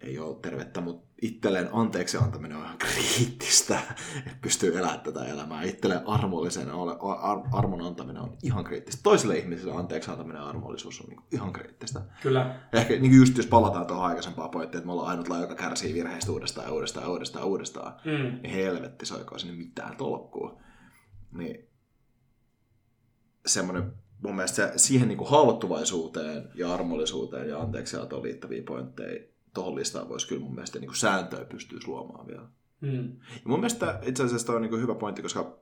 ei 0.00 0.18
ole 0.18 0.36
tervettä, 0.42 0.80
mutta 0.80 1.06
itselleen 1.22 1.68
anteeksi 1.72 2.16
antaminen 2.16 2.56
on 2.56 2.64
ihan 2.64 2.78
kriittistä, 2.78 3.78
että 4.26 4.38
pystyy 4.42 4.78
elämään 4.78 5.00
tätä 5.00 5.24
elämää. 5.24 5.62
Itselleen 5.62 6.06
armollisena 6.06 6.74
ole, 6.74 6.96
ar, 7.00 7.38
armon 7.52 7.82
antaminen 7.82 8.22
on 8.22 8.36
ihan 8.42 8.64
kriittistä. 8.64 9.02
Toiselle 9.02 9.38
ihmiselle 9.38 9.74
anteeksi 9.74 10.10
antaminen 10.10 10.40
ja 10.40 10.48
armollisuus 10.48 11.00
on 11.00 11.06
niin 11.06 11.20
ihan 11.32 11.52
kriittistä. 11.52 12.00
Kyllä. 12.22 12.60
Ehkä 12.72 12.94
niin 12.94 13.00
kuin 13.10 13.16
just 13.16 13.36
jos 13.36 13.46
palataan 13.46 13.86
tuohon 13.86 14.06
aikaisempaan 14.06 14.50
pointtiin, 14.50 14.78
että 14.78 14.86
me 14.86 14.92
ollaan 14.92 15.08
ainutlainen, 15.08 15.48
joka 15.48 15.62
kärsii 15.62 15.94
virheistä 15.94 16.32
uudestaan 16.32 16.66
ja 16.66 16.72
uudestaan 16.72 17.04
ja 17.04 17.10
uudestaan 17.10 17.42
ja 17.42 17.46
uudestaan, 17.46 17.92
Mm. 18.04 18.40
niin 18.42 18.54
helvetti 18.54 19.06
soikoon 19.06 19.40
sinne 19.40 19.56
mitään 19.56 19.96
tolkkuu. 19.96 20.60
Niin 21.36 21.68
semmoinen 23.46 23.92
mun 24.22 24.36
mielestä 24.36 24.56
se, 24.56 24.72
siihen 24.76 25.08
niin 25.08 25.18
kuin 25.18 25.30
haavoittuvaisuuteen 25.30 26.50
ja 26.54 26.74
armollisuuteen 26.74 27.48
ja 27.48 27.60
anteeksiantoon 27.60 28.22
liittäviä 28.22 28.62
pointteja 28.62 29.24
tuohon 29.54 29.74
listaan 29.74 30.08
voisi 30.08 30.28
kyllä 30.28 30.42
mun 30.42 30.54
mielestä 30.54 30.78
niin 30.78 30.88
kuin 30.88 30.96
sääntöä 30.96 31.44
pystyä 31.44 31.78
luomaan 31.86 32.26
vielä. 32.26 32.48
Mm. 32.80 33.16
Ja 33.18 33.42
mun 33.44 33.60
mielestä 33.60 34.00
itse 34.02 34.22
asiassa 34.22 34.46
toi 34.46 34.56
on 34.56 34.62
niin 34.62 34.70
kuin 34.70 34.82
hyvä 34.82 34.94
pointti, 34.94 35.22
koska 35.22 35.58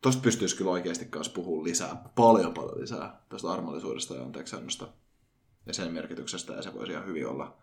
tosta 0.00 0.22
pystyisi 0.22 0.56
kyllä 0.56 0.70
oikeasti 0.70 1.04
kanssa 1.04 1.32
puhua 1.32 1.64
lisää, 1.64 2.02
paljon 2.14 2.54
paljon 2.54 2.80
lisää 2.80 3.22
tästä 3.28 3.50
armollisuudesta 3.50 4.14
ja 4.14 4.22
anteeksiannosta 4.22 4.88
ja 5.66 5.74
sen 5.74 5.92
merkityksestä, 5.92 6.52
ja 6.52 6.62
se 6.62 6.74
voisi 6.74 6.92
ihan 6.92 7.06
hyvin 7.06 7.26
olla. 7.26 7.56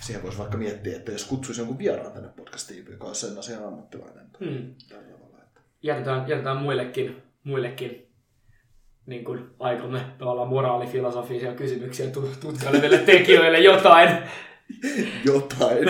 Siihen 0.00 0.22
voisi 0.22 0.38
vaikka 0.38 0.56
miettiä, 0.56 0.96
että 0.96 1.12
jos 1.12 1.24
kutsuisi 1.24 1.60
jonkun 1.60 1.78
vieraan 1.78 2.12
tänne 2.12 2.28
podcastiin, 2.36 2.86
joka 2.90 3.06
olisi 3.06 3.26
sen 3.26 3.38
asian 3.38 3.64
ammattilainen. 3.64 4.26
Mm. 4.40 4.74
Tällä 4.88 5.04
tavalla, 5.04 5.38
että... 5.42 5.60
Jätetään, 5.82 6.28
jätetään 6.28 6.56
muillekin, 6.56 7.22
muillekin 7.44 8.08
niin 9.06 9.24
kuin 9.24 9.50
aikamme 9.58 10.00
tavallaan 10.18 10.48
moraalifilosofisia 10.48 11.54
kysymyksiä 11.54 12.10
tu- 12.10 12.34
tutkaileville 12.40 12.98
tekijöille 13.12 13.58
jotain, 13.58 14.08
Jotain. 15.24 15.88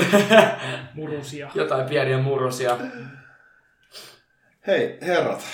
Murusia. 0.95 1.51
jotain 1.55 1.89
pieniä 1.89 2.19
murrosia. 2.19 2.79
Hei, 4.67 4.99
herrat, 5.03 5.45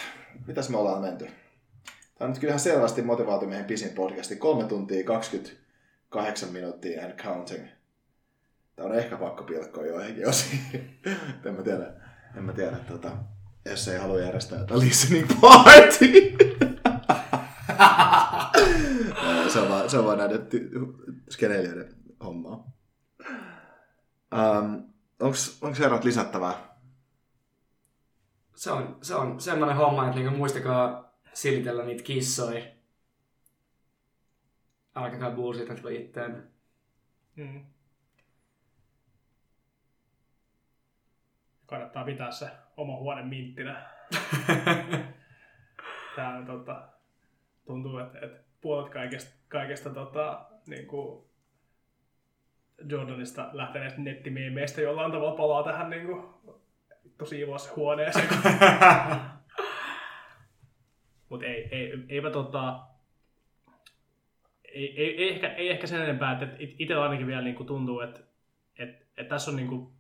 mitäs 0.47 0.69
me 0.69 0.77
ollaan 0.77 1.01
menty? 1.01 1.25
Tämä 1.25 2.27
on 2.27 2.31
nyt 2.31 2.39
kyllä 2.39 2.51
ihan 2.51 2.61
selvästi 2.61 3.03
motivaatiomiehen 3.03 3.65
pisin 3.65 3.91
podcasti. 3.95 4.37
3 4.37 4.65
tuntia 4.65 5.05
28 5.05 6.49
minuuttia 6.49 7.05
and 7.05 7.13
counting. 7.13 7.67
Tämä 8.81 8.93
on 8.93 8.99
ehkä 8.99 9.17
pakko 9.17 9.45
pilkkoa 9.45 9.87
joihinkin 9.87 10.29
osiin. 10.29 10.61
en 11.45 11.55
mä 11.55 11.63
tiedä. 11.63 11.93
En 12.37 12.45
mä 12.45 12.53
tiedä, 12.53 12.77
tota, 12.77 13.11
jos 13.65 13.89
ei 13.89 13.99
halua 13.99 14.21
järjestää 14.21 14.59
jotain 14.59 14.81
listening 14.81 15.41
party. 15.41 16.37
se, 19.53 19.61
on 19.61 19.69
vaan, 19.69 19.91
se 19.91 19.99
on 19.99 20.05
vaan 20.05 20.19
näiden 20.19 20.41
ty- 20.41 20.71
skeneilijöiden 21.31 21.95
hommaa. 22.25 22.73
Um, 24.35 24.93
onko 25.61 25.77
herrat 25.79 26.05
lisättävää? 26.05 26.77
Se 28.55 28.71
on, 28.71 28.99
se 29.03 29.15
on 29.15 29.41
semmoinen 29.41 29.77
homma, 29.77 30.07
että 30.07 30.17
niinku 30.17 30.37
muistakaa 30.37 31.15
silitellä 31.33 31.85
niitä 31.85 32.03
kissoja. 32.03 32.65
Älkääkä 34.97 35.31
bullshitatko 35.31 35.89
itteen. 35.89 36.51
Mm. 37.37 37.65
Kannattaa 41.71 42.05
pitää 42.05 42.31
se 42.31 42.51
oma 42.77 42.97
huone 42.97 43.23
minttinä. 43.23 43.83
Tää 46.17 46.43
tota, 46.47 46.89
tuntuu, 47.67 47.99
että, 47.99 48.19
että 48.23 48.41
puolet 48.61 48.93
kaikesta, 48.93 49.31
kaikesta 49.49 49.91
tota, 49.91 50.47
niin 50.67 50.87
kuin 50.87 51.25
Jordanista 52.89 53.51
lähteneistä 53.53 54.01
nettimeemeistä 54.01 54.81
jollain 54.81 55.13
tavalla 55.13 55.37
palaa 55.37 55.63
tähän 55.63 55.91
niin 55.91 56.07
kuin, 56.07 56.25
tosi 57.19 57.47
huoneeseen. 57.77 58.29
Mutta 61.29 61.47
ei, 61.47 61.69
ei, 61.71 61.93
eipä 62.09 62.31
tota, 62.31 62.81
ei, 64.65 65.01
ei, 65.01 65.23
ei, 65.23 65.33
ehkä, 65.35 65.49
ei 65.49 65.71
ehkä 65.71 65.87
sen 65.87 66.03
enempää, 66.03 66.33
että 66.33 66.57
it- 66.59 66.77
itsellä 66.79 67.03
ainakin 67.03 67.27
vielä 67.27 67.43
niin 67.43 67.57
kuin 67.57 67.67
tuntuu, 67.67 68.01
että, 68.01 68.21
että, 68.79 69.05
että 69.17 69.35
tässä 69.35 69.51
on, 69.51 69.57
niin 69.57 69.69
kuin, 69.69 70.00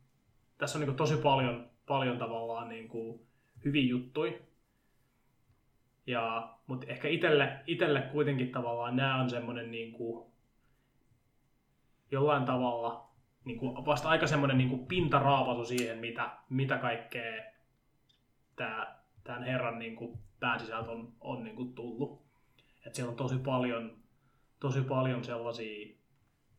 tässä 0.60 0.78
on 0.78 0.84
niin 0.86 0.96
tosi 0.96 1.16
paljon, 1.16 1.70
paljon 1.86 2.18
tavallaan 2.18 2.68
niin 2.68 2.88
kuin 2.88 3.20
hyviä 3.64 3.88
juttuja. 3.88 4.32
Ja, 6.06 6.54
mutta 6.66 6.86
ehkä 6.86 7.08
itelle, 7.08 7.58
itelle 7.66 8.00
kuitenkin 8.02 8.52
tavallaan 8.52 8.96
nämä 8.96 9.20
on 9.22 9.30
semmoinen 9.30 9.70
niin 9.70 9.92
kuin, 9.92 10.30
jollain 12.10 12.44
tavalla 12.44 13.10
niin 13.44 13.58
kuin 13.58 13.86
vasta 13.86 14.08
aika 14.08 14.26
semmoinen 14.26 14.58
niin 14.58 14.70
kuin 14.70 14.86
pintaraapasu 14.86 15.64
siihen, 15.64 15.98
mitä, 15.98 16.30
mitä 16.48 16.78
kaikkea 16.78 17.44
tämä, 18.56 18.96
tämän 19.24 19.42
herran 19.42 19.78
niin 19.78 19.96
kuin 19.96 20.18
pääsisältö 20.40 20.90
on, 20.90 21.12
on 21.20 21.44
niin 21.44 21.56
kuin 21.56 21.74
tullut. 21.74 22.22
Et 22.86 22.94
siellä 22.94 23.10
on 23.10 23.16
tosi 23.16 23.38
paljon, 23.38 23.96
tosi 24.60 24.80
paljon 24.80 25.24
sellaisia, 25.24 25.96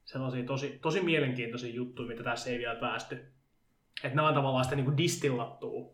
sellaisia 0.06 0.46
tosi, 0.46 0.80
tosi 0.82 1.02
mielenkiintoisia 1.02 1.74
juttuja, 1.74 2.08
mitä 2.08 2.24
tässä 2.24 2.50
ei 2.50 2.60
vielä 2.60 2.80
päästy. 2.80 3.32
Että 4.04 4.16
nämä 4.16 4.28
on 4.28 4.34
tavallaan 4.34 4.64
sitä 4.64 4.76
niin 4.76 4.86
kuin 4.86 4.98
distillattua, 4.98 5.94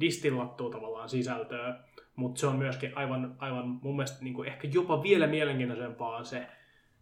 distillattua 0.00 0.70
tavallaan 0.70 1.08
sisältöä, 1.08 1.80
mutta 2.16 2.40
se 2.40 2.46
on 2.46 2.56
myöskin 2.56 2.96
aivan, 2.96 3.36
aivan 3.38 3.68
mun 3.82 3.96
mielestä 3.96 4.24
niin 4.24 4.34
kuin 4.34 4.48
ehkä 4.48 4.68
jopa 4.72 5.02
vielä 5.02 5.26
mielenkiintoisempaa 5.26 6.24
se, 6.24 6.46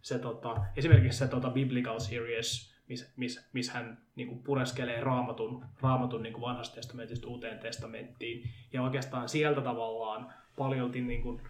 se 0.01 0.19
tota, 0.19 0.55
esimerkiksi 0.75 1.19
se 1.19 1.27
tota 1.27 1.49
Biblical 1.49 1.99
Series, 1.99 2.73
missä 2.87 3.13
mis, 3.17 3.49
mis 3.53 3.69
hän 3.69 3.97
niin 4.15 4.27
kuin 4.27 4.43
pureskelee 4.43 5.01
raamatun, 5.01 5.65
raamatun 5.81 6.23
niin 6.23 6.33
kuin 6.33 6.41
vanhasta 6.41 6.75
testamentista 6.75 7.27
uuteen 7.27 7.59
testamenttiin. 7.59 8.49
Ja 8.73 8.81
oikeastaan 8.81 9.29
sieltä 9.29 9.61
tavallaan 9.61 10.33
paljolti, 10.57 11.01
niin 11.01 11.21
kuin, 11.21 11.41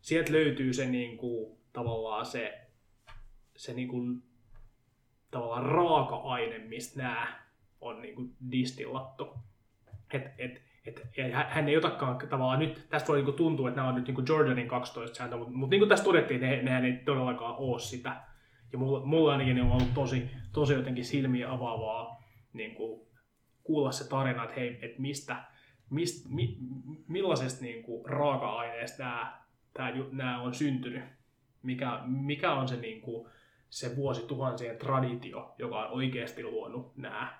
sieltä 0.00 0.32
löytyy 0.32 0.72
se 0.72 0.86
niin 0.86 1.18
kuin, 1.18 1.58
tavallaan 1.72 2.26
se, 2.26 2.68
se 3.56 3.74
niin 3.74 3.88
kuin, 3.88 4.22
tavallaan 5.30 5.66
raaka-aine, 5.66 6.58
mistä 6.58 7.02
nämä 7.02 7.47
on 7.80 8.02
niin 8.02 8.14
kuin 8.14 8.36
distillattu. 8.50 9.34
Et, 10.12 10.22
et, 10.38 10.62
et, 10.86 11.08
hän 11.48 11.68
ei 11.68 11.76
otakaan 11.76 12.18
tavallaan 12.28 12.58
nyt, 12.58 12.86
tästä 12.90 13.08
voi 13.08 13.22
niin 13.22 13.34
tuntua, 13.34 13.68
että 13.68 13.80
nämä 13.80 13.88
on 13.88 13.94
nyt 13.94 14.06
niin 14.06 14.26
Jordanin 14.28 14.68
12 14.68 15.16
sääntö, 15.16 15.36
mutta, 15.36 15.52
mutta 15.52 15.70
niin 15.70 15.80
kuin 15.80 15.88
tässä 15.88 16.04
todettiin, 16.04 16.40
ne, 16.40 16.62
nehän 16.62 16.84
ei 16.84 16.92
todellakaan 16.92 17.54
ole 17.58 17.80
sitä. 17.80 18.16
Ja 18.72 18.78
mulla, 18.78 19.06
mulla 19.06 19.32
ainakin 19.32 19.60
on 19.60 19.72
ollut 19.72 19.94
tosi, 19.94 20.30
tosi 20.52 20.74
jotenkin 20.74 21.04
silmiä 21.04 21.52
avaavaa 21.52 22.24
niin 22.52 22.74
kuin, 22.74 23.08
kuulla 23.64 23.92
se 23.92 24.08
tarina, 24.08 24.44
että 24.44 24.54
hei, 24.54 24.78
että 24.82 25.00
mistä, 25.02 25.44
mist, 25.90 26.26
mi, 26.30 26.56
millaisesta 27.08 27.64
niin 27.64 27.82
kuin, 27.82 28.06
raaka-aineesta 28.06 29.02
nämä, 29.04 29.42
tämä, 29.74 29.92
nämä 30.12 30.42
on 30.42 30.54
syntynyt. 30.54 31.04
Mikä, 31.62 32.00
mikä 32.04 32.52
on 32.52 32.68
se, 32.68 32.76
niin 32.76 33.00
kuin, 33.00 33.28
se 33.70 33.96
vuosituhansien 33.96 34.78
traditio, 34.78 35.54
joka 35.58 35.86
on 35.86 35.90
oikeasti 35.90 36.42
luonut 36.42 36.96
nämä. 36.96 37.38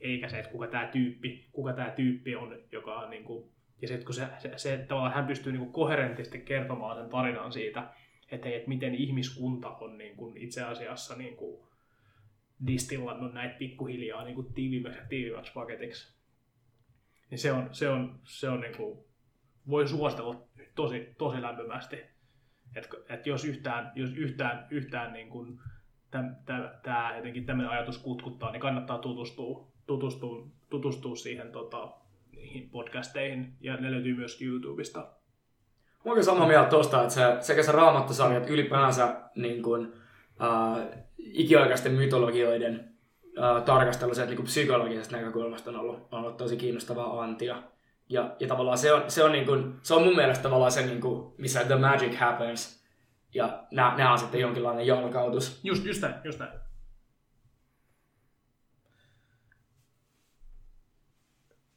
Eikä 0.00 0.28
se, 0.28 0.38
että 0.38 0.50
kuka 0.50 0.66
tämä 0.66 0.86
tyyppi, 0.86 1.48
kuka 1.52 1.72
tämä 1.72 1.90
tyyppi 1.90 2.36
on, 2.36 2.58
joka 2.72 2.94
on 2.94 3.10
niin 3.10 3.24
kuin, 3.24 3.50
ja 3.82 3.88
se, 3.88 3.98
kun 3.98 4.14
se, 4.14 4.26
se, 4.38 4.52
se 4.56 4.84
tavallaan 4.88 5.14
hän 5.14 5.26
pystyy 5.26 5.52
niin 5.52 5.60
kuin 5.60 5.72
koherentisti 5.72 6.38
kertomaan 6.38 6.96
sen 6.96 7.10
tarinan 7.10 7.52
siitä, 7.52 7.90
että, 8.30 8.48
että 8.48 8.68
miten 8.68 8.94
ihmiskunta 8.94 9.68
on 9.68 9.98
niin 9.98 10.16
kuin 10.16 10.36
itse 10.36 10.62
asiassa 10.62 11.16
niin 11.16 11.36
kuin 11.36 11.66
distillannut 12.66 13.34
näitä 13.34 13.58
pikkuhiljaa 13.58 14.24
niin 14.24 14.34
kuin 14.34 14.54
tiiviimmäksi 14.54 15.26
ja 15.26 15.42
paketiksi. 15.54 16.16
Niin 17.30 17.38
se 17.38 17.52
on, 17.52 17.68
se 17.72 17.88
on, 17.88 18.20
se 18.24 18.48
on 18.48 18.60
niin 18.60 18.76
kuin, 18.76 19.04
voi 19.68 19.88
suositella 19.88 20.48
tosi, 20.74 21.14
tosi 21.18 21.42
lämpimästi. 21.42 21.96
Että 22.76 22.88
et 23.08 23.26
jos 23.26 23.44
yhtään, 23.44 23.92
jos 23.94 24.12
yhtään, 24.16 24.66
yhtään 24.70 25.12
niin 25.12 25.30
kuin, 25.30 25.58
tämä 26.82 27.16
jotenkin 27.16 27.46
tämmöinen 27.46 27.72
ajatus 27.72 27.98
kutkuttaa, 27.98 28.52
niin 28.52 28.60
kannattaa 28.60 28.98
tutustua, 28.98 29.72
tutustua, 29.86 30.46
tutustua 30.70 31.16
siihen 31.16 31.52
tota, 31.52 31.88
niihin 32.32 32.70
podcasteihin, 32.70 33.52
ja 33.60 33.76
ne 33.76 33.90
löytyy 33.90 34.16
myös 34.16 34.42
YouTubesta. 34.42 34.98
Mä 36.04 36.12
olen 36.12 36.24
samaa 36.24 36.46
mieltä 36.46 36.70
tuosta, 36.70 37.02
että 37.02 37.14
se, 37.14 37.22
sekä 37.40 37.62
se 37.62 37.72
raamattusarjat 37.72 38.50
ylipäänsä 38.50 39.16
niin 39.34 39.62
kuin, 39.62 39.92
äh, 40.42 40.86
ikiaikaisten 41.18 41.92
mytologioiden 41.92 42.94
äh, 43.42 43.62
tarkastelu 43.62 44.14
se, 44.14 44.26
niin 44.26 44.44
psykologisesta 44.44 45.16
näkökulmasta 45.16 45.70
on 45.70 45.76
ollut, 45.76 46.08
on 46.12 46.20
ollut 46.20 46.36
tosi 46.36 46.56
kiinnostavaa 46.56 47.22
antia. 47.22 47.62
Ja, 48.08 48.36
ja 48.40 48.48
tavallaan 48.48 48.78
se 48.78 48.92
on, 48.92 49.10
se 49.10 49.24
on, 49.24 49.32
niin 49.32 49.46
kuin, 49.46 49.74
se 49.82 49.94
on 49.94 50.02
mun 50.02 50.16
mielestä 50.16 50.42
tavallaan 50.42 50.72
se, 50.72 50.86
niin 50.86 51.00
kuin, 51.00 51.32
missä 51.38 51.64
the 51.64 51.76
magic 51.76 52.14
happens. 52.14 52.86
Ja 53.34 53.64
nämä 53.70 54.12
on 54.12 54.18
sitten 54.18 54.40
jonkinlainen 54.40 54.86
jalkautus. 54.86 55.60
Just, 55.64 55.84
just 55.84 56.02
näin, 56.02 56.14
just 56.24 56.38
näin. 56.38 56.65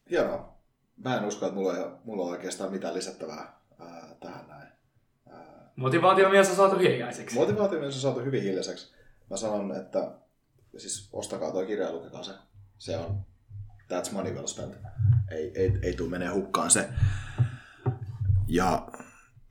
Hienoa. 0.10 0.60
Mä 0.98 1.18
en 1.18 1.26
usko, 1.26 1.46
että 1.46 1.56
mulla, 1.56 1.78
ei, 1.78 1.86
mulla 2.04 2.24
on 2.24 2.30
oikeastaan 2.30 2.72
mitään 2.72 2.94
lisättävää 2.94 3.60
ää, 3.80 4.16
tähän 4.20 4.48
näin. 4.48 4.70
Motivaatiomies 5.76 6.50
on 6.50 6.56
saatu 6.56 6.78
hiljaiseksi. 6.78 7.36
Motivaatiomies 7.36 7.96
on 7.96 8.02
saatu 8.02 8.20
hyvin 8.20 8.44
hiljaiseksi. 8.44 8.94
Mä 9.30 9.38
sanon, 9.38 9.76
että 9.76 10.12
siis 10.78 11.10
ostakaa 11.14 11.52
tuo 11.52 11.66
kirja 11.66 11.86
ja 11.86 11.92
lukekaa 11.92 12.24
se. 12.24 12.34
Se 12.78 12.98
on, 12.98 13.26
that's 13.92 14.12
money 14.14 14.34
well 14.34 14.48
spent. 14.48 14.76
Ei, 15.32 15.52
ei, 15.56 15.80
ei 15.82 15.94
tule 15.94 16.10
menee 16.10 16.30
hukkaan 16.30 16.72
se. 16.72 16.90
Ja 18.48 18.88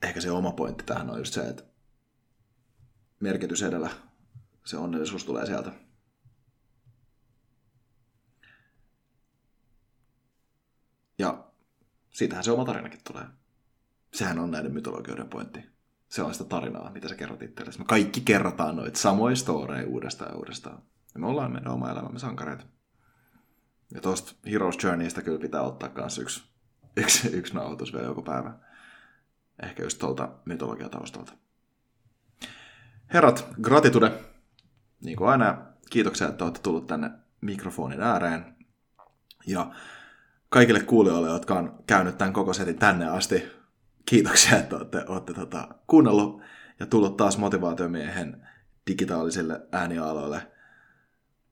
ehkä 0.03 0.21
se 0.21 0.31
oma 0.31 0.51
pointti 0.51 0.83
tähän 0.83 1.09
on 1.09 1.17
just 1.17 1.33
se, 1.33 1.41
että 1.41 1.63
merkitys 3.19 3.63
edellä 3.63 3.89
se 4.65 4.77
onnellisuus 4.77 5.25
tulee 5.25 5.45
sieltä. 5.45 5.71
Ja 11.19 11.43
siitähän 12.11 12.43
se 12.43 12.51
oma 12.51 12.65
tarinakin 12.65 12.99
tulee. 13.07 13.25
Sehän 14.13 14.39
on 14.39 14.51
näiden 14.51 14.73
mytologioiden 14.73 15.29
pointti. 15.29 15.65
Se 16.09 16.21
on 16.21 16.33
sitä 16.33 16.45
tarinaa, 16.45 16.91
mitä 16.91 17.07
sä 17.07 17.15
kerrot 17.15 17.41
itsellesi. 17.41 17.79
Me 17.79 17.85
kaikki 17.85 18.21
kerrotaan 18.21 18.75
noita 18.75 18.99
samoja 18.99 19.35
storeja 19.35 19.87
uudestaan 19.87 20.31
ja 20.31 20.37
uudestaan. 20.37 20.81
Ja 21.13 21.19
me 21.19 21.27
ollaan 21.27 21.51
meidän 21.51 21.73
oma 21.73 21.91
elämämme 21.91 22.19
sankareita. 22.19 22.63
Ja 23.93 24.01
tuosta 24.01 24.35
Heroes 24.51 24.83
Journeystä 24.83 25.21
kyllä 25.21 25.39
pitää 25.39 25.61
ottaa 25.61 25.91
myös 25.95 26.17
yksi, 26.17 26.43
yksi, 27.03 27.27
yksi 27.27 27.53
nauhoitus 27.53 27.93
vielä 27.93 28.07
joku 28.07 28.21
päivä. 28.21 28.53
Ehkä 29.63 29.83
just 29.83 29.99
tuolta 29.99 30.29
mytologiataustalta. 30.45 31.33
Herrat, 33.13 33.47
gratitude. 33.61 34.11
Niin 35.01 35.17
kuin 35.17 35.29
aina, 35.29 35.65
kiitoksia, 35.89 36.27
että 36.27 36.43
olette 36.43 36.59
tullut 36.61 36.87
tänne 36.87 37.11
mikrofonin 37.41 38.01
ääreen. 38.01 38.55
Ja 39.47 39.71
kaikille 40.49 40.79
kuulijoille, 40.79 41.29
jotka 41.29 41.53
on 41.53 41.83
käynyt 41.87 42.17
tämän 42.17 42.33
koko 42.33 42.53
setin 42.53 42.79
tänne 42.79 43.09
asti, 43.09 43.43
kiitoksia, 44.05 44.57
että 44.57 44.75
olette, 44.75 45.05
olette 45.07 45.33
tota, 45.33 45.67
kuunnellut 45.87 46.41
ja 46.79 46.85
tullut 46.85 47.17
taas 47.17 47.37
motivaatiomiehen 47.37 48.47
digitaalisille 48.87 49.61
äänialoille. 49.71 50.51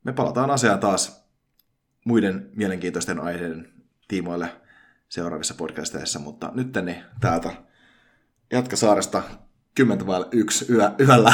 Me 0.04 0.14
palataan 0.14 0.52
asiaan 0.52 0.80
taas 0.80 1.28
muiden 2.06 2.50
mielenkiintoisten 2.56 3.20
aiheiden 3.20 3.74
tiimoille 4.08 4.50
seuraavissa 5.10 5.54
podcasteissa, 5.54 6.20
mutta 6.20 6.52
nyt 6.54 6.78
niin 6.86 7.04
täältä 7.20 7.52
Jatkasaaresta 8.52 9.24
10 9.76 10.08
vaille 10.08 10.28
yksi 10.32 10.74
yö, 10.74 10.92
yöllä 11.00 11.34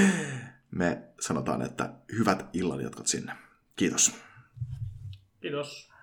me 0.70 1.02
sanotaan, 1.20 1.62
että 1.62 1.92
hyvät 2.18 2.46
illan 2.52 2.80
jatkot 2.80 3.06
sinne. 3.06 3.32
Kiitos. 3.76 4.14
Kiitos. 5.40 5.93